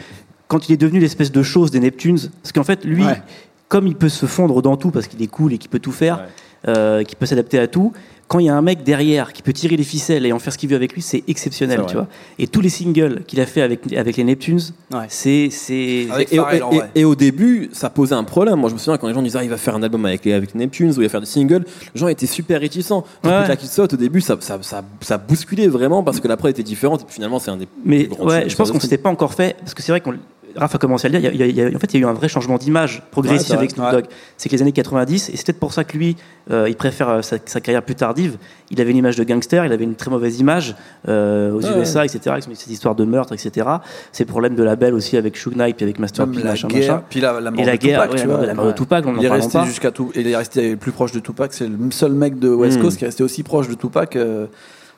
quand 0.48 0.70
il 0.70 0.74
est 0.74 0.78
devenu 0.78 1.00
l'espèce 1.02 1.30
de 1.30 1.44
chose 1.44 1.70
des 1.70 1.82
Neptunes, 1.82 2.18
parce 2.42 2.54
qu'en 2.54 2.64
fait, 2.64 2.86
lui, 2.86 3.04
Ouais. 3.04 3.22
comme 3.68 3.88
il 3.88 3.96
peut 3.96 4.08
se 4.08 4.26
fondre 4.26 4.62
dans 4.62 4.78
tout 4.78 4.90
parce 4.90 5.08
qu'il 5.08 5.22
est 5.22 5.28
cool 5.28 5.52
et 5.52 5.58
qu'il 5.58 5.70
peut 5.70 5.80
tout 5.80 5.92
faire, 5.92 6.24
euh, 6.70 7.04
qu'il 7.04 7.18
peut 7.18 7.26
s'adapter 7.26 7.60
à 7.60 7.68
tout, 7.68 7.92
quand 8.28 8.40
il 8.40 8.46
y 8.46 8.50
a 8.50 8.56
un 8.56 8.62
mec 8.62 8.84
derrière 8.84 9.32
qui 9.34 9.42
peut 9.42 9.54
tirer 9.54 9.78
les 9.78 9.84
ficelles 9.84 10.26
et 10.26 10.32
en 10.32 10.40
faire 10.40 10.54
ce 10.54 10.58
qu'il 10.58 10.70
veut 10.70 10.76
avec 10.76 10.94
lui, 10.94 11.02
c'est 11.02 11.24
exceptionnel, 11.28 11.82
tu 11.88 11.94
vois. 11.96 12.08
Et 12.40 12.48
tous 12.48 12.62
les 12.62 12.70
singles 12.70 13.22
qu'il 13.28 13.40
a 13.40 13.46
fait 13.46 13.62
avec, 13.62 13.92
avec 13.94 14.18
les 14.18 14.24
Neptunes, 14.24 14.60
Ouais. 14.94 15.06
c'est. 15.10 15.50
c'est 15.52 16.08
Avec 16.12 16.30
et, 16.96 17.06
au 17.06 17.16
début, 17.16 17.70
ça 17.74 17.90
posait 17.90 18.16
un 18.16 18.24
problème. 18.24 18.60
Moi, 18.60 18.70
je 18.70 18.74
me 18.74 18.80
souviens 18.80 18.98
quand 18.98 19.08
les 19.08 19.14
gens 19.14 19.22
disaient 19.22 19.40
ah, 19.40 19.44
il 19.44 19.50
va 19.50 19.58
faire 19.58 19.76
un 19.76 19.84
album 19.84 20.06
avec 20.06 20.26
les 20.26 20.34
avec 20.34 20.56
Neptunes 20.56 20.90
ou 20.92 21.02
il 21.02 21.04
va 21.04 21.10
faire 21.10 21.20
des 21.22 21.26
singles, 21.28 21.64
les 21.94 22.00
gens 22.00 22.08
étaient 22.08 22.26
super 22.26 22.60
réticents. 22.60 23.04
Ouais. 23.24 23.48
La 23.48 23.58
saute 23.58 23.94
au 23.94 23.98
début, 23.98 24.22
ça, 24.22 24.38
ça, 24.40 24.58
ça, 24.62 24.84
ça 25.02 25.18
bousculait 25.18 25.68
vraiment 25.68 26.04
parce 26.04 26.20
que 26.20 26.28
la 26.28 26.38
prod 26.38 26.50
était 26.50 26.64
différente 26.64 27.02
et 27.02 27.06
puis 27.06 27.16
finalement, 27.16 27.40
c'est 27.40 27.52
un 27.52 27.58
des 27.58 27.68
Mais 27.86 28.06
plus 28.06 28.16
grands 28.16 28.26
ouais, 28.28 28.42
tubes 28.42 28.50
je 28.52 28.56
pense 28.56 28.68
qu'on 28.70 28.74
Snoop. 28.80 28.82
s'était 28.84 28.98
pas 28.98 29.10
encore 29.10 29.34
fait, 29.34 29.56
parce 29.60 29.74
que 29.74 29.82
c'est 29.82 29.92
vrai 29.92 30.02
qu'on 30.02 30.14
Raph 30.56 30.76
a 30.76 30.78
commencé 30.78 31.08
à 31.08 31.10
le 31.10 31.20
dire, 31.20 31.32
il 31.34 31.40
y 31.40 31.44
a- 31.44 31.48
il 31.48 31.58
y 31.74 31.76
en 31.76 31.80
fait, 31.80 31.94
il 31.94 32.00
y 32.00 32.04
a 32.04 32.08
eu 32.08 32.10
un 32.10 32.14
vrai 32.14 32.28
changement 32.28 32.58
d'image 32.58 33.02
progressif 33.12 33.50
Ouais, 33.52 33.58
avec. 33.58 33.72
Snoop 33.72 33.86
Ouais. 33.86 33.92
Dogg. 33.92 34.06
C'est 34.38 34.50
que 34.50 34.56
les 34.56 34.62
années 34.62 34.72
90, 34.72 35.30
et 35.30 35.36
c'est 35.38 35.46
peut-être 35.46 35.60
pour 35.60 35.74
ça 35.74 35.84
que 35.84 35.98
lui, 35.98 36.16
euh, 36.52 36.68
il 36.70 36.76
préfère 36.76 37.10
euh, 37.10 37.22
sa, 37.22 37.38
sa 37.46 37.60
carrière 37.62 37.82
plus 37.84 37.96
tardive. 37.96 38.38
Il 38.72 38.80
avait 38.82 38.92
une 38.92 38.98
image 38.98 39.16
de 39.16 39.24
gangster, 39.24 39.66
il 39.66 39.72
avait 39.72 39.84
une 39.84 39.96
très 39.96 40.12
mauvaise 40.12 40.40
image 40.40 40.76
euh, 41.08 41.52
aux 41.54 41.64
Ouais. 41.66 41.80
USA, 41.82 42.06
etc. 42.06 42.20
Avec 42.28 42.44
cette 42.44 42.68
histoire 42.70 42.96
de 42.96 43.04
meurtre, 43.06 43.34
etc. 43.34 43.68
C'est 44.12 44.26
problème 44.26 44.56
de 44.56 44.64
label 44.64 44.94
aussi 44.94 45.18
avec 45.18 45.38
Suge 45.38 45.56
Knight, 45.56 45.76
puis 45.76 45.84
avec 45.86 46.00
Master 46.00 46.28
P, 46.28 46.44
machin, 46.44 46.68
guerre, 46.68 46.80
machin. 46.96 47.04
puis 47.10 47.20
la, 47.22 47.40
la 47.40 47.52
mort 47.52 47.60
Et 47.62 47.66
la 47.66 47.72
de 47.74 47.78
guerre, 47.82 48.02
Tupac, 48.04 48.20
tu 48.22 48.28
vois. 48.28 48.38
de- 48.38 48.46
la 48.46 48.54
mort 48.54 48.66
de 48.68 48.72
Tupac, 48.74 49.06
on 49.06 49.16
en 49.16 49.20
il 49.20 49.26
est 49.26 49.30
parle 49.30 49.42
resté 49.42 49.64
jusqu'à 49.66 49.92
tout, 49.92 50.12
il 50.16 50.28
est 50.28 50.36
resté 50.36 50.76
plus 50.76 50.92
proche 50.92 51.12
de 51.12 51.20
Tupac. 51.20 51.54
C'est 51.54 51.68
le 51.68 51.78
seul 51.92 52.14
mec 52.14 52.40
de 52.40 52.50
West 52.50 52.80
Mm. 52.80 52.82
Coast 52.82 52.98
qui 52.98 53.04
est 53.04 53.08
resté 53.08 53.24
aussi 53.24 53.44
proche 53.44 53.68
de 53.68 53.74
Tupac. 53.76 54.16
euh, 54.16 54.48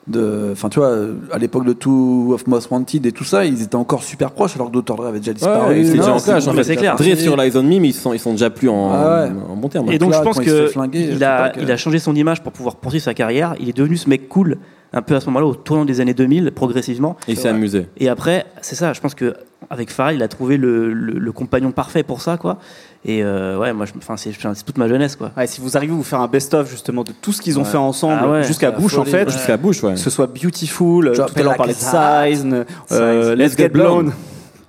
de, 0.08 0.50
enfin, 0.52 0.68
tu 0.68 0.78
vois, 0.78 0.96
à 1.32 1.38
l'époque 1.38 1.64
de 1.64 1.72
Two 1.72 2.32
of 2.32 2.46
Most 2.46 2.70
Wanted 2.70 3.04
et 3.06 3.12
tout 3.12 3.24
ça, 3.24 3.44
ils 3.44 3.62
étaient 3.62 3.74
encore 3.74 4.04
super 4.04 4.30
proches 4.30 4.54
alors 4.54 4.70
que 4.70 4.76
Dr. 4.78 4.94
Dre 4.96 5.06
avait 5.06 5.18
déjà 5.18 5.32
disparu. 5.32 5.74
Ouais, 5.74 5.84
c'est 5.84 6.00
en 6.00 6.18
clash. 6.18 6.46
en 6.46 6.52
fait. 6.52 6.64
c'est 6.64 6.76
clair. 6.76 6.94
Dre 6.96 7.16
sur 7.16 7.36
Lies 7.36 7.52
on 7.56 7.62
Me, 7.62 7.80
mais 7.80 7.88
ils 7.88 7.92
sont, 7.94 8.12
ils 8.12 8.18
sont 8.20 8.32
déjà 8.32 8.50
plus 8.50 8.68
en, 8.68 8.90
Ah 8.92 9.24
ouais. 9.24 9.30
en 9.50 9.56
bon 9.56 9.68
terme. 9.68 9.90
Et 9.90 9.98
donc 9.98 10.12
là, 10.12 10.18
je 10.18 10.22
pense 10.24 10.36
il 10.38 10.44
que 10.44 10.66
fait 10.66 10.72
flinguer, 10.72 11.08
il 11.12 11.24
a, 11.24 11.48
Tupac, 11.50 11.62
il 11.62 11.70
a 11.72 11.76
changé 11.76 11.98
son 11.98 12.14
image 12.14 12.42
pour 12.42 12.52
pouvoir 12.52 12.76
poursuivre 12.76 13.04
sa 13.04 13.14
carrière. 13.14 13.54
Il 13.58 13.68
est 13.68 13.76
devenu 13.76 13.96
ce 13.96 14.08
mec 14.08 14.28
cool, 14.28 14.58
un 14.92 15.02
peu 15.02 15.16
à 15.16 15.20
ce 15.20 15.26
moment-là, 15.26 15.46
au 15.46 15.54
tournant 15.54 15.84
des 15.84 16.00
années 16.00 16.14
2000, 16.14 16.52
progressivement. 16.52 17.16
Et 17.26 17.32
il 17.32 17.36
s'est 17.36 17.48
amusé. 17.48 17.86
Et 17.96 18.08
après, 18.08 18.46
c'est 18.62 18.76
ça. 18.76 18.92
Je 18.92 19.00
pense 19.00 19.14
que 19.14 19.34
avec 19.70 19.90
Pharrell, 19.90 20.16
il 20.16 20.22
a 20.22 20.28
trouvé 20.28 20.56
le, 20.56 20.92
le- 20.92 21.18
le 21.18 21.32
compagnon 21.32 21.70
parfait 21.72 22.02
pour 22.02 22.20
ça, 22.20 22.36
quoi. 22.36 22.58
Et 23.04 23.22
euh, 23.22 23.56
ouais, 23.58 23.72
moi, 23.72 23.86
c'est 24.16 24.64
toute 24.64 24.78
ma 24.78 24.88
jeunesse, 24.88 25.14
quoi. 25.16 25.30
Ouais, 25.36 25.46
si 25.46 25.60
vous 25.60 25.76
arrivez 25.76 25.92
à 25.92 25.96
vous 25.96 26.02
faire 26.02 26.20
un 26.20 26.26
best-of 26.28 26.68
justement 26.68 27.04
de 27.04 27.12
tout 27.12 27.32
ce 27.32 27.40
qu'ils 27.40 27.58
ont 27.58 27.62
Ouais. 27.62 27.68
fait 27.68 27.76
ensemble 27.76 28.18
Ah 28.22 28.28
ouais, 28.30 28.42
jusqu'à 28.42 28.70
Bush 28.72 28.96
en 28.98 29.04
fait. 29.04 29.30
Jusqu'à 29.30 29.56
Bush, 29.56 29.82
ouais. 29.84 29.92
que 29.94 29.98
ce 29.98 30.10
soit 30.10 30.26
Beautiful, 30.26 31.08
euh, 31.08 31.14
tout 31.14 31.22
à 31.22 31.42
l'heure 31.42 31.50
on 31.50 31.52
It 31.52 31.56
parlait 31.56 31.72
de. 31.74 31.78
Size, 31.78 32.46
euh, 32.92 33.34
Size. 33.34 33.38
Let's 33.38 33.56
Get 33.56 33.68
Blown. 33.68 34.12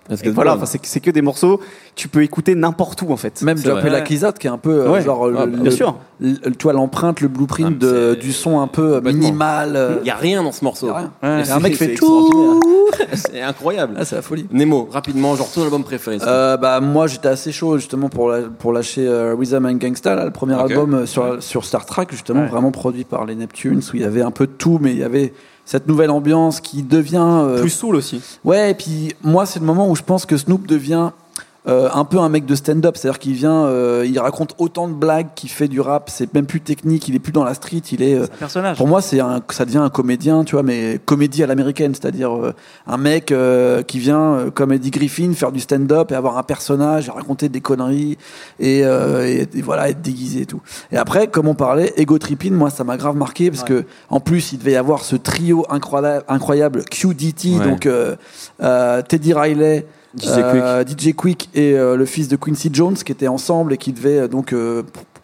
Et 0.09 0.29
voilà, 0.29 0.55
enfin, 0.55 0.65
c'est 0.65 0.79
que- 0.79 0.87
c'est 0.87 0.99
que 0.99 1.11
des 1.11 1.21
morceaux, 1.21 1.59
tu 1.95 2.07
peux 2.07 2.23
écouter 2.23 2.55
n'importe 2.55 3.01
où 3.01 3.11
en 3.11 3.17
fait. 3.17 3.41
Même 3.41 3.57
C'est. 3.57 3.67
It 3.69 3.83
Like 3.83 4.09
It's 4.09 4.23
Hot, 4.23 4.33
qui 4.39 4.47
est 4.47 4.49
un 4.49 4.57
peu 4.57 4.81
euh, 4.85 4.91
Ouais. 4.91 5.01
genre 5.03 5.25
Ah, 5.25 5.27
le, 5.29 5.33
bah, 5.35 5.45
le- 5.45 5.57
Bien 5.63 5.71
sûr. 5.71 5.95
le- 6.19 6.35
tu 6.51 6.63
vois 6.63 6.73
l'empreinte, 6.73 7.21
le 7.21 7.27
blueprint 7.27 7.73
Ah, 7.81 7.85
de- 7.85 8.13
c'est- 8.15 8.21
du 8.21 8.33
son 8.33 8.59
un 8.61 8.67
peu 8.67 8.95
Complètement. 8.95 9.19
minimal. 9.21 9.75
euh, 9.75 9.95
Il 10.01 10.03
n'y 10.03 10.09
a 10.09 10.15
rien 10.15 10.43
dans 10.43 10.51
ce 10.51 10.63
morceau. 10.63 10.87
y 10.87 10.89
a 10.91 10.95
rien. 10.97 11.11
Ouais. 11.23 11.43
Et 11.47 11.51
un 11.51 11.59
mec 11.59 11.75
C'est- 11.75 11.85
fait 11.85 11.91
c'est 11.93 11.99
tout. 11.99 12.61
C'est 13.13 13.41
incroyable. 13.41 13.95
Ah, 13.97 14.05
c'est 14.05 14.15
la 14.15 14.21
folie. 14.21 14.47
Nemo, 14.51 14.87
rapidement, 14.91 15.35
genre 15.35 15.51
ton 15.51 15.63
album 15.63 15.83
préféré. 15.83 16.19
c'est 16.19 16.25
Euh, 16.27 16.57
bah 16.57 16.79
moi 16.79 17.07
j'étais 17.07 17.27
assez 17.27 17.51
chaud 17.51 17.77
justement 17.77 18.09
pour, 18.09 18.29
la- 18.29 18.43
pour 18.43 18.71
lâcher 18.73 19.05
euh, 19.07 19.35
Rhythm 19.37 19.65
and 19.65 19.73
Gangsta 19.73 20.15
là, 20.15 20.25
le 20.25 20.31
premier 20.31 20.55
Ok. 20.55 20.71
album 20.71 20.93
euh, 20.93 21.05
sur, 21.05 21.41
sur 21.43 21.65
Star 21.65 21.85
Trek 21.85 22.07
justement 22.11 22.41
Ouais. 22.41 22.47
vraiment 22.47 22.71
produit 22.71 23.03
par 23.03 23.25
les 23.25 23.35
Neptunes 23.35 23.79
où 23.79 23.95
il 23.95 24.01
y 24.01 24.05
avait 24.05 24.21
un 24.21 24.31
peu 24.31 24.47
de 24.47 24.51
tout 24.51 24.79
mais 24.81 24.91
il 24.91 24.99
y 24.99 25.03
avait 25.03 25.33
cette 25.67 25.85
nouvelle 25.87 26.11
ambiance 26.11 26.61
qui 26.61 26.81
devient 26.81 27.17
euh, 27.21 27.59
Plus 27.59 27.69
soul 27.69 27.97
aussi. 27.97 28.21
ouais 28.45 28.71
et 28.71 28.73
puis 28.73 29.13
moi 29.21 29.45
c'est 29.45 29.59
le 29.59 29.65
moment 29.65 29.89
où 29.89 29.95
je 29.97 30.01
pense 30.01 30.25
que 30.25 30.37
Snoop 30.37 30.65
devient 30.65 31.11
euh, 31.67 31.89
un 31.93 32.05
peu 32.05 32.19
un 32.19 32.29
mec 32.29 32.45
de 32.45 32.55
stand-up, 32.55 32.95
c'est-à-dire 32.97 33.19
qu'il 33.19 33.33
vient, 33.33 33.65
euh, 33.65 34.05
il 34.07 34.17
raconte 34.19 34.55
autant 34.57 34.87
de 34.87 34.93
blagues, 34.93 35.27
qu'il 35.35 35.49
fait 35.49 35.67
du 35.67 35.81
rap, 35.81 36.09
c'est 36.09 36.33
même 36.33 36.45
plus 36.45 36.61
technique, 36.61 37.07
il 37.09 37.15
est 37.15 37.19
plus 37.19 37.33
dans 37.33 37.43
la 37.43 37.53
street, 37.53 37.81
il 37.91 38.01
est, 38.01 38.15
euh, 38.15 38.23
un 38.23 38.37
personnage. 38.39 38.77
pour 38.77 38.87
moi, 38.87 39.01
c'est 39.01 39.19
un, 39.19 39.41
ça 39.49 39.65
devient 39.65 39.79
un 39.79 39.89
comédien, 39.89 40.43
tu 40.45 40.53
vois, 40.53 40.63
mais 40.63 40.99
comédie 41.05 41.43
à 41.43 41.47
l'américaine, 41.47 41.93
c'est-à-dire 41.93 42.33
euh, 42.35 42.53
un 42.87 42.97
mec 42.97 43.31
euh, 43.31 43.81
qui 43.83 43.99
vient, 43.99 44.33
euh, 44.33 44.49
comme 44.51 44.71
Eddie 44.71 44.91
Griffin, 44.91 45.33
faire 45.33 45.51
du 45.51 45.59
stand-up 45.59 46.11
et 46.11 46.15
avoir 46.15 46.37
un 46.37 46.43
personnage, 46.43 47.07
et 47.09 47.11
raconter 47.11 47.49
des 47.49 47.59
conneries 47.61 48.17
et, 48.59 48.81
euh, 48.85 49.25
et- 49.27 49.47
et 49.57 49.61
voilà, 49.61 49.89
être 49.89 50.01
déguisé 50.01 50.41
et 50.41 50.45
tout. 50.45 50.61
Et 50.91 50.97
après, 50.97 51.27
comme 51.27 51.47
on 51.47 51.55
parlait, 51.55 51.93
Ego 51.97 52.17
Trippin, 52.17 52.51
moi, 52.51 52.69
ça 52.69 52.83
m'a 52.83 52.95
grave 52.97 53.15
marqué 53.17 53.51
parce 53.51 53.63
que 53.63 53.83
en 54.09 54.19
plus, 54.19 54.53
il 54.53 54.59
devait 54.59 54.71
y 54.71 54.75
avoir 54.77 55.03
ce 55.03 55.15
trio 55.17 55.65
incroyable, 55.69 56.23
incroyable 56.29 56.83
QDT, 56.85 57.57
Ouais. 57.59 57.65
donc 57.65 57.85
euh, 57.85 58.15
euh, 58.61 59.01
Teddy 59.01 59.33
Riley. 59.33 59.85
DJ 60.17 60.37
euh, 60.37 60.83
DJ 60.85 61.13
Quick 61.15 61.49
et 61.53 61.73
euh, 61.73 61.95
le 61.95 62.05
fils 62.05 62.27
de 62.27 62.35
Quincy 62.35 62.69
Jones 62.73 62.95
qui 62.95 63.11
étaient 63.11 63.27
ensemble 63.27 63.73
et 63.73 63.77
qui 63.77 63.93
devaient 63.93 64.21
euh, 64.21 64.27
donc 64.27 64.53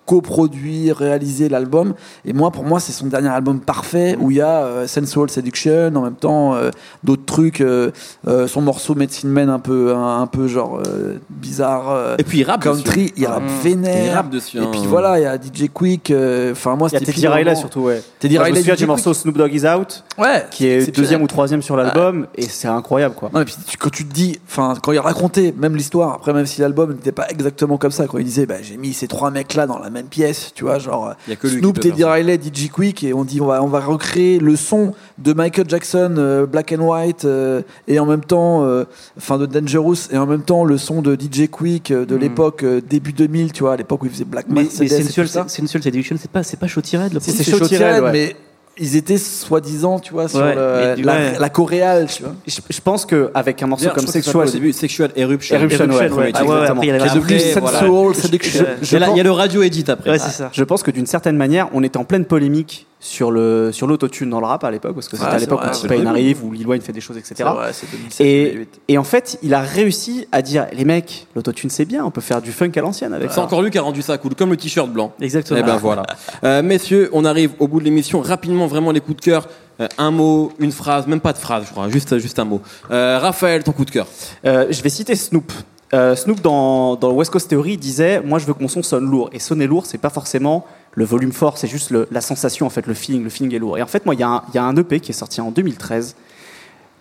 coproduire, 0.05 0.97
réaliser 0.97 1.49
l'album. 1.49 1.93
Et 2.25 2.33
moi, 2.33 2.51
pour 2.51 2.63
moi, 2.63 2.79
c'est 2.79 2.91
son 2.91 3.07
dernier 3.07 3.29
album 3.29 3.59
parfait 3.59 4.17
où 4.19 4.31
il 4.31 4.37
y 4.37 4.41
a 4.41 4.63
euh, 4.65 4.87
Sensual 4.87 5.29
Seduction, 5.29 5.91
en 5.95 6.01
même 6.01 6.15
temps 6.15 6.55
euh, 6.55 6.71
d'autres 7.03 7.25
trucs, 7.25 7.61
euh, 7.61 7.91
euh, 8.27 8.47
son 8.47 8.61
morceau 8.61 8.95
Medicine 8.95 9.29
Man 9.29 9.49
un 9.49 9.59
peu, 9.59 9.93
un, 9.95 10.21
un 10.21 10.27
peu 10.27 10.47
genre 10.47 10.79
euh, 10.85 11.17
bizarre, 11.29 11.89
euh, 11.91 12.15
Et 12.19 12.23
puis 12.23 12.39
il 12.39 12.43
rappe 12.43 12.61
country, 12.63 13.13
il 13.17 13.25
rappe 13.25 13.43
Mm. 13.43 13.61
vénère. 13.63 14.05
Il 14.05 14.09
rappe 14.11 14.29
dessus, 14.29 14.57
Et 14.57 14.61
hein. 14.61 14.67
puis 14.71 14.81
voilà, 14.87 15.19
il 15.19 15.23
y 15.23 15.25
a 15.25 15.37
DJ 15.37 15.69
Quick. 15.73 16.11
euh, 16.11 16.51
Enfin, 16.53 16.75
moi, 16.75 16.87
Il 16.89 16.93
y 16.93 16.95
a 16.95 16.99
c'était 16.99 17.11
Teddy 17.13 17.27
Riley 17.27 17.55
surtout, 17.55 17.81
ouais. 17.81 18.01
Teddy 18.19 18.35
Moi, 18.35 18.45
je 18.45 18.49
me 18.49 18.53
Riley, 18.53 18.59
souviens 18.61 18.75
du 18.75 18.85
morceau 18.85 19.13
Snoop 19.13 19.37
Dogg 19.37 19.53
Is 19.53 19.65
Out, 19.67 20.03
Ouais, 20.17 20.45
qui 20.51 20.67
est 20.67 20.95
deuxième 20.95 21.21
ou 21.21 21.27
troisième 21.27 21.61
sur 21.61 21.75
l'album, 21.75 22.27
et 22.35 22.43
c'est 22.43 22.67
incroyable 22.67 23.15
quoi. 23.15 23.29
Non, 23.33 23.41
et 23.41 23.45
puis 23.45 23.55
tu- 23.67 23.77
quand 23.77 23.89
tu 23.91 24.05
te 24.05 24.13
dis, 24.13 24.39
enfin, 24.47 24.73
quand 24.81 24.91
il 24.91 24.99
racontait 24.99 25.53
même 25.57 25.75
l'histoire, 25.75 26.13
après, 26.13 26.33
même 26.33 26.45
si 26.45 26.61
l'album 26.61 26.91
n'était 26.91 27.11
pas 27.11 27.27
exactement 27.29 27.77
comme 27.77 27.91
ça, 27.91 28.07
quand 28.07 28.17
il 28.17 28.25
disait, 28.25 28.45
bah, 28.45 28.55
j'ai 28.61 28.77
mis 28.77 28.93
ces 28.93 29.07
trois 29.07 29.31
mecs-là 29.31 29.65
dans 29.67 29.79
la 29.79 29.89
même 29.93 30.07
pièce, 30.07 30.51
tu 30.53 30.65
vois, 30.65 30.79
genre 30.79 31.13
y 31.29 31.31
a 31.31 31.35
que 31.37 31.47
lui 31.47 31.59
Snoop, 31.59 31.79
Teddy. 31.79 32.03
Riley, 32.03 32.37
DJ 32.37 32.69
Quick, 32.69 33.03
et 33.03 33.13
on 33.13 33.23
dit, 33.23 33.39
on 33.39 33.45
va, 33.45 33.63
on 33.63 33.67
va 33.67 33.79
recréer 33.79 34.39
le 34.39 34.55
son 34.57 34.93
de 35.17 35.31
Michael 35.33 35.69
Jackson, 35.69 36.15
euh, 36.17 36.45
Black 36.45 36.73
and 36.77 36.81
White, 36.81 37.23
euh, 37.25 37.61
et 37.87 37.99
en 37.99 38.05
même 38.05 38.23
temps, 38.25 38.65
euh, 38.65 38.83
enfin, 39.17 39.37
de 39.37 39.45
Dangerous, 39.45 40.11
et 40.11 40.17
en 40.17 40.25
même 40.25 40.41
temps, 40.43 40.65
le 40.65 40.77
son 40.77 41.01
de 41.01 41.15
DJ 41.15 41.47
Quick 41.49 41.91
euh, 41.91 42.05
de 42.05 42.15
Mhm. 42.15 42.21
l'époque 42.21 42.63
euh, 42.63 42.81
début 42.81 43.13
2000, 43.13 43.51
tu 43.53 43.63
vois, 43.63 43.73
à 43.73 43.77
l'époque 43.77 44.03
où 44.03 44.05
il 44.07 44.11
faisait 44.11 44.25
Black 44.25 44.47
Mais, 44.49 44.55
mais 44.55 44.63
Mercedes 44.63 44.83
et 44.99 45.03
Sensual, 45.03 45.27
tout 45.27 45.31
ça. 45.33 45.45
Sensual 45.47 45.83
Seduction, 45.83 46.15
c'est 46.19 46.29
pas, 46.31 46.43
c'est 46.43 46.57
pas 46.59 46.67
Shotty 46.67 46.97
Red, 46.97 47.13
le 47.13 47.19
c'est 47.19 47.31
Red, 47.53 47.61
Red, 47.95 48.03
ouais. 48.03 48.11
mais 48.11 48.35
ils 48.77 48.95
étaient 48.95 49.17
soi-disant, 49.17 49.99
tu 49.99 50.13
vois, 50.13 50.27
sur 50.27 50.39
Ouais, 50.39 50.55
le- 50.55 50.95
du- 50.95 51.03
la, 51.03 51.13
ouais. 51.13 51.33
la 51.39 51.49
coréale, 51.49 52.07
tu 52.07 52.23
vois. 52.23 52.33
Je, 52.47 52.59
je 52.69 52.81
pense 52.81 53.05
qu'avec 53.05 53.61
un 53.61 53.67
morceau 53.67 53.89
comme 53.89 54.07
Sexual, 54.07 54.49
début 54.51 54.73
Sexual 54.73 55.11
Eruption. 55.15 55.55
Eruption, 55.57 55.85
ouais, 55.85 55.93
Eruption, 55.95 56.17
ouais. 56.17 56.23
ouais, 56.23 56.31
Ah 56.33 56.43
ouais, 56.43 56.49
exactement. 56.49 56.71
après, 56.81 56.87
il 56.87 56.89
y 56.89 56.91
un 56.91 57.15
devenu. 57.15 57.39
Sensual 57.39 58.15
Seduction. 58.15 58.65
Il 58.81 59.17
y 59.17 59.19
a 59.19 59.23
le 59.23 59.31
radio 59.31 59.61
edit 59.61 59.85
après. 59.89 60.09
Ouais, 60.11 60.19
c'est 60.19 60.31
ça. 60.31 60.49
Je 60.53 60.63
pense 60.63 60.81
que 60.83 60.91
d'une 60.91 61.05
certaine 61.05 61.37
manière, 61.37 61.69
on 61.73 61.83
était 61.83 61.97
en 61.97 62.03
pleine 62.05 62.25
polémique 62.25 62.87
sur 63.03 63.31
le 63.31 63.73
sur 63.73 63.85
l'autotune 63.85 64.29
dans 64.29 64.39
le 64.39 64.45
rap 64.45 64.63
à 64.63 64.71
l'époque, 64.71 64.95
parce 64.95 65.09
que 65.09 65.17
c'était 65.17 65.29
à 65.29 65.37
l'époque 65.37 65.59
où 65.61 65.87
T-Pain 65.87 66.05
arrive, 66.05 66.43
où 66.43 66.53
Lil 66.53 66.65
Wayne 66.65 66.81
fait 66.81 66.93
des 66.93 67.01
choses, 67.01 67.17
etc. 67.17 67.35
C'est 67.35 67.43
vrai, 67.43 67.73
c'est 67.73 67.91
2007, 67.91 68.25
Et, 68.25 68.45
2008. 68.51 68.81
et 68.87 68.97
en 68.97 69.03
fait, 69.03 69.37
il 69.43 69.53
a 69.53 69.59
réussi 69.59 70.25
à 70.31 70.41
dire 70.41 70.67
les 70.71 70.85
mecs, 70.85 71.27
l'autotune 71.35 71.69
c'est 71.69 71.83
bien, 71.83 72.05
on 72.05 72.11
peut 72.11 72.21
faire 72.21 72.41
du 72.41 72.53
funk 72.53 72.71
à 72.77 72.79
l'ancienne 72.79 73.13
avec 73.13 73.31
C'est 73.31 73.41
encore 73.41 73.61
lui 73.61 73.71
qui 73.71 73.77
a 73.77 73.81
rendu 73.81 74.01
ça 74.01 74.17
cool, 74.17 74.35
comme 74.35 74.51
le 74.51 74.57
t-shirt 74.57 74.89
blanc. 74.89 75.11
Exactement. 75.19 75.59
Et 75.59 75.63
ben 75.63 75.75
voilà. 75.75 76.03
Euh, 76.45 76.63
messieurs, 76.63 77.09
on 77.11 77.25
arrive 77.25 77.51
au 77.59 77.67
bout 77.67 77.79
de 77.81 77.85
l'émission. 77.85 78.21
Rapidement, 78.21 78.67
vraiment 78.67 78.91
les 78.91 79.01
coups 79.01 79.17
de 79.17 79.21
cœur. 79.21 79.49
Euh, 79.81 79.87
un 79.97 80.11
mot, 80.11 80.53
une 80.59 80.71
phrase, 80.71 81.05
même 81.07 81.19
pas 81.19 81.33
de 81.33 81.39
phrase, 81.39 81.65
je 81.67 81.71
crois, 81.71 81.89
juste, 81.89 82.17
juste 82.19 82.39
un 82.39 82.45
mot. 82.45 82.61
Euh, 82.89 83.19
Raphaël, 83.19 83.63
ton 83.63 83.73
coup 83.73 83.85
de 83.85 83.91
cœur. 83.91 84.07
Euh, 84.45 84.67
je 84.69 84.81
vais 84.81 84.89
citer 84.89 85.15
Snoop. 85.15 85.51
Euh, 85.93 86.15
Snoop 86.15 86.41
dans, 86.41 86.95
dans 86.95 87.11
West 87.11 87.31
Coast 87.31 87.49
Theory 87.49 87.77
disait 87.77 88.19
moi 88.21 88.39
je 88.39 88.47
veux 88.47 88.53
que 88.55 88.61
mon 88.63 88.67
son 88.67 88.81
sonne 88.81 89.05
lourd 89.05 89.29
et 89.31 89.37
sonner 89.37 89.67
lourd 89.67 89.85
c'est 89.85 89.99
pas 89.99 90.09
forcément 90.09 90.65
le 90.95 91.05
volume 91.05 91.31
fort 91.31 91.57
c'est 91.57 91.67
juste 91.67 91.89
le- 91.89 92.07
la 92.11 92.21
sensation 92.21 92.65
en 92.65 92.69
fait 92.69 92.85
le 92.87 92.93
feeling 92.93 93.23
le 93.23 93.29
feeling 93.29 93.53
est 93.55 93.59
lourd. 93.59 93.77
Et 93.77 93.81
en 93.81 93.87
fait 93.87 94.05
moi 94.05 94.13
il 94.15 94.19
y, 94.19 94.23
a 94.23 94.27
un- 94.29 94.43
il 94.49 94.55
y 94.55 94.57
a 94.57 94.63
un 94.63 94.75
EP 94.77 94.99
qui 94.99 95.11
est 95.11 95.15
sorti 95.15 95.41
en 95.41 95.51
2013 95.51 96.15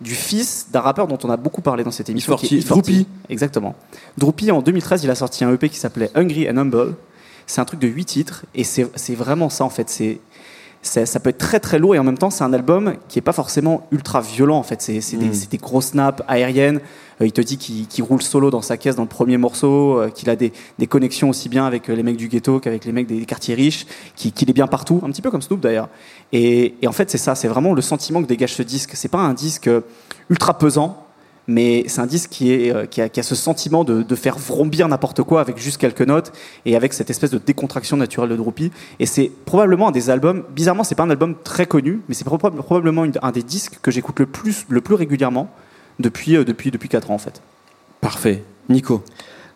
du 0.01 0.15
fils 0.15 0.67
d'un 0.71 0.81
rappeur 0.81 1.07
dont 1.07 1.19
on 1.23 1.29
a 1.29 1.37
beaucoup 1.37 1.61
parlé 1.61 1.83
dans 1.83 1.91
cette 1.91 2.09
émission 2.09 2.35
qui 2.35 2.57
est 2.57 2.59
E40, 2.59 2.67
Droopy. 2.67 3.07
exactement. 3.29 3.75
Droopy 4.17 4.51
en 4.51 4.61
2013 4.61 5.03
il 5.03 5.09
a 5.11 5.15
sorti 5.15 5.43
un 5.45 5.53
EP 5.53 5.69
qui 5.69 5.77
s'appelait 5.77 6.09
Hungry 6.15 6.49
and 6.49 6.57
Humble. 6.57 6.95
C'est 7.45 7.61
un 7.61 7.65
truc 7.65 7.79
de 7.79 7.87
8 7.87 8.05
titres 8.05 8.45
et 8.55 8.63
c'est 8.63 9.15
vraiment 9.15 9.49
ça 9.49 9.63
en 9.65 9.69
fait. 9.69 9.89
C'est 9.89 10.19
ça 10.81 11.19
peut 11.21 11.29
être 11.29 11.37
très 11.37 11.61
très 11.61 11.79
lourd 11.79 11.95
et 11.95 11.99
en 11.99 12.03
même 12.03 12.17
temps 12.17 12.29
c'est 12.29 12.43
un 12.43 12.51
album 12.51 12.95
qui 13.07 13.17
est 13.19 13.21
pas 13.21 13.31
forcément 13.31 13.87
ultra 13.91 14.19
violent 14.19 14.57
en 14.57 14.63
fait. 14.63 14.81
C'est 14.81 14.99
des, 15.17 15.27
Mm. 15.27 15.31
des 15.51 15.57
gros 15.57 15.79
snaps 15.81 16.21
aériennes 16.27 16.81
il 17.25 17.31
te 17.31 17.41
dit 17.41 17.57
qu'il 17.57 18.03
roule 18.03 18.21
solo 18.21 18.49
dans 18.49 18.61
sa 18.61 18.77
caisse 18.77 18.95
dans 18.95 19.03
le 19.03 19.07
premier 19.09 19.37
morceau 19.37 19.99
euh, 19.99 20.09
qu'il 20.09 20.29
a 20.29 20.35
des, 20.35 20.51
connexions 20.87 21.29
aussi 21.29 21.49
bien 21.49 21.65
avec 21.65 21.89
euh, 21.89 21.95
les 21.95 22.03
mecs 22.03 22.17
du 22.17 22.27
ghetto 22.27 22.59
qu'avec 22.59 22.85
les 22.85 22.91
mecs 22.91 23.07
des 23.07 23.25
quartiers 23.25 23.55
riches 23.55 23.85
qu'il 24.15 24.49
est 24.49 24.53
bien 24.53 24.67
partout 24.67 25.01
un 25.03 25.09
petit 25.09 25.21
peu 25.21 25.31
comme 25.31 25.41
Snoop 25.41 25.59
d'ailleurs. 25.59 25.89
Et, 26.31 26.75
en 26.85 26.91
fait 26.91 27.09
c'est 27.09 27.17
ça 27.17 27.35
c'est 27.35 27.47
vraiment 27.47 27.73
le 27.73 27.81
sentiment 27.81 28.21
que 28.21 28.27
dégage 28.27 28.53
ce 28.53 28.63
disque. 28.63 28.91
C'est 28.93 29.09
pas 29.09 29.19
un 29.19 29.33
disque 29.33 29.67
euh, 29.67 29.81
ultra 30.29 30.57
pesant 30.57 31.03
mais 31.47 31.83
c'est 31.87 32.01
un 32.01 32.05
disque 32.05 32.29
qui, 32.29 32.71
euh, 32.71 32.85
a, 32.97 33.23
ce 33.23 33.35
sentiment 33.35 33.83
de, 33.83 34.15
faire 34.15 34.37
vrombir 34.37 34.87
n'importe 34.87 35.23
quoi 35.23 35.41
avec 35.41 35.57
juste 35.57 35.77
quelques 35.77 36.01
notes 36.01 36.31
et 36.65 36.75
avec 36.75 36.93
cette 36.93 37.09
espèce 37.09 37.31
de 37.31 37.37
décontraction 37.37 37.97
naturelle 37.97 38.29
de 38.29 38.35
Droopy. 38.35 38.71
Et 38.99 39.05
c'est 39.05 39.31
probablement 39.45 39.89
un 39.89 39.91
des 39.91 40.09
albums, 40.09 40.43
bizarrement, 40.55 40.83
c'est 40.83 40.95
pas 40.95 41.03
un 41.03 41.09
album 41.09 41.35
très 41.43 41.65
connu, 41.65 42.01
mais 42.07 42.13
c'est 42.13 42.25
proba- 42.25 42.51
probablement 42.51 43.05
un 43.21 43.31
des 43.31 43.43
disques 43.43 43.79
que 43.81 43.91
j'écoute 43.91 44.19
le 44.19 44.25
plus, 44.25 44.65
le 44.69 44.81
plus 44.81 44.95
régulièrement 44.95 45.49
depuis, 45.99 46.35
euh, 46.35 46.43
depuis, 46.43 46.71
depuis 46.71 46.89
4 46.89 47.11
ans 47.11 47.15
en 47.15 47.19
fait. 47.19 47.41
Parfait. 48.01 48.43
Nico. 48.69 49.03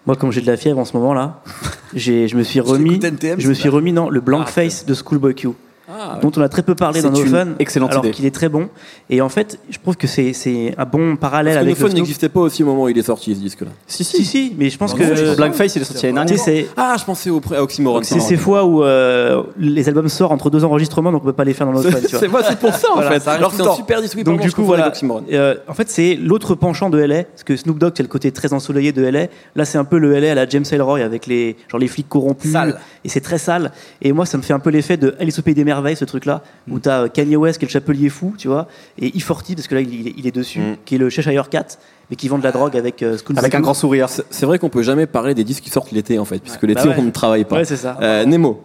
Moi, 0.06 0.16
comme 0.16 0.32
j'ai 0.32 0.42
de 0.42 0.48
la 0.48 0.58
fièvre 0.58 0.80
en 0.80 0.86
ce 0.86 0.96
moment 0.96 1.14
là, 1.14 1.42
j'ai, 1.94 2.28
je 2.28 2.38
me 2.38 2.44
suis 2.44 2.60
remis, 2.60 3.00
NTM, 3.04 3.40
je 3.40 3.50
me 3.50 3.54
suis 3.54 3.70
remis 3.70 3.94
dans 3.94 4.10
le 4.10 4.22
blank 4.22 4.46
Ah, 4.48 4.52
face 4.52 4.86
de 4.86 4.94
Schoolboy 4.94 5.36
Q. 5.36 5.50
Ah, 5.90 6.20
dont 6.22 6.32
on 6.36 6.42
a 6.42 6.50
très 6.50 6.64
peu 6.64 6.76
parlé 6.76 7.02
dans 7.02 7.12
No 7.12 7.22
une 7.24 7.30
Fun, 7.30 7.48
excellente 7.60 7.92
alors 7.92 8.10
qu'il 8.12 8.26
est 8.26 8.32
très 8.36 8.50
bon. 8.50 8.68
Et 9.10 9.22
en 9.22 9.30
fait, 9.30 9.58
je 9.70 9.78
trouve 9.80 9.96
que 9.96 10.06
c'est 10.08 10.34
c'est 10.34 10.74
un 10.78 10.84
bon 10.86 11.16
parallèle 11.16 11.54
Parce 11.56 11.66
que 11.66 11.70
avec 11.72 11.80
No 11.82 11.88
Fun 11.88 11.94
n'existait 11.94 12.28
pas 12.30 12.42
aussi 12.42 12.64
au 12.64 12.66
moment 12.66 12.84
où 12.84 12.90
il 12.90 12.98
est 12.98 13.04
sorti 13.04 13.34
ce 13.34 13.40
disque-là. 13.40 13.70
Si, 13.88 14.04
Si, 14.04 14.26
si, 14.26 14.54
mais 14.58 14.70
je 14.70 14.78
pense 14.78 14.92
Non, 14.94 15.00
que 15.00 15.28
non, 15.30 15.36
Blackface, 15.36 15.76
il 15.78 15.82
est 15.82 15.86
sorti 15.86 16.06
l'année 16.08 16.16
dernière. 16.26 16.40
c'est 16.40 16.68
Ah, 16.76 16.96
je 17.00 17.06
pensais 17.06 17.30
au 17.30 17.40
pré- 17.40 17.56
à 17.56 17.64
Oxymoron. 17.64 18.02
c'est 18.04 18.20
ces 18.20 18.36
fois 18.38 18.66
où 18.66 18.84
euh, 18.84 19.44
les 19.58 19.88
albums 19.88 20.10
sortent 20.10 20.34
entre 20.34 20.50
deux 20.50 20.66
enregistrements, 20.66 21.12
donc 21.14 21.22
on 21.24 21.26
peut 21.26 21.32
pas 21.34 21.46
les 21.46 21.54
faire 21.54 21.68
dans 21.68 21.74
No 21.74 21.82
Fun. 21.82 21.98
C'est 22.06 22.28
moi, 22.28 22.42
c'est 22.44 22.60
pour 22.60 22.74
ça 22.74 22.90
en 22.92 22.96
Voilà, 22.96 23.20
fait. 23.20 23.30
Alors 23.30 23.54
c'est 23.54 23.66
un 23.66 23.74
super 23.74 24.02
disque. 24.02 24.16
oui, 24.18 24.24
Donc 24.24 24.42
du 24.42 24.52
coup 24.52 24.64
voilà. 24.66 24.92
Euh, 25.32 25.56
en 25.70 25.74
fait 25.74 25.90
c'est 25.90 26.16
l'autre 26.16 26.54
penchant 26.56 26.90
de 26.90 26.98
LA 26.98 27.24
parce 27.24 27.44
que 27.46 27.56
Snoop 27.56 27.78
Dogg 27.80 27.94
c'est 27.96 28.04
le 28.04 28.10
côté 28.10 28.32
très 28.34 28.52
ensoleillé 28.52 28.92
de 28.92 29.04
LA. 29.04 29.28
Là 29.56 29.64
c'est 29.64 29.78
un 29.78 29.86
peu 29.86 29.98
le 30.00 30.20
LA 30.20 30.32
à 30.32 30.36
la 30.36 30.50
James 30.50 30.66
Ellroy 30.70 31.00
avec 31.02 31.28
les 31.28 31.56
genre 31.72 31.80
les 31.80 31.88
flics 31.88 32.10
corrompus 32.10 32.52
Sale. 32.52 32.78
et 33.06 33.10
c'est 33.10 33.22
très 33.22 33.38
sale. 33.38 33.72
Et 34.02 34.12
moi 34.12 34.26
ça 34.26 34.38
me 34.38 34.44
fait 34.44 34.54
un 34.54 34.60
peu 34.60 34.70
l'effet 34.70 34.98
de 34.98 35.16
Alice 35.20 35.40
au 35.40 35.42
pays 35.44 35.54
des 35.54 35.64
merveilles 35.64 35.77
ce 35.96 36.06
truc 36.06 36.26
là 36.26 36.42
où 36.70 36.80
t'as 36.80 37.04
euh, 37.04 37.08
Kanye 37.08 37.36
West 37.36 37.60
qui 37.60 37.66
est 37.66 37.68
le 37.68 37.72
chapelier 37.72 38.10
fou 38.10 38.34
tu 38.38 38.48
vois 38.48 38.68
et 39.00 39.10
E40 39.10 39.56
parce 39.56 39.68
que 39.68 39.76
là 39.76 39.82
il, 39.82 39.94
il 39.94 40.08
est- 40.08 40.14
il 40.18 40.28
est 40.28 40.32
dessus 40.32 40.60
Mm. 40.60 40.76
qui 40.86 40.96
est 40.96 40.98
le 40.98 41.10
Cheshire 41.10 41.50
Cat 41.50 41.66
mais 42.10 42.16
qui 42.16 42.28
vend 42.28 42.38
de 42.38 42.44
la 42.44 42.52
drogue 42.52 42.76
avec 42.78 43.04
euh, 43.04 43.18
School 43.18 43.38
Avec 43.38 43.54
un 43.56 43.60
grand 43.60 43.74
sourire. 43.74 44.08
C'est 44.10 44.46
vrai 44.46 44.60
qu'on 44.60 44.70
peut 44.70 44.82
jamais 44.84 45.06
parler 45.08 45.34
des 45.34 45.44
disques 45.44 45.64
qui 45.66 45.70
sortent 45.70 45.92
l'été 45.92 46.18
en 46.20 46.26
fait, 46.26 46.40
puisque 46.40 46.64
l'été 46.64 46.82
Bah 46.84 46.90
ouais. 46.90 46.96
on 46.98 47.04
ne 47.04 47.12
travaille 47.12 47.44
pas. 47.44 47.58
Ouais 47.58 47.66
c'est 47.66 47.76
ça. 47.76 47.98
Euh, 48.02 48.24
Nemo. 48.26 48.64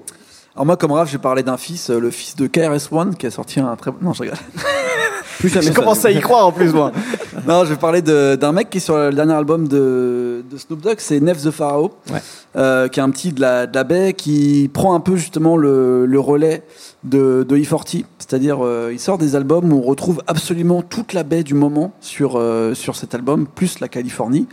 Alors 0.54 0.66
moi, 0.66 0.76
comme 0.76 0.92
Raph, 0.92 1.10
j'ai 1.10 1.18
parlé 1.18 1.42
d'un 1.42 1.56
fils, 1.56 1.88
euh, 1.90 1.98
le 1.98 2.10
fils 2.10 2.36
de 2.36 2.46
KRS-One, 2.46 3.14
qui 3.16 3.26
a 3.26 3.30
sorti 3.30 3.58
un 3.60 3.74
très... 3.76 3.90
Non, 4.02 4.12
je 4.12 4.22
rigole. 4.22 4.38
Ça. 5.48 5.60
commence 5.72 6.04
à 6.04 6.10
y 6.12 6.20
croire 6.20 6.46
en 6.46 6.52
plus, 6.52 6.72
moi. 6.72 6.92
Non, 7.48 7.64
je 7.64 7.70
vais 7.70 7.76
parler 7.76 8.02
d'un 8.02 8.52
mec 8.52 8.70
qui 8.70 8.76
est 8.76 8.80
sur 8.80 8.96
le 8.96 9.10
dernier 9.10 9.32
album 9.32 9.66
de, 9.66 10.44
de 10.48 10.56
Snoop 10.58 10.80
Dogg, 10.80 10.96
c'est 10.98 11.18
Nef 11.18 11.42
the 11.42 11.50
Pharaoh, 11.50 11.90
Ouais. 12.12 12.20
euh, 12.54 12.86
qui 12.86 13.00
est 13.00 13.02
un 13.02 13.10
petit 13.10 13.32
de 13.32 13.40
la, 13.40 13.66
de 13.66 13.74
la 13.74 13.82
baie, 13.82 14.12
qui 14.12 14.70
prend 14.72 14.94
un 14.94 15.00
peu 15.00 15.16
justement 15.16 15.56
le, 15.56 16.06
le 16.06 16.20
relais 16.20 16.62
de, 17.02 17.44
de 17.48 17.56
E40, 17.56 18.04
c'est-à-dire 18.18 18.58
euh, 18.64 18.90
il 18.92 19.00
sort 19.00 19.18
des 19.18 19.34
albums 19.34 19.72
où 19.72 19.78
on 19.78 19.82
retrouve 19.82 20.22
absolument 20.28 20.82
toute 20.82 21.14
la 21.14 21.24
baie 21.24 21.42
du 21.42 21.54
moment 21.54 21.92
sur, 22.00 22.34
euh, 22.36 22.74
sur 22.74 22.94
cet 22.94 23.14
album, 23.14 23.46
plus 23.52 23.80
la 23.80 23.88
Californie. 23.88 24.46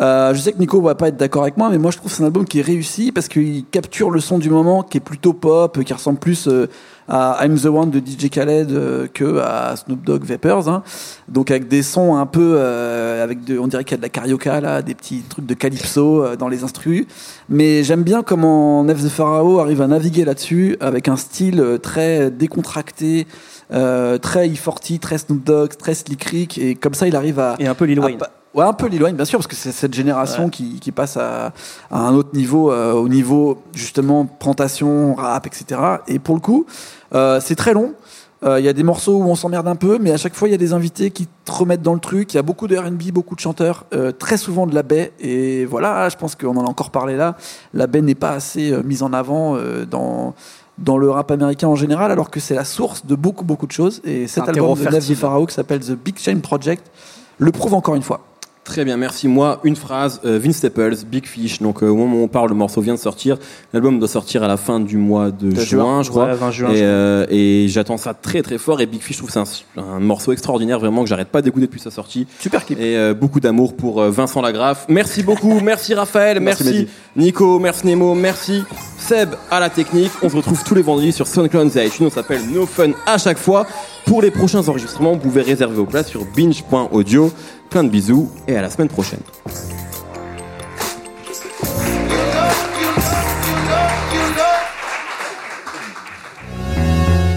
Euh, 0.00 0.32
je 0.32 0.40
sais 0.40 0.52
que 0.52 0.58
Nico 0.58 0.80
va 0.80 0.94
pas 0.94 1.08
être 1.08 1.16
d'accord 1.16 1.42
avec 1.42 1.56
moi, 1.56 1.70
mais 1.70 1.78
moi 1.78 1.90
je 1.90 1.96
trouve 1.96 2.10
que 2.10 2.16
c'est 2.16 2.22
un 2.22 2.26
album 2.26 2.44
qui 2.44 2.60
est 2.60 2.62
réussi 2.62 3.10
parce 3.10 3.28
qu'il 3.28 3.64
capture 3.66 4.10
le 4.10 4.20
son 4.20 4.38
du 4.38 4.50
moment, 4.50 4.82
qui 4.82 4.98
est 4.98 5.00
plutôt 5.00 5.32
pop, 5.32 5.82
qui 5.82 5.92
ressemble 5.92 6.18
plus 6.18 6.46
euh, 6.46 6.68
à 7.08 7.44
I'm 7.44 7.58
the 7.58 7.66
One 7.66 7.90
de 7.90 7.98
DJ 7.98 8.30
Khaled 8.30 8.70
euh, 8.70 9.08
que 9.12 9.38
à 9.38 9.74
Snoop 9.76 10.04
Dogg 10.04 10.24
Vapors. 10.24 10.68
Hein. 10.68 10.82
Donc 11.28 11.50
avec 11.50 11.66
des 11.66 11.82
sons 11.82 12.16
un 12.16 12.26
peu, 12.26 12.54
euh, 12.56 13.24
avec 13.24 13.44
de, 13.44 13.58
on 13.58 13.66
dirait 13.66 13.82
qu'il 13.82 13.92
y 13.92 13.94
a 13.94 13.98
de 13.98 14.02
la 14.02 14.08
carioca 14.08 14.60
là, 14.60 14.82
des 14.82 14.94
petits 14.94 15.22
trucs 15.28 15.46
de 15.46 15.54
calypso 15.54 16.36
dans 16.36 16.48
les 16.48 16.62
instrus. 16.62 17.06
Mais 17.48 17.82
j'aime 17.82 18.04
bien 18.04 18.22
comment 18.22 18.84
Nef 18.84 19.02
the 19.02 19.08
Pharaoh 19.08 19.58
arrive 19.58 19.82
à 19.82 19.88
naviguer 19.88 20.24
là-dessus 20.24 20.76
avec 20.80 21.08
un 21.08 21.16
style 21.16 21.78
très 21.82 22.30
décontracté. 22.30 23.26
Euh, 23.70 24.16
très 24.16 24.48
E40, 24.48 24.98
très 24.98 25.18
Snoop 25.18 25.44
Dogg, 25.44 25.76
très 25.76 25.94
Slick 25.94 26.24
Rick, 26.24 26.56
et 26.56 26.74
comme 26.74 26.94
ça 26.94 27.06
il 27.06 27.14
arrive 27.14 27.38
à, 27.38 27.56
Et 27.58 27.66
un 27.66 27.74
peu 27.74 27.84
Lil 27.84 28.00
Wayne. 28.00 28.16
bah, 28.18 28.30
ouais, 28.54 28.64
un 28.64 28.72
peu 28.72 28.86
Lil 28.86 29.02
Wayne, 29.02 29.16
bien 29.16 29.24
sûr, 29.24 29.38
parce 29.38 29.46
que 29.46 29.56
c'est 29.56 29.72
cette 29.72 29.94
génération 29.94 30.44
Ouais. 30.44 30.50
qui, 30.50 30.80
qui 30.80 30.92
passe 30.92 31.16
à, 31.16 31.52
à 31.90 32.00
un 32.00 32.14
autre 32.14 32.30
niveau, 32.34 32.70
euh, 32.72 32.92
au 32.92 33.08
niveau 33.08 33.62
justement 33.74 34.26
plantation, 34.26 35.14
rap, 35.14 35.46
etc. 35.46 35.80
Et 36.08 36.18
pour 36.18 36.34
le 36.34 36.40
coup, 36.40 36.66
euh, 37.14 37.40
c'est 37.42 37.54
très 37.56 37.72
long. 37.74 37.94
Euh, 38.44 38.60
Il 38.60 38.64
y 38.64 38.68
a 38.68 38.72
des 38.72 38.84
morceaux 38.84 39.16
où 39.18 39.24
on 39.24 39.34
s'emmerde 39.34 39.66
un 39.66 39.74
peu, 39.74 39.98
mais 40.00 40.12
à 40.12 40.16
chaque 40.16 40.34
fois, 40.34 40.46
il 40.46 40.52
y 40.52 40.54
a 40.54 40.58
des 40.58 40.72
invités 40.72 41.10
qui 41.10 41.26
te 41.44 41.50
remettent 41.50 41.82
dans 41.82 41.94
le 41.94 41.98
truc. 41.98 42.32
Il 42.32 42.36
y 42.36 42.38
a 42.38 42.42
beaucoup 42.42 42.68
de 42.68 42.76
RB, 42.76 43.10
beaucoup 43.12 43.34
de 43.34 43.40
chanteurs, 43.40 43.84
euh, 43.92 44.12
très 44.12 44.36
souvent 44.36 44.66
de 44.68 44.74
la 44.76 44.84
baie. 44.84 45.12
Et 45.18 45.64
voilà, 45.64 46.08
je 46.08 46.16
pense 46.16 46.36
qu'on 46.36 46.56
en 46.56 46.64
a 46.64 46.68
encore 46.68 46.90
parlé 46.90 47.16
là. 47.16 47.36
La 47.74 47.88
baie 47.88 48.00
n'est 48.00 48.14
pas 48.14 48.30
assez 48.30 48.70
euh, 48.70 48.82
mise 48.84 49.02
en 49.02 49.12
avant 49.12 49.56
euh, 49.56 49.84
dans, 49.86 50.34
dans 50.78 50.98
le 50.98 51.10
rap 51.10 51.32
américain 51.32 51.66
en 51.66 51.74
général, 51.74 52.12
alors 52.12 52.30
que 52.30 52.38
c'est 52.38 52.54
la 52.54 52.64
source 52.64 53.04
de 53.04 53.16
beaucoup, 53.16 53.44
beaucoup 53.44 53.66
de 53.66 53.72
choses. 53.72 54.00
Et 54.04 54.28
cet 54.28 54.48
album 54.48 54.78
de 54.78 54.84
Nef 54.88 55.14
Pharaoh 55.18 55.46
qui 55.46 55.54
s'appelle 55.54 55.80
The 55.80 55.92
Big 55.98 56.16
Shame 56.18 56.40
Project 56.40 56.88
le 57.38 57.50
prouve 57.50 57.74
encore 57.74 57.96
une 57.96 58.02
fois. 58.02 58.20
Très 58.68 58.84
bien, 58.84 58.98
merci. 58.98 59.28
Moi, 59.28 59.60
une 59.64 59.76
phrase. 59.76 60.20
euh, 60.26 60.38
Vince 60.38 60.56
Staples, 60.56 60.96
Big 61.10 61.26
Fish. 61.26 61.62
Donc, 61.62 61.82
euh, 61.82 61.88
au 61.88 61.96
moment 61.96 62.16
où 62.18 62.22
on 62.24 62.28
parle, 62.28 62.50
le 62.50 62.54
morceau 62.54 62.82
vient 62.82 62.92
de 62.92 62.98
sortir. 62.98 63.38
L'album 63.72 63.98
doit 63.98 64.08
sortir 64.08 64.42
à 64.42 64.46
la 64.46 64.58
fin 64.58 64.78
du 64.78 64.98
mois 64.98 65.30
de, 65.30 65.50
juin, 65.52 65.64
juin. 65.64 66.02
je 66.02 66.10
crois. 66.10 66.26
Ouais, 66.26 66.34
20 66.34 66.50
juin, 66.50 66.68
et 66.70 66.76
je 66.76 66.82
euh, 66.84 67.26
et 67.30 67.66
j'attends 67.68 67.96
ça 67.96 68.12
très 68.12 68.42
très 68.42 68.58
fort. 68.58 68.82
Et 68.82 68.86
Big 68.86 69.00
Fish, 69.00 69.16
je 69.16 69.22
trouve 69.22 69.32
que 69.32 69.48
c'est 69.48 69.80
un, 69.80 69.82
un 69.82 70.00
morceau 70.00 70.32
extraordinaire, 70.32 70.78
vraiment, 70.78 71.02
que 71.02 71.08
j'arrête 71.08 71.28
pas 71.28 71.40
d'écouter 71.40 71.64
depuis 71.66 71.80
sa 71.80 71.90
sortie. 71.90 72.26
Super 72.40 72.66
clip. 72.66 72.78
Et 72.78 73.14
beaucoup 73.14 73.40
d'amour 73.40 73.74
pour 73.74 74.02
Vincent 74.02 74.42
Lagraffe. 74.42 74.84
Merci 74.90 75.22
beaucoup, 75.22 75.60
merci 75.60 75.94
Raphaël, 75.94 76.38
Merci. 76.40 76.88
Nico, 77.16 77.58
merci 77.58 77.86
Nemo, 77.86 78.14
merci 78.14 78.62
Seb 79.08 79.36
à 79.50 79.58
la 79.58 79.70
technique. 79.70 80.12
On 80.22 80.28
se 80.28 80.36
retrouve 80.36 80.62
tous 80.62 80.74
les 80.74 80.82
vendredis 80.82 81.12
sur 81.12 81.26
SoundCloud 81.26 81.74
et 81.74 81.86
iTunes. 81.86 82.08
On 82.08 82.10
s'appelle 82.10 82.42
No 82.52 82.66
Fun 82.66 82.90
à 83.06 83.16
chaque 83.16 83.38
fois. 83.38 83.66
Pour 84.04 84.20
les 84.20 84.30
prochains 84.30 84.68
enregistrements, 84.68 85.12
vous 85.12 85.18
pouvez 85.18 85.40
réserver 85.40 85.76
vos 85.76 85.86
places 85.86 86.08
sur 86.08 86.26
binge.audio. 86.26 87.32
Plein 87.70 87.84
de 87.84 87.88
bisous 87.88 88.30
et 88.46 88.54
à 88.54 88.60
la 88.60 88.68
semaine 88.68 88.88
prochaine. 88.88 89.20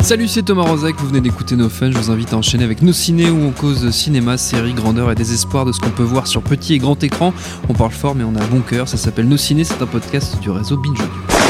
Salut, 0.02 0.28
c'est 0.28 0.44
Thomas 0.44 0.64
Rozek, 0.64 0.98
vous 0.98 1.08
venez 1.08 1.22
d'écouter 1.22 1.56
nos 1.56 1.70
fun. 1.70 1.90
Je 1.90 1.98
vous 1.98 2.12
invite 2.12 2.34
à 2.34 2.38
enchaîner 2.38 2.66
avec 2.66 2.82
nos 2.82 2.92
ciné 2.92 3.30
où 3.30 3.46
on 3.46 3.52
cause 3.52 3.92
cinéma, 3.92 4.38
séries, 4.38 4.74
grandeur 4.74 5.10
et 5.10 5.16
désespoir 5.16 5.64
de 5.64 5.72
ce 5.72 5.80
qu'on 5.80 5.92
peut 5.92 6.04
voir 6.04 6.28
sur 6.28 6.42
petit 6.42 6.74
et 6.74 6.80
grand 6.80 7.02
écran. 7.02 7.34
On 7.70 7.74
parle 7.74 7.92
fort, 7.92 8.14
mais 8.14 8.26
on 8.26 8.36
a 8.36 8.46
bon 8.48 8.60
cœur. 8.60 8.90
Ça 8.90 8.98
s'appelle 8.98 9.30
Nos 9.30 9.38
ciné, 9.38 9.64
c'est 9.64 9.82
un 9.82 9.88
podcast 9.88 10.38
du 10.42 10.50
réseau 10.50 10.76
Binge 10.76 11.00
Audio. 11.00 11.41